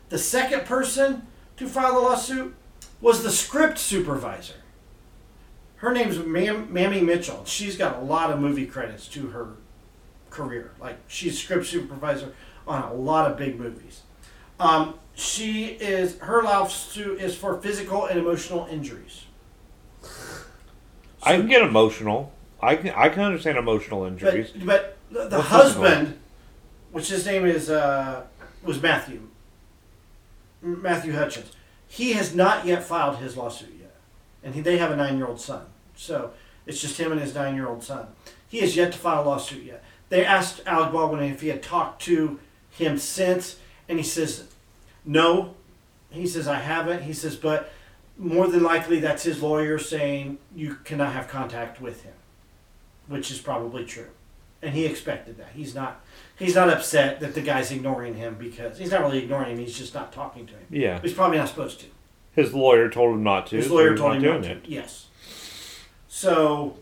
[0.08, 1.26] The second person
[1.56, 2.54] to file the lawsuit
[3.00, 4.54] was the script supervisor.
[5.76, 7.44] Her name's Mam- Mamie Mitchell.
[7.44, 9.50] She's got a lot of movie credits to her
[10.30, 10.72] career.
[10.80, 12.32] Like she's script supervisor
[12.66, 14.02] on a lot of big movies.
[14.58, 19.24] Um, she is her lawsuit is for physical and emotional injuries.
[21.22, 22.32] I can get emotional.
[22.62, 24.52] I can I can understand emotional injuries.
[24.52, 26.18] But but the, the husband,
[26.92, 28.22] which his name is uh,
[28.62, 29.28] was Matthew
[30.62, 31.50] Matthew Hutchins.
[31.88, 33.96] He has not yet filed his lawsuit yet,
[34.44, 35.66] and he, they have a nine-year-old son.
[35.96, 36.32] So
[36.64, 38.06] it's just him and his nine-year-old son.
[38.46, 39.82] He has yet to file a lawsuit yet.
[40.10, 42.38] They asked Alec Baldwin if he had talked to
[42.70, 43.56] him since,
[43.88, 44.44] and he says
[45.08, 45.54] no.
[46.10, 47.02] He says I haven't.
[47.02, 47.70] He says, but
[48.16, 52.14] more than likely that's his lawyer saying you cannot have contact with him,
[53.06, 54.08] which is probably true,
[54.62, 55.50] and he expected that.
[55.54, 56.04] He's not
[56.38, 59.58] he's not upset that the guy's ignoring him because he's not really ignoring him.
[59.58, 60.66] He's just not talking to him.
[60.70, 61.00] Yeah.
[61.00, 61.86] He's probably not supposed to.
[62.32, 63.56] His lawyer told him not to.
[63.56, 64.52] His lawyer told him not to.
[64.52, 64.64] it.
[64.66, 65.06] Yes.
[66.08, 66.76] So,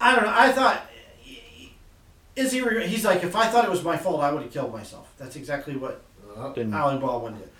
[0.00, 0.32] I don't know.
[0.34, 0.86] I thought,
[2.36, 2.60] is he?
[2.86, 5.12] He's like, if I thought it was my fault, I would have killed myself.
[5.18, 6.02] That's exactly what
[6.54, 7.50] Then Alec Baldwin did.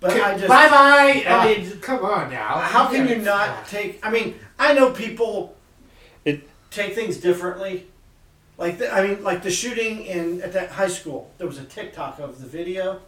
[0.00, 1.24] But I just, bye bye.
[1.26, 2.58] Uh, I mean, come on now.
[2.58, 4.04] how can you gotta- not take?
[4.04, 5.56] I mean, I know people
[6.24, 7.86] It- take things differently.
[8.58, 11.30] Like the, I mean, like the shooting in at that high school.
[11.38, 13.00] There was a TikTok of the video,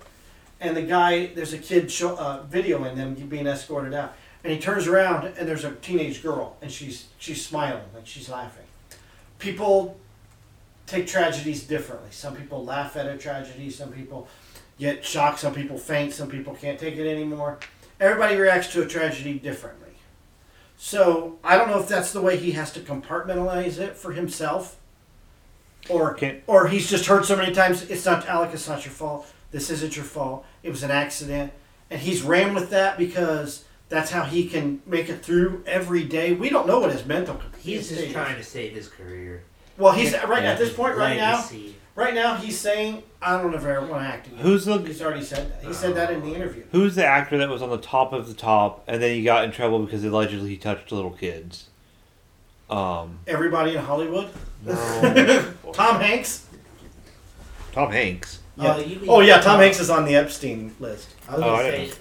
[0.60, 4.58] and the guy, there's a kid show, uh, videoing them being escorted out, and he
[4.58, 8.64] turns around and there's a teenage girl, and she's she's smiling like she's laughing.
[9.38, 9.98] People
[10.86, 12.08] take tragedies differently.
[12.10, 13.70] Some people laugh at a tragedy.
[13.70, 14.28] Some people
[14.78, 15.40] get shocked.
[15.40, 16.12] Some people faint.
[16.12, 17.58] Some people can't take it anymore.
[18.00, 19.82] Everybody reacts to a tragedy differently.
[20.76, 24.76] So I don't know if that's the way he has to compartmentalize it for himself,
[25.88, 28.92] or Can't- or he's just heard so many times it's not Alec, it's not your
[28.92, 29.26] fault.
[29.52, 30.44] This isn't your fault.
[30.62, 31.52] It was an accident,
[31.90, 36.32] and he's ran with that because that's how he can make it through every day.
[36.32, 38.12] We don't know what his mental He's state just is.
[38.12, 39.44] trying to save his career.
[39.78, 40.52] Well, he's right Yeah.
[40.52, 41.42] at this point right now.
[41.96, 42.14] Legacy.
[42.14, 45.24] Right now, he's saying, "I don't ever want to act again." Who's the He's already
[45.24, 45.64] said that.
[45.66, 46.64] He said that in the interview.
[46.72, 49.44] Who's the actor that was on the top of the top and then he got
[49.44, 51.68] in trouble because allegedly he touched little kids?
[52.68, 54.28] Um, Everybody in Hollywood.
[54.64, 54.74] no.
[55.72, 56.46] Tom Hanks.
[57.72, 58.40] Tom Hanks.
[58.56, 58.74] Yeah.
[58.74, 61.08] Oh, you mean- Oh yeah, Tom Hanks is on the Epstein list.
[61.28, 61.98] I was Oh, gonna I say didn't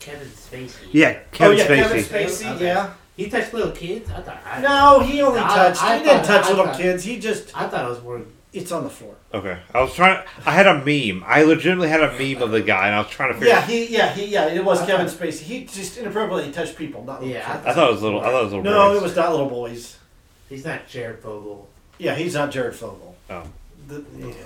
[0.00, 0.74] Kevin Spacey.
[0.92, 2.08] Yeah, Kevin oh yeah, Spacey.
[2.08, 2.54] Kevin Spacey.
[2.56, 2.64] Okay.
[2.66, 2.90] Yeah.
[3.16, 4.10] He touched little kids.
[4.10, 4.38] I thought.
[4.46, 5.82] I, No, he only I- touched.
[5.84, 7.04] I he didn't touch I little thought- kids.
[7.04, 7.56] He just.
[7.56, 8.22] I thought it was more.
[8.58, 9.14] It's on the floor.
[9.32, 10.24] Okay, I was trying.
[10.44, 11.24] I had a meme.
[11.26, 13.48] I legitimately had a meme of the guy, and I was trying to figure.
[13.48, 13.86] Yeah, he.
[13.86, 14.26] Yeah, he.
[14.26, 15.42] Yeah, it was Kevin Spacey.
[15.42, 17.66] He just inappropriately touched people, not little Yeah, kids.
[17.66, 18.20] I thought it was little.
[18.20, 18.64] I thought it was little.
[18.64, 18.96] No, boys.
[18.96, 19.98] it was not little boys.
[20.48, 21.68] He's not Jared Fogle.
[21.98, 23.16] Yeah, he's not Jared Fogle.
[23.30, 23.44] Oh.
[23.86, 24.00] The,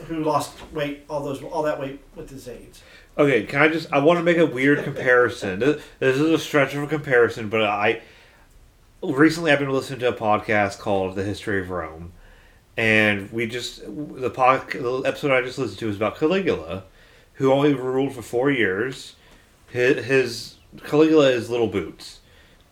[0.06, 2.82] who lost weight, all those, all that weight with his AIDS.
[3.18, 3.92] Okay, can I just?
[3.92, 5.58] I want to make a weird comparison.
[5.58, 8.02] This, this is a stretch of a comparison, but I
[9.02, 12.12] recently I've been listening to a podcast called "The History of Rome,"
[12.76, 16.84] and we just the pod, the episode I just listened to was about Caligula,
[17.34, 19.16] who only ruled for four years.
[19.70, 20.54] His, his
[20.84, 22.20] Caligula is Little Boots.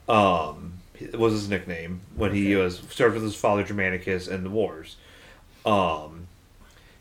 [0.09, 0.75] Um,
[1.15, 4.97] was his nickname when he was served with his father Germanicus in the wars.
[5.65, 6.27] Um,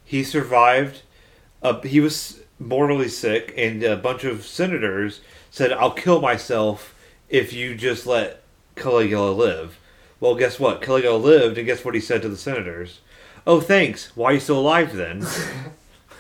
[0.04, 1.02] he survived.
[1.62, 5.22] Uh, he was mortally sick, and a bunch of senators
[5.52, 6.96] said, "I'll kill myself
[7.30, 8.42] if you just let
[8.76, 9.79] Caligula live."
[10.20, 10.82] Well, guess what?
[10.82, 13.00] Caligula lived, and guess what he said to the senators?
[13.48, 14.16] Oh, thanks.
[14.16, 15.26] Why are you still alive then?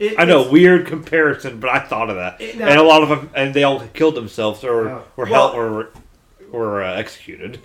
[0.00, 3.08] It- I know, weird comparison, but I thought of that, It- and a lot of
[3.08, 5.04] them, and they all killed themselves or Oh.
[5.16, 5.90] were Well- held or were,
[6.52, 7.58] were uh, executed.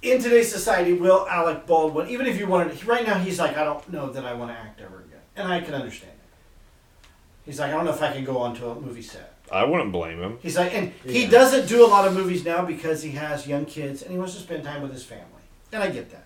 [0.00, 3.64] in today's society, will Alec Baldwin, even if you wanted, right now he's like, I
[3.64, 7.08] don't know that I want to act ever again, and I can understand it.
[7.44, 9.34] He's like, I don't know if I can go onto a movie set.
[9.52, 10.38] I wouldn't blame him.
[10.42, 11.30] He's like, and he Yeah.
[11.30, 14.34] doesn't do a lot of movies now because he has young kids and he wants
[14.34, 15.24] to spend time with his family,
[15.72, 16.24] and I get that.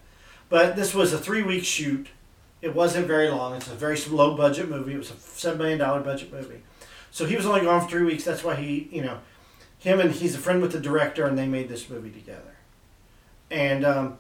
[0.48, 2.08] But this was a three-week shoot.
[2.62, 3.54] It wasn't very long.
[3.54, 4.94] It's a very low budget movie.
[4.94, 6.62] It was a seven million dollar budget movie,
[7.10, 8.24] so he was only gone for three weeks.
[8.24, 9.18] That's why he, you know,
[9.78, 12.56] him and he's a friend with the director, and they made this movie together.
[13.50, 14.18] And um,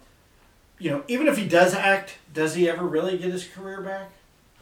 [0.78, 4.10] you know, even if he does act, does he ever really get his career back,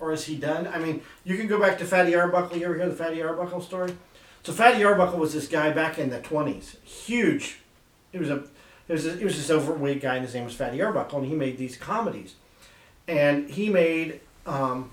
[0.01, 0.67] or is he done?
[0.69, 2.57] I mean, you can go back to Fatty Arbuckle.
[2.57, 3.95] You ever hear the Fatty Arbuckle story?
[4.43, 7.59] So Fatty Arbuckle was this guy back in the twenties, huge.
[8.13, 8.43] He was a,
[8.87, 11.35] he was a, was this overweight guy, and his name was Fatty Arbuckle, and he
[11.35, 12.35] made these comedies,
[13.07, 14.91] and he made um,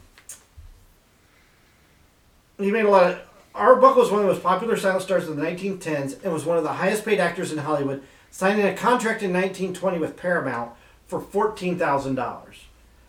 [2.57, 3.22] he made a lot of.
[3.53, 6.57] Arbuckle was one of the most popular silent stars of the 1910s and was one
[6.57, 10.72] of the highest paid actors in Hollywood, signing a contract in 1920 with Paramount
[11.07, 12.43] for $14,000,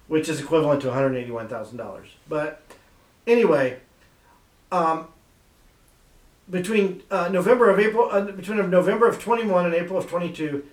[0.06, 2.04] which is equivalent to $181,000.
[2.28, 2.62] But
[3.26, 3.78] anyway,
[4.70, 5.08] um,
[6.48, 10.64] between uh, November of April, uh, between November of 21 and April of 22,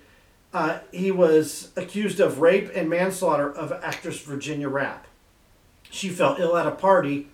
[0.52, 5.06] uh, he was accused of rape and manslaughter of actress Virginia Rappe.
[5.90, 7.28] She fell ill at a party,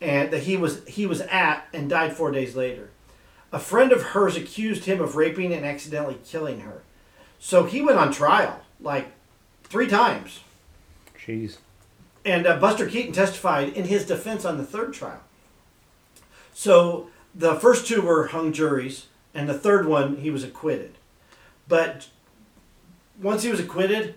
[0.00, 2.90] and that he was he was at and died four days later.
[3.52, 6.82] A friend of hers accused him of raping and accidentally killing her,
[7.38, 9.12] so he went on trial like
[9.64, 10.40] three times.
[11.18, 11.58] Jeez.
[12.24, 15.22] And uh, Buster Keaton testified in his defense on the third trial.
[16.52, 20.92] So the first two were hung juries, and the third one he was acquitted.
[21.68, 22.08] But
[23.20, 24.16] once he was acquitted,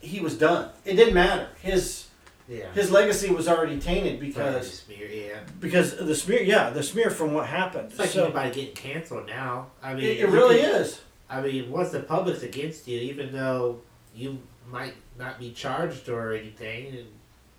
[0.00, 0.70] he was done.
[0.84, 1.48] It didn't matter.
[1.62, 2.06] His
[2.48, 2.72] Yeah.
[2.72, 5.38] his legacy was already tainted because smear, yeah.
[5.60, 6.42] because the smear.
[6.42, 7.88] Yeah, the smear from what happened.
[7.90, 9.68] It's like So anybody getting canceled now.
[9.82, 11.00] I mean, it, it really can- is.
[11.28, 13.80] I mean, once the public's against you, even though
[14.16, 17.06] you might not be charged or anything,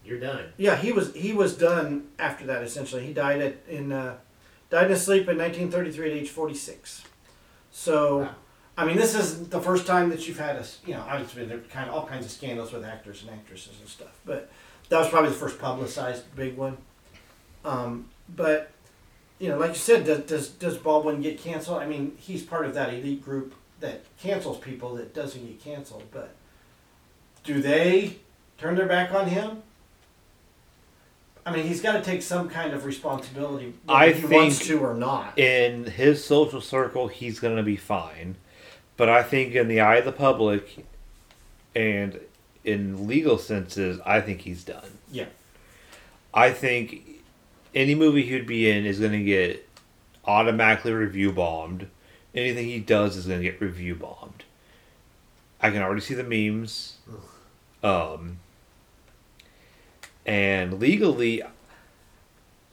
[0.04, 0.52] you're done.
[0.58, 2.62] Yeah, he was he was done after that.
[2.64, 4.18] Essentially, he died at in uh,
[4.72, 7.04] died in his sleep in 1933 at age 46.
[7.72, 8.36] So, Wow.
[8.78, 11.60] I mean, this is the first time that you've had a, you know obviously there
[11.60, 14.50] kind of all kinds of scandals with actors and actresses and stuff, but
[14.90, 16.78] that was probably the first publicized big one.
[17.64, 18.72] Um, but
[19.40, 21.80] you know, like you said, does, does does Baldwin get canceled?
[21.80, 26.06] I mean, he's part of that elite group that cancels people that doesn't get canceled,
[26.12, 26.34] but
[27.44, 28.18] do they
[28.58, 29.64] turn their back on him?
[31.46, 34.70] I mean, he's got to take some kind of responsibility whether I he wants think-
[34.70, 35.38] to or not.
[35.40, 38.36] in his social circle, he's going to be fine.
[38.98, 40.86] But I think in the eye of the public
[41.76, 42.20] and
[42.64, 45.00] in legal senses, I think he's done.
[45.12, 45.26] Yeah.
[46.34, 47.02] I think
[47.74, 49.68] any movie he'd be in is going to get
[50.26, 51.88] automatically review bombed.
[52.36, 54.44] Anything he does is going to get review bombed.
[55.60, 56.98] I can already see the memes.
[57.84, 58.38] Um,
[60.26, 61.42] and legally,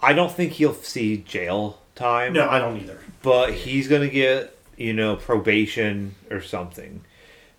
[0.02, 2.98] I don't think he'll see jail time No, I don't either.
[3.22, 7.00] but he's gonna get you know probation or something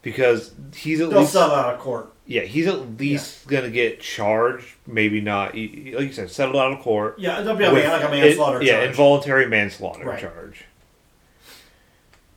[0.02, 2.14] because he's at They'll least sell out of court.
[2.26, 6.80] yeah he's at least gonna get charged maybe not like you said settled out of
[6.80, 8.90] court Yeah, there'll be a with- man, like a manslaughter it- yeah charge.
[8.92, 10.20] involuntary manslaughter Right.
[10.22, 10.64] charge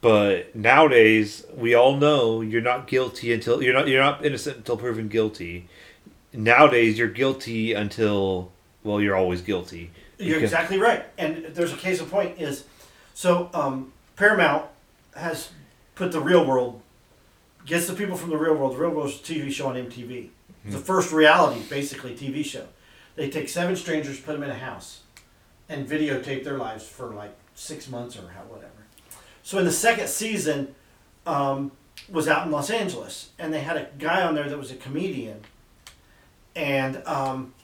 [0.00, 4.76] but nowadays we all know you're not guilty until you're not you're not innocent until
[4.76, 5.68] proven guilty
[6.32, 8.50] nowadays you're guilty until
[8.82, 11.04] well you're always guilty You're exactly right.
[11.18, 12.64] And there's a case in point is
[13.14, 14.66] so um, Paramount
[15.16, 15.50] has
[15.94, 16.80] put the real world
[17.66, 18.74] gets the people from the real world.
[18.74, 20.28] The real world is a TV show on MTV.
[20.64, 22.66] It's the first reality, basically TV show.
[23.16, 25.00] They take seven strangers, put them in a house,
[25.68, 28.70] and videotape their lives for like six months or how whatever.
[29.42, 30.74] So in the second season,
[31.26, 31.72] um,
[32.08, 34.76] was out in Los Angeles, and they had a guy on there that was a
[34.76, 35.42] comedian,
[36.54, 37.54] and um,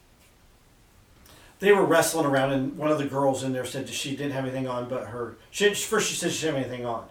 [1.59, 4.45] they were wrestling around, and one of the girls in there said she didn't have
[4.45, 7.09] anything on, but her she first she said she didn't have anything on.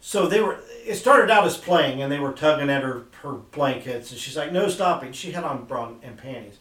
[0.00, 0.60] So they were.
[0.84, 4.36] It started out as playing, and they were tugging at her her blankets, and she's
[4.36, 6.58] like, "No stopping." She had on bra and panties,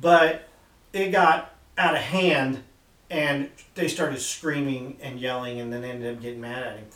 [0.00, 0.48] but
[0.92, 2.62] it got out of hand,
[3.10, 6.86] and they started screaming and yelling, and then ended up getting mad at him,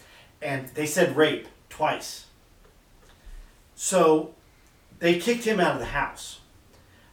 [0.42, 2.26] and they said rape twice.
[3.74, 4.34] So
[4.98, 6.40] they kicked him out of the house,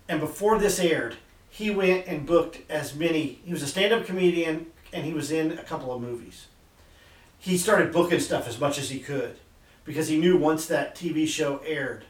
[0.09, 1.15] and before this aired,
[1.49, 3.39] he went and booked as many.
[3.43, 6.47] He was a stand-up comedian, and he was in a couple of movies.
[7.39, 9.37] He started booking stuff as much as he could
[9.85, 12.05] because he knew once that TV show aired,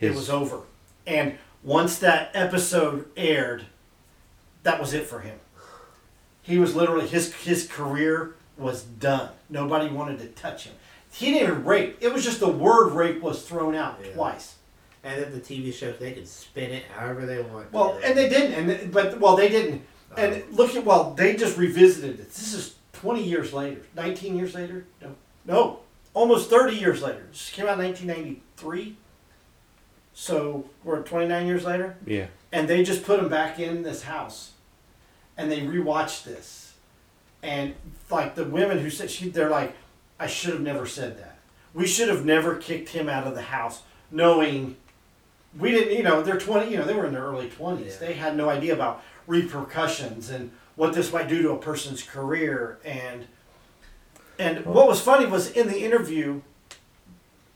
[0.00, 0.60] it was over.
[1.06, 3.66] And once that episode aired,
[4.62, 5.38] that was it for him.
[6.42, 9.30] He was literally his his career was done.
[9.50, 10.74] Nobody wanted to touch him.
[11.12, 11.98] He didn't even rape.
[12.00, 14.12] It was just the word rape was thrown out Yeah.
[14.12, 14.54] twice.
[15.08, 17.72] And then the TV show, they can spin it however they want.
[17.72, 19.82] Well, and they didn't, and they- but well, they didn't.
[20.16, 20.54] And oh.
[20.54, 22.28] look at well, they just revisited it.
[22.28, 24.84] This is twenty years later, nineteen years later.
[25.02, 25.14] No,
[25.44, 25.80] no,
[26.14, 27.26] almost thirty years later.
[27.30, 28.96] This came out in nineteen ninety three.
[30.14, 34.02] So we're twenty nine years later, yeah and they just put him back in this
[34.02, 34.52] house,
[35.36, 36.74] and they rewatched this,
[37.42, 37.74] and
[38.10, 39.74] like the women who said she, they're like,
[40.18, 41.38] I should have never said that.
[41.74, 44.76] We should have never kicked him out of the house, knowing
[45.56, 45.96] we didn't.
[45.96, 46.70] You know, they're twenty.
[46.72, 47.98] You know, they were in their early twenties.
[48.00, 48.08] Yeah.
[48.08, 52.78] They had no idea about repercussions and what this might do to a person's career.
[52.84, 53.26] And
[54.38, 56.42] and what was funny was in the interview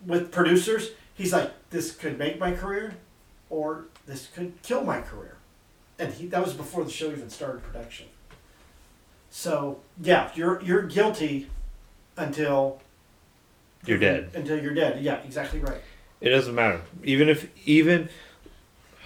[0.06, 2.94] with producers, he's like, "This could make my career,
[3.50, 5.36] or this could kill my career."
[5.98, 8.06] And he that was before the show even started production.
[9.30, 11.48] So yeah, you're you're guilty
[12.16, 12.80] until
[13.86, 14.30] You're dead.
[14.34, 15.02] Until you're dead.
[15.02, 15.80] Yeah, exactly right.
[16.22, 16.80] It doesn't matter.
[17.04, 18.08] Even if even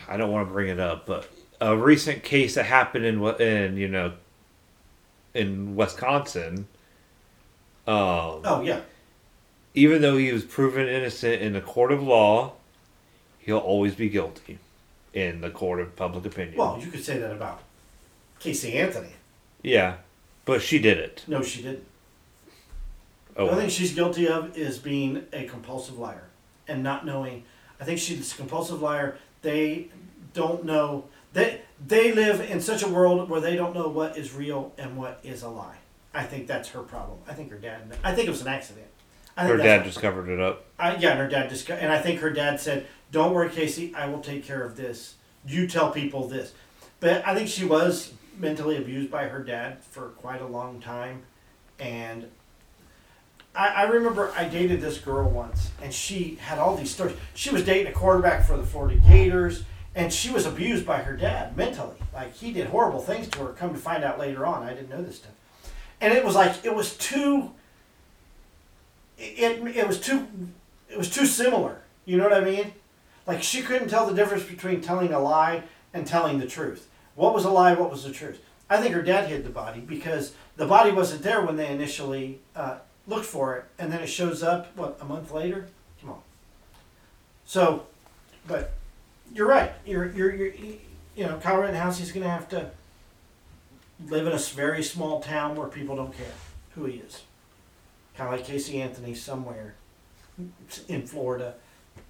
[0.06, 1.28] I don't want to bring it up, but
[1.60, 4.12] a recent case that happened in what in you know
[5.34, 6.68] in Wisconsin.
[7.86, 8.80] Um, Oh yeah.
[9.74, 12.52] even though he was proven innocent in the court of law,
[13.38, 14.58] he'll always be guilty
[15.14, 16.58] in the court of public opinion.
[16.58, 17.62] Well, you could say that about
[18.40, 19.12] Casey Anthony.
[19.62, 19.96] yeah,
[20.44, 21.24] but she did it.
[21.26, 21.84] No, she didn't.
[23.36, 26.24] Oh, The only thing she's guilty of is being a compulsive liar
[26.68, 27.44] and not knowing.
[27.80, 29.18] I think she's a compulsive liar.
[29.42, 29.88] They
[30.32, 31.04] don't know.
[31.32, 34.96] They they live in such a world where they don't know what is real and
[34.96, 35.76] what is a lie.
[36.14, 37.18] I think that's her problem.
[37.28, 37.96] I think her dad.
[38.02, 38.86] I think it was an accident.
[39.36, 40.64] I think her dad just covered it up.
[40.78, 43.94] I, yeah, and her dad just and I think her dad said, "Don't worry, Casey.
[43.94, 45.16] I will take care of this.
[45.46, 46.52] you tell people this.
[47.00, 51.22] But I think she was mentally abused by her dad for quite a long time.
[51.78, 52.30] And
[53.56, 57.16] I, I remember I dated this girl once, and she had all these stories.
[57.34, 59.64] She was dating a quarterback for the Florida Gators,
[59.94, 61.96] and she was abused by her dad mentally.
[62.12, 63.52] Like, he did horrible things to her.
[63.52, 65.32] Come to find out later on, I didn't know this stuff.
[66.00, 67.52] And it was like, it was too.
[69.18, 70.26] It, it was too
[70.90, 71.80] it was too similar.
[72.04, 72.72] You know what I mean?
[73.26, 76.88] Like she couldn't tell the difference between telling a lie and telling the truth.
[77.14, 77.74] What was a lie?
[77.74, 78.40] What was the truth?
[78.68, 82.40] I think her dad hid the body because the body wasn't there when they initially
[82.54, 85.66] uh, looked for it, and then it shows up what a month later.
[86.00, 86.20] Come on.
[87.44, 87.86] So,
[88.46, 88.72] but
[89.32, 89.72] you're right.
[89.84, 90.78] You're you're, you're you
[91.26, 91.98] know Kyle Rittenhouse.
[91.98, 92.70] He's going to have to
[94.08, 96.26] live in a very small town where people don't care
[96.74, 97.22] who he is.
[98.16, 99.74] Kind of like Casey Anthony somewhere
[100.88, 101.54] in Florida,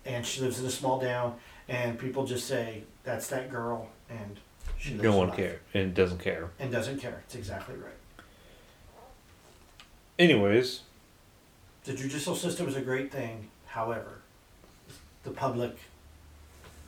[0.05, 1.37] and she lives in a small town,
[1.69, 4.39] and people just say that's that girl, and
[4.79, 6.51] she No one cares and doesn't care.
[6.59, 7.23] and doesn't care.
[7.27, 7.93] It's exactly right.
[10.19, 10.81] Anyways,
[11.87, 13.49] The judicial system is a great thing.
[13.67, 14.19] However,
[15.23, 15.77] the public,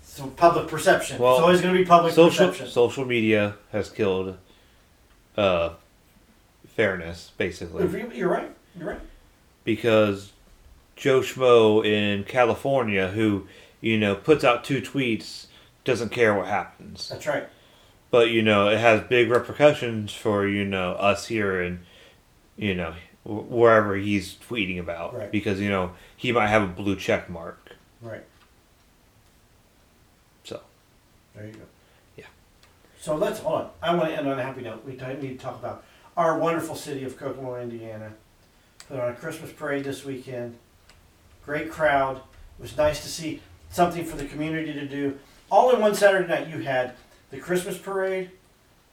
[0.02, 1.18] so public perception.
[1.20, 2.66] Well, it's always going to be public social perception.
[2.72, 4.36] social media has killed
[5.36, 5.70] uh,
[6.74, 8.50] fairness, basically, you- You're right.
[8.76, 9.00] You're right.
[9.64, 10.32] because
[10.96, 13.46] Joe Schmo in California, who
[13.80, 15.46] you know puts out two tweets,
[15.84, 17.08] doesn't care what happens.
[17.08, 17.44] That's right.
[18.10, 21.80] But you know it has big repercussions for you know us here and
[22.56, 22.94] you know
[23.28, 25.30] wherever he's tweeting about Right.
[25.30, 27.72] because you know he might have a blue check mark.
[28.00, 28.24] Right.
[30.44, 30.60] So
[31.34, 31.60] There you go.
[32.16, 32.24] Yeah.
[33.00, 33.70] So let's hold on.
[33.82, 34.84] I want to end on a happy note.
[34.84, 35.84] We t- need to talk about
[36.16, 38.12] our wonderful city of Kokomo, Indiana.
[38.88, 40.56] Put on a Christmas parade this weekend.
[41.44, 42.16] Great crowd.
[42.59, 45.18] It was nice to see something for the community to do.
[45.50, 46.94] All in one Saturday night, you had
[47.30, 48.30] the Christmas parade.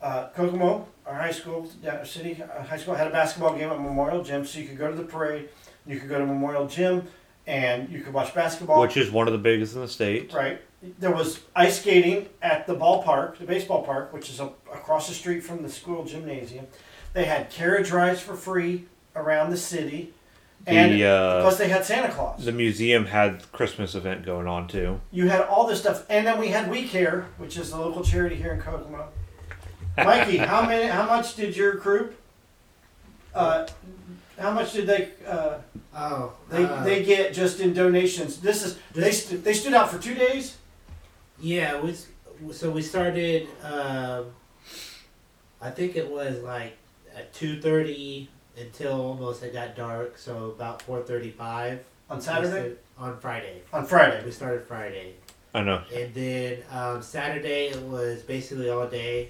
[0.05, 1.67] Uh, Kokomo, our high school,
[2.03, 4.87] city uh, high school, had a basketball game at Memorial Gym, so you could go
[4.87, 5.49] to the parade.
[5.87, 7.07] You could go to Memorial Gym,
[7.47, 8.79] and you could watch basketball.
[8.81, 10.31] which is one of the biggest in the state.
[10.31, 10.61] Right.
[10.99, 15.15] There was ice skating at the ballpark, the baseball park, which is a, across the
[15.15, 16.67] street from the school gymnasium.
[17.13, 20.13] They had carriage rides for free around the city,
[20.67, 22.45] and The uh, plus they had Santa Claus.
[22.45, 25.01] the museum had Christmas event going on too.
[25.09, 28.03] you had all this stuff, and then we had We Care, which is the local
[28.03, 29.07] charity here in Kokomo.
[29.97, 30.87] Mikey, how many?
[30.87, 32.15] How much did your group?
[33.33, 33.67] Uh,
[34.37, 35.09] how much did they?
[35.27, 35.57] Uh,
[35.97, 38.41] Oh, they uh, they get just in donations.
[38.41, 40.57] This is they st- they stood out for two days.
[41.39, 41.95] Yeah, we
[42.51, 43.47] so we started.
[43.63, 44.25] Um,
[45.61, 46.75] I think it was like
[47.15, 48.27] at two thirty
[48.57, 50.17] until almost it got dark.
[50.17, 53.61] So about four thirty-five On Saturday, on Friday.
[53.71, 54.21] on Friday.
[54.25, 55.13] We started Friday,
[55.53, 55.81] I know.
[55.93, 59.29] and then um, Saturday it was basically all day.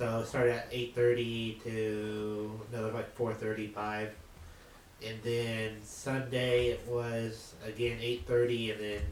[0.00, 4.10] So it started at eight thirty to another like four thirty-five,
[5.06, 9.02] and then Sunday it was again eight thirty, and then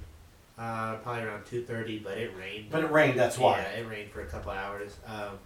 [0.59, 2.71] uh, probably around two thirty, but it rained.
[2.71, 3.19] But it rained.
[3.19, 3.59] That's why.
[3.59, 4.97] Yeah, it rained for a couple hours.
[5.07, 5.39] Um,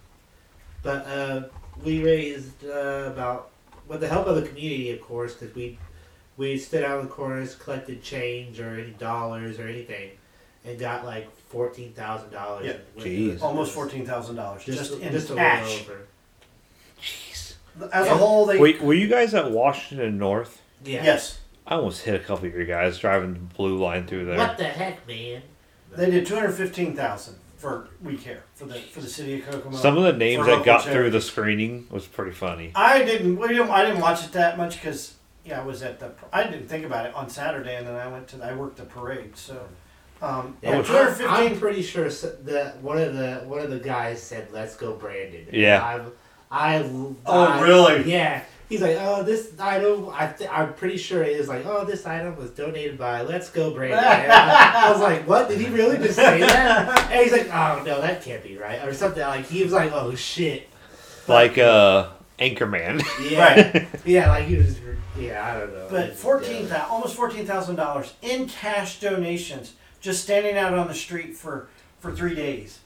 [0.80, 1.42] but uh,
[1.82, 3.50] we raised uh, about,
[3.88, 5.76] with the help of the community, of course, because we
[6.36, 10.12] we stood out in the corners, collected change or any dollars or anything,
[10.64, 12.66] and got like fourteen thousand dollars.
[12.66, 13.02] Yeah.
[13.04, 13.40] Jeez.
[13.42, 15.80] Almost fourteen thousand dollars Just, just, in just a cash.
[15.80, 16.06] little over.
[17.00, 17.54] Jeez.
[17.92, 18.12] As Yeah.
[18.12, 20.60] a whole, they Wait, were you guys at Washington North?
[20.84, 21.04] Yeah.
[21.04, 24.36] yes, I almost hit a couple of your guys driving the blue line through there.
[24.38, 25.42] What the heck, man?
[25.94, 29.46] they did two hundred fifteen thousand for We Care for the for the city of
[29.48, 29.76] Kokomo.
[29.76, 32.72] Some of the names that local got through the screening was pretty funny.
[32.74, 33.36] I didn't.
[33.36, 33.70] We didn't.
[33.70, 35.14] I didn't watch it that much because
[35.44, 36.12] yeah, I was at the.
[36.32, 38.42] I didn't think about it on Saturday, and then I went to.
[38.42, 39.68] I worked the parade, so.
[40.22, 43.60] Um, Yeah, yeah, two hundred I'm, I'm pretty sure s- that one of the one
[43.60, 45.84] of the guys said, "Let's go, Brandon." Yeah.
[45.84, 46.06] I've,
[46.50, 46.82] I.
[47.26, 48.10] Oh, I- really?
[48.10, 48.42] Yeah.
[48.68, 52.06] He's like, "Oh, this item." I th- I'm pretty sure it is like, "Oh, this
[52.06, 55.48] item was donated by Let's Go, Brandon." I was like, "What?
[55.48, 58.82] Did he really just say that?" And he's like, "Oh no, that can't be right,"
[58.86, 59.20] or something.
[59.22, 60.68] Like he was like, "Oh shit."
[61.28, 62.08] Like uh,
[62.38, 63.02] Anchorman.
[63.30, 63.72] Yeah.
[63.74, 63.88] Right.
[64.06, 64.78] Yeah, like he was.
[65.18, 65.88] Yeah, I don't know.
[65.90, 70.94] But fourteen thousand, almost fourteen thousand dollars in cash donations, just standing out on the
[70.94, 71.68] street for
[71.98, 72.80] for three days,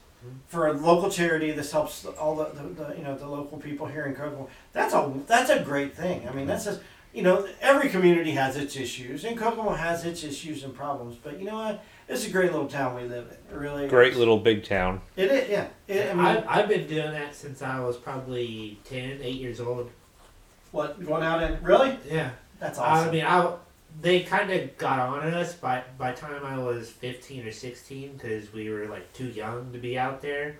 [0.47, 1.51] for a local charity.
[1.51, 4.47] This helps all the, the, the you know the local people here in Kokomo.
[4.71, 6.25] That's a that's a great thing.
[6.29, 6.79] I mean, that's just
[7.13, 11.17] you know every community has its issues, and Kokomo has its issues and problems.
[11.21, 11.83] But you know what?
[12.07, 13.55] It's a great little town we live in.
[13.55, 14.17] It really Great is.
[14.17, 15.01] little big town.
[15.17, 15.67] It is, yeah.
[15.89, 19.59] It, I mean, I've, I've been doing that since I was probably 10, 8 years
[19.59, 19.91] old.
[20.71, 21.99] what going out and really?
[22.09, 22.29] Yeah.
[22.61, 22.93] That's awesome.
[22.93, 23.11] I awesome.
[23.11, 23.55] mean, I
[24.01, 28.51] they kind of got on us by by time I was fifteen or sixteen because
[28.53, 30.57] we were like too young to be out there,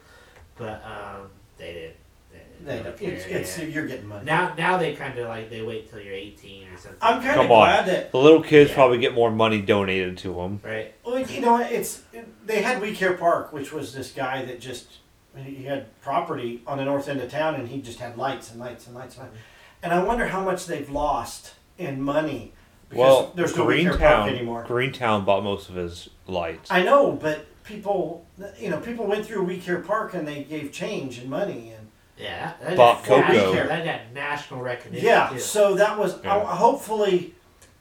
[0.57, 1.95] but um, they didn't.
[2.31, 3.65] They, They didn't don't- care, it's, it's yeah.
[3.65, 4.25] you're getting money.
[4.25, 6.99] now now they kind of like they wait till you're eighteen or something.
[7.01, 7.67] I'm kind of Come on.
[7.67, 8.75] glad that The little kids Yeah.
[8.75, 10.59] probably get more money donated to them.
[10.63, 10.93] right.
[11.05, 12.01] Well, you know, it's
[12.45, 14.87] they had We Care Park, which was this guy that just
[15.35, 18.59] he had property on the north end of town, and he just had lights and
[18.59, 19.37] lights and lights and lights.
[19.83, 22.53] And I wonder how much they've lost in money
[22.89, 24.63] because Well, there's no We Care Greentown, anymore.
[24.67, 26.71] Greentown bought most of his lights.
[26.71, 28.25] I know, but people,
[28.59, 31.87] you know, people went through We Care Park and they gave change and money and
[32.17, 33.67] Yeah, that, that Bought got national- Coco.
[33.67, 35.05] That got national recognition.
[35.05, 35.29] yeah.
[35.33, 35.39] too.
[35.39, 36.35] So that was Yeah.
[36.37, 37.35] uh, hopefully,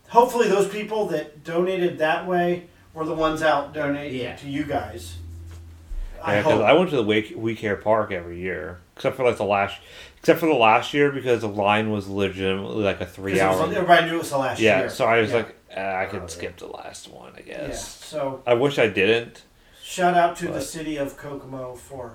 [0.08, 4.36] hopefully those people that donated that way were the ones out donating Yeah.
[4.36, 5.16] to you guys.
[6.22, 6.64] I Yeah, because hope.
[6.68, 9.76] I went to the Wake, We Care Park every year, except for like the last,
[10.26, 13.60] except for the last year because the line was legitimately like a three it was-
[13.60, 13.70] hour.
[13.72, 14.90] everybody knew it was the last Yeah, year.
[14.90, 15.36] so I was Yeah.
[15.36, 16.26] like, ah, I could Oh, yeah.
[16.26, 17.68] skip the last one, I guess.
[17.68, 17.74] Yeah.
[18.08, 19.42] So I wish I didn't.
[19.80, 22.14] shout out to the city of Kokomo for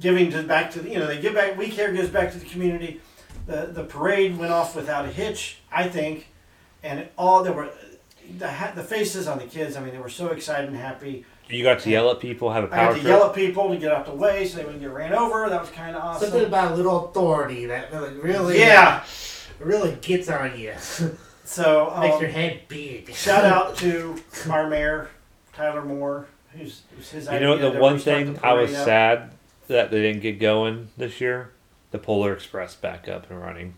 [0.00, 1.56] giving to back to the you know they give back.
[1.56, 3.00] We care gives back to the community.
[3.46, 6.26] The the parade went off without a hitch, I think,
[6.82, 7.68] and it, all there were
[8.36, 9.76] the the faces on the kids.
[9.76, 11.24] I mean, they were so excited and happy.
[11.52, 13.10] You got to yell at people, have a I had power to trip.
[13.10, 15.48] yell at people to get out the way so they wouldn't get ran over.
[15.50, 16.30] That was kind of awesome.
[16.30, 19.04] Something about a little authority that like, really, yeah.
[19.60, 20.72] really gets on you.
[21.44, 23.12] So Makes um, your head big.
[23.12, 24.16] shout out to
[24.48, 25.10] our mayor
[25.52, 28.52] Tyler Moore, who's, who's his You idea know, the to one restart thing the I
[28.54, 28.84] was parade up.
[28.86, 29.30] sad
[29.66, 31.50] that they didn't get going this year,
[31.90, 33.74] the Polar Express back up and running.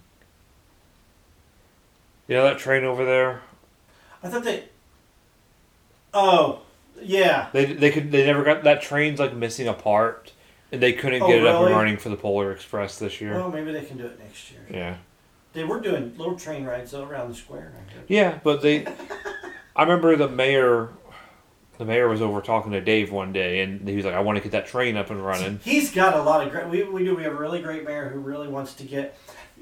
[2.28, 3.42] You know that train over there?
[4.22, 4.64] I thought they.
[6.12, 6.60] Oh,
[7.00, 7.48] yeah.
[7.52, 10.32] They they could they never got that train's like missing a part,
[10.72, 13.34] and they couldn't Oh, get it up and running for the Polar Express this year.
[13.34, 14.60] Well, maybe they can do it next year.
[14.70, 14.96] yeah,
[15.52, 17.72] They were doing little train rides around the square.
[18.08, 18.86] Yeah, but they.
[19.76, 20.90] I remember the mayor.
[21.78, 24.36] The mayor was over talking to Dave one day, and he was like, "I want
[24.36, 26.68] to get that train up and running." He's got a lot of great.
[26.68, 27.16] We, we do.
[27.16, 29.18] We have a really great mayor who really wants to get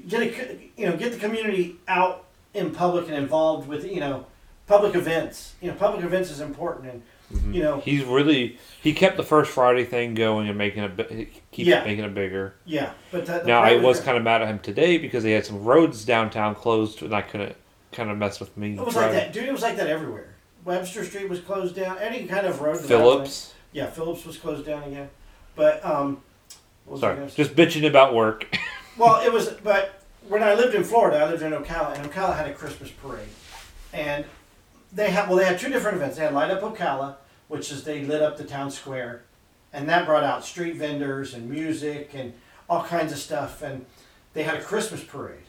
[0.07, 4.27] get a, you know get the community out in public and involved with you know
[4.67, 5.55] public events.
[5.59, 7.01] You know, public events is important, and
[7.33, 7.53] Mhm.
[7.53, 11.27] you know, He's really he kept the first Friday thing going and making it bi-
[11.51, 11.83] keep Yeah.
[11.83, 12.53] making it bigger.
[12.65, 12.91] yeah.
[13.11, 15.63] But that, Now I was kind of mad at him today because they had some
[15.63, 17.55] roads downtown closed, and I couldn't
[17.91, 18.73] kind of mess with me.
[18.73, 19.45] It was like that, dude.
[19.47, 20.27] It was like that everywhere.
[20.65, 21.97] Webster Street was closed down.
[21.99, 22.79] Any kind of road.
[22.79, 25.09] Phillips, went- Yeah, Phillips was closed down again.
[25.55, 26.21] But um,
[26.85, 27.43] what was I sorry, gonna say?
[27.43, 28.45] just bitching about work.
[28.95, 32.37] Well, it was, but when I lived in Florida, I lived in Ocala, and Ocala
[32.37, 33.27] had a Christmas parade,
[33.91, 34.23] and
[34.93, 36.15] they had well, they had two different events.
[36.17, 37.15] They had Light Up Ocala,
[37.53, 39.21] which is they lit up the town square,
[39.71, 42.33] and that brought out street vendors and music and
[42.67, 43.85] all kinds of stuff, and
[44.33, 45.45] they had a Christmas parade,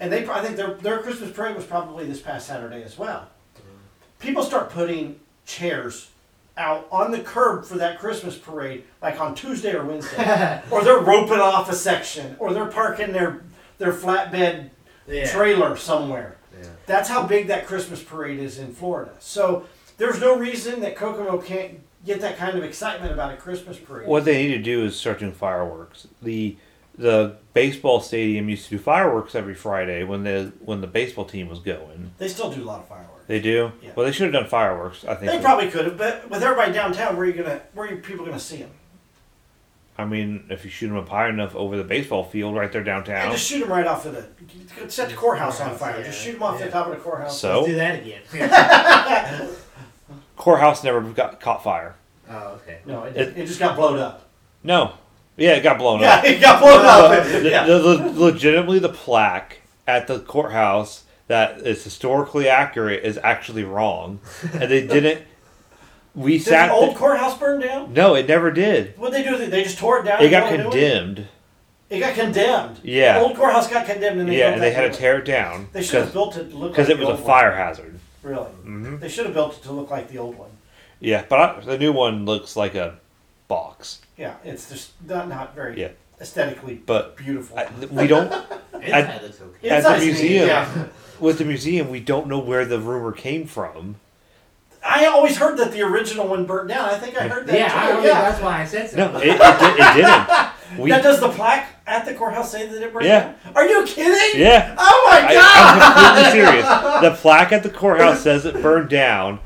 [0.00, 3.28] and they I think their their Christmas parade was probably this past Saturday as well.
[3.54, 3.76] Mm-hmm.
[4.18, 6.08] People start putting chairs
[6.56, 11.00] out on the curb for that Christmas parade, like on Tuesday or Wednesday or they're
[11.00, 13.42] roping off a section, or they're parking their
[13.76, 14.70] their flatbed
[15.06, 15.30] yeah.
[15.30, 16.38] trailer somewhere.
[16.58, 16.70] Yeah.
[16.86, 19.12] That's how big that Christmas parade is in Florida.
[19.18, 19.66] So
[19.96, 24.06] there's no reason that Kokomo can't get that kind of excitement about a Christmas parade.
[24.06, 26.06] what they need to do is start doing fireworks.
[26.22, 26.56] The
[26.98, 31.48] the baseball stadium used to do fireworks every Friday when the when the baseball team
[31.48, 32.12] was going.
[32.18, 33.24] They still do a lot of fireworks.
[33.26, 33.72] They do.
[33.82, 33.90] Yeah.
[33.94, 35.04] Well, they should have done fireworks.
[35.04, 35.30] I think.
[35.32, 38.24] They probably could have, but with everybody downtown, where are you gonna, where are people
[38.24, 38.70] gonna see them?
[39.98, 42.84] I mean, if you shoot them up high enough over the baseball field right there
[42.84, 43.32] downtown, And downtown.
[43.36, 45.98] just shoot them right off of the, set the courthouse on fire.
[45.98, 46.04] Yeah.
[46.04, 47.40] Just shoot them off the top of the courthouse.
[47.40, 49.50] So Let's do that again.
[50.36, 51.94] courthouse never got caught fire.
[52.30, 52.78] oh, okay.
[52.86, 54.28] No, it, it, it just got blown up.
[54.62, 54.94] No.
[55.36, 56.24] Yeah, it got blown Yeah, up.
[56.24, 56.88] it got blown Uh,
[57.20, 57.24] up.
[57.26, 57.66] the- Yeah.
[57.66, 64.20] the- the- legitimately, the plaque at the courthouse that is historically accurate is actually wrong,
[64.52, 65.22] and they didn't.
[66.14, 66.66] We Did sat.
[66.68, 67.92] the old th- courthouse burn down?
[67.92, 68.96] no, it never did.
[68.96, 69.36] What they do?
[69.36, 70.22] They just tore it down.
[70.22, 70.72] It got built a new one?
[70.72, 71.28] condemned.
[71.90, 72.80] It got condemned.
[72.82, 73.18] Yeah.
[73.18, 75.68] The old courthouse got condemned, and they Yeah, and they had to tear it down
[75.72, 78.00] They should have built it to look because like it was a old fire hazard.
[78.26, 78.34] One.
[78.34, 80.50] Really, hmm they should have built it to look like the old one.
[81.00, 82.98] Yeah, but I, the new one looks like a
[83.48, 84.00] box.
[84.16, 85.88] Yeah, it's just not not very Yeah.
[86.20, 87.58] aesthetically But beautiful.
[87.58, 88.32] I, we don't.
[88.74, 89.68] Inside looks okay.
[89.68, 90.86] at the Inside's museum- yeah.
[91.20, 93.96] With the museum, we don't know where the rumor came from.
[94.84, 96.84] I always heard that the original one burnt down.
[96.88, 97.98] I think I heard that Yeah, too.
[98.00, 98.20] I yeah.
[98.30, 98.96] that's why I said so.
[98.96, 100.28] No, it, it, it didn't.
[100.78, 103.20] We, now, does the plaque at the courthouse say that it burned Yeah.
[103.20, 103.34] down?
[103.54, 104.40] Are you kidding?
[104.40, 104.74] yeah.
[104.78, 105.80] Oh my god!
[105.80, 106.66] I'm completely serious.
[107.02, 109.38] The plaque at the courthouse says it burned down,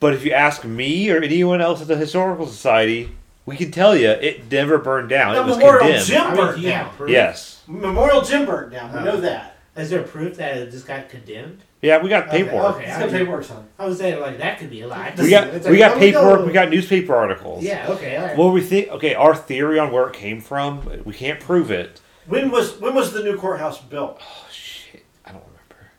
[0.00, 3.10] but if you ask me or anyone else at the historical society,
[3.46, 5.34] we can tell you it never burned down.
[5.34, 6.06] The it was Memorial condemned.
[6.06, 7.08] Gym I mean, burnt yeah, down.
[7.08, 8.92] Yes, Memorial Gym burnt down.
[8.92, 9.04] We Oh.
[9.04, 9.49] know that.
[9.76, 11.62] Is there proof that it just got condemned?
[11.80, 12.76] Yeah, we got paperwork.
[12.76, 12.86] okay.
[12.86, 13.66] It's got paperwork on.
[13.78, 15.14] I was saying like that could be a lie.
[15.16, 16.40] We got It's we got paperwork.
[16.40, 16.46] go.
[16.46, 17.62] We got newspaper articles.
[17.62, 17.86] Yeah.
[17.88, 18.16] Okay.
[18.16, 18.36] All right.
[18.36, 19.14] Well, we think okay.
[19.14, 22.00] Our theory on where it came from, we can't prove it.
[22.26, 24.20] When was when was the new courthouse built?
[24.20, 25.90] Oh shit, I don't remember.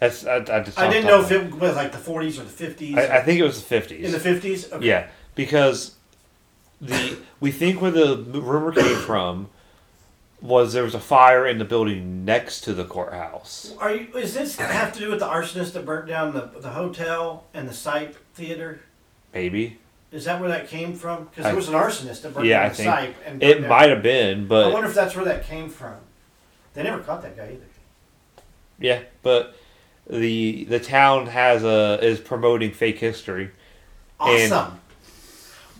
[0.00, 0.78] That's I, I just.
[0.78, 2.98] I didn't know if it was like the 40s or the 50s.
[2.98, 4.00] I, I think it was the 50s.
[4.00, 4.66] in the fifties.
[4.66, 4.72] 50s.
[4.74, 4.86] Okay.
[4.86, 5.94] Yeah, because
[6.80, 9.48] the we think where the rumor came from
[10.44, 13.74] was there was a fire in the building next to the courthouse.
[13.80, 14.08] Are you?
[14.14, 17.66] Is this have to do with the arsonist that burnt down the the hotel and
[17.66, 18.80] the Sipe Theater?
[19.32, 19.78] Maybe
[20.12, 21.24] Is that where that came from?
[21.24, 23.60] Because there was an arsonist that burned Yeah, down I the think Sipe and it
[23.62, 25.94] down- might have been, but I wonder if that's where that came from.
[26.74, 28.42] They never caught that guy either.
[28.78, 29.56] yeah, but
[30.06, 33.50] the the town has a is promoting fake history.
[34.20, 34.78] And- Awesome.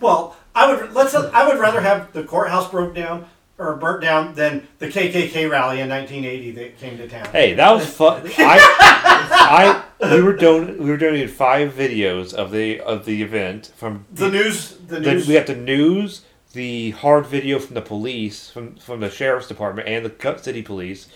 [0.01, 1.13] well, I would let's.
[1.13, 5.79] I would rather have the courthouse broke down or burnt down than the KKK rally
[5.79, 7.27] in 1980 that came to town.
[7.31, 8.23] Hey, that was fun.
[8.37, 13.71] I, I, we were don- we were donating five videos of the of the event
[13.75, 14.75] from The news.
[14.87, 16.23] The the- we got the news,
[16.53, 20.61] the hard video from the police, from from the sheriff's department and the Cut City
[20.61, 21.07] police,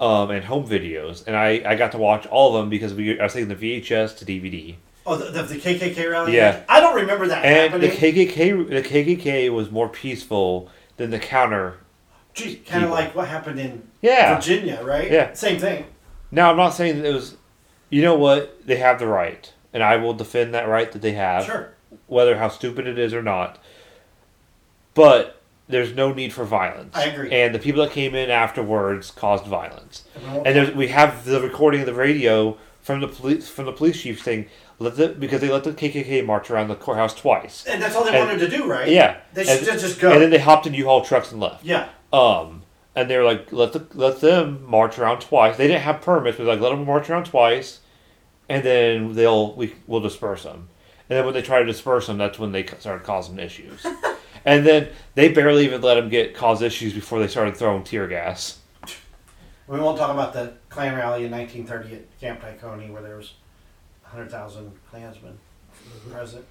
[0.00, 3.18] um, and home videos, and I, I got to watch all of them because we
[3.20, 4.74] I was taking the VHS to DVD,
[5.06, 6.34] oh, the, the, the KKK rally.
[6.36, 6.62] Yeah.
[6.68, 7.88] I don't remember that and the.
[7.88, 11.76] KKK the KKK was more peaceful than the counter.
[12.66, 14.34] Kind of like what happened in Yeah.
[14.34, 15.10] Virginia, right?
[15.10, 15.32] Yeah.
[15.34, 15.86] Same thing.
[16.30, 17.36] Now I'm not saying that it was,
[17.90, 21.12] you know what they have the right, and I will defend that right that they
[21.12, 21.44] have.
[21.44, 21.70] Sure.
[22.08, 23.58] whether how stupid it is or not.
[24.94, 26.94] But there's no need for violence.
[26.96, 27.30] I agree.
[27.32, 30.04] And the people that came in afterwards caused violence.
[30.16, 33.64] And we And there's, we have the recording of the radio from the police from
[33.64, 34.46] the police chief saying
[34.78, 37.64] let the because they let the KKK march around the courthouse twice.
[37.66, 38.88] and that's all they and- wanted to do, right?
[38.88, 39.18] Yeah.
[39.32, 40.12] They should and, just go.
[40.12, 41.64] and then they hopped in U-Haul trucks and left.
[41.64, 41.88] yeah.
[42.14, 42.62] Um,
[42.94, 45.56] and they were like, let the let them march around twice.
[45.56, 47.80] They didn't have permits, but like let them march around twice,
[48.48, 50.68] and then they'll we will disperse them.
[51.10, 53.84] And then when they try to disperse them, that's when they started causing issues.
[54.44, 58.06] and then they barely even let them get cause issues before they started throwing tear
[58.06, 58.60] gas.
[59.66, 63.32] We won't talk about the Klan rally in 1930 at Camp Tycony where there was
[64.02, 65.38] 100,000 Klansmen
[66.10, 66.44] present.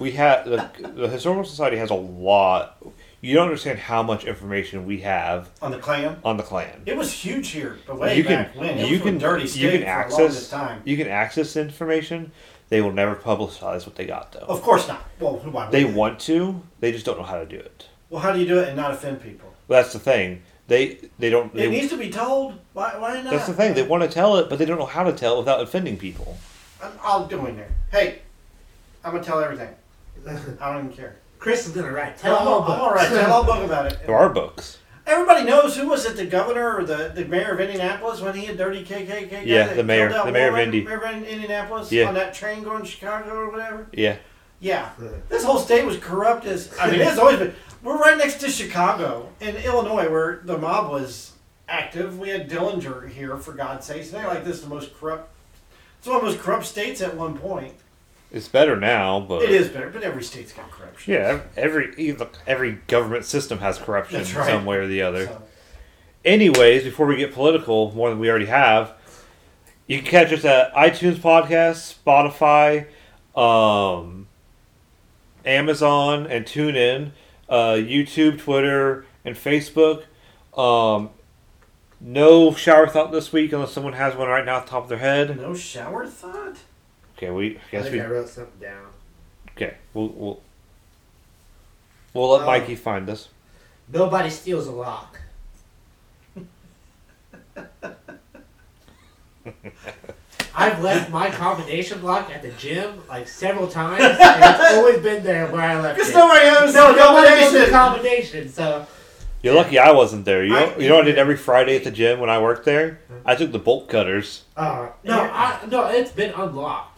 [0.00, 2.82] We had the, the historical society has a lot.
[3.24, 6.16] You don't understand how much information we have On the Klan.
[6.24, 6.82] on the Klan.
[6.86, 8.70] It was huge here, but way You can- back when.
[8.78, 10.82] It you was can- dirty you can access- time.
[10.84, 12.32] You can access information.
[12.68, 14.40] They will never publicize what they got though.
[14.40, 15.04] Of course not.
[15.20, 16.62] Well, who why would They want to.
[16.80, 17.86] They just don't know how to do it.
[18.10, 19.52] Well, how do you do it and not offend people?
[19.68, 20.42] That's the thing.
[20.66, 21.54] They they don't.
[21.54, 22.54] It They, needs to be told.
[22.72, 23.30] Why, why not?
[23.30, 23.74] that's the thing.
[23.74, 25.96] They want to tell it, but they don't know how to tell it without offending
[25.96, 26.38] people.
[26.82, 27.70] I'm, I'll go in there.
[27.92, 28.18] Hey,
[29.04, 29.68] I'm gonna tell everything.
[30.60, 31.16] I don't even care.
[31.42, 32.16] Chris is gonna write.
[32.18, 33.08] Tell I'm, all I'm all right.
[33.08, 33.98] Tell a whole book about it.
[34.06, 34.78] There are books.
[35.08, 38.44] Everybody knows who was it, the governor or the, the mayor of Indianapolis when he
[38.44, 40.58] had dirty KKK Yeah, the mayor- the mayor of?
[40.60, 40.84] Indy.
[40.84, 42.06] Mayor of Indianapolis Yeah.
[42.06, 43.88] on that train going to Chicago or whatever.
[43.92, 44.18] Yeah.
[44.60, 44.90] Yeah,
[45.28, 47.52] this whole state was corrupt as I mean, it's always been.
[47.82, 51.32] We're right next to Chicago in Illinois, where the mob was
[51.68, 52.20] active.
[52.20, 54.12] We had Dillinger here, for God's sakes.
[54.12, 55.28] And they're like this is the most corrupt.
[55.98, 57.74] It's one of the most corrupt states at one point.
[58.32, 61.12] It's better now, but It is better, but every state's got corruption.
[61.12, 64.46] Yeah, every every government system has corruption right.
[64.46, 65.26] some way or the other.
[65.26, 65.42] So,
[66.24, 68.94] Anyways, before we get political, more than we already have,
[69.86, 72.86] you can catch us at iTunes Podcast, Spotify,
[73.38, 74.28] um,
[75.44, 77.10] Amazon, and TuneIn,
[77.50, 80.04] uh, YouTube, Twitter, and Facebook.
[80.56, 81.10] Um,
[82.00, 84.88] no shower thought this week unless someone has one right now at the top of
[84.88, 85.36] their head.
[85.36, 86.56] no shower thought.
[87.22, 88.86] Okay, we I guess think we I wrote something down.
[89.52, 89.74] okay.
[89.94, 90.40] We'll we'll,
[92.12, 92.46] we'll let Oh.
[92.46, 93.28] Mikey find us.
[93.92, 95.20] Nobody steals a lock.
[100.54, 105.22] I've left my combination lock at the gym like several times, and it's always been
[105.22, 106.14] there where I left Because it.
[106.16, 107.72] nobody knows No, the nobody knows the combination.
[108.42, 108.48] combination.
[108.48, 108.86] So
[109.42, 110.42] You're lucky I wasn't there.
[110.44, 112.38] You know, I- you know what I did every Friday at the gym when I
[112.40, 112.98] worked there?
[113.24, 114.42] I took the bolt cutters.
[114.56, 116.91] uh, no, I, no, it's been unlocked.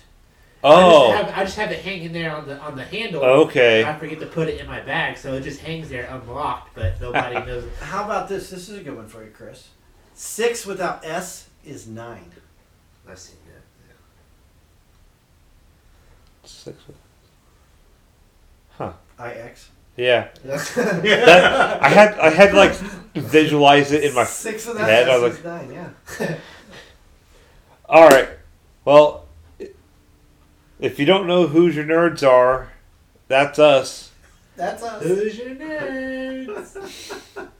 [0.67, 3.23] Oh, I just, have, I just have it hanging there on the on the handle.
[3.23, 3.85] okay.
[3.85, 7.01] I forget to put it in my bag, so it just hangs there unlocked, but
[7.01, 7.65] nobody knows.
[7.81, 8.51] How about this?
[8.51, 9.69] This is a good one for you, Chris.
[10.15, 12.31] Six without S is nine.
[13.09, 13.37] I've seen
[16.45, 16.77] Six.
[18.73, 18.93] Huh.
[19.19, 19.69] IX.
[19.97, 20.29] Yeah.
[20.45, 21.03] that.
[21.03, 22.73] That, I had I had like
[23.15, 24.25] visualize it in my.
[24.25, 25.73] Six without head, I S was is nine.
[25.73, 26.37] Yeah.
[27.89, 28.29] All right.
[28.85, 29.24] Well,
[30.85, 32.69] if you don't know who your nerds are,
[33.27, 34.11] that's us.
[34.55, 35.03] That's us.
[35.03, 37.49] Who's your nerds?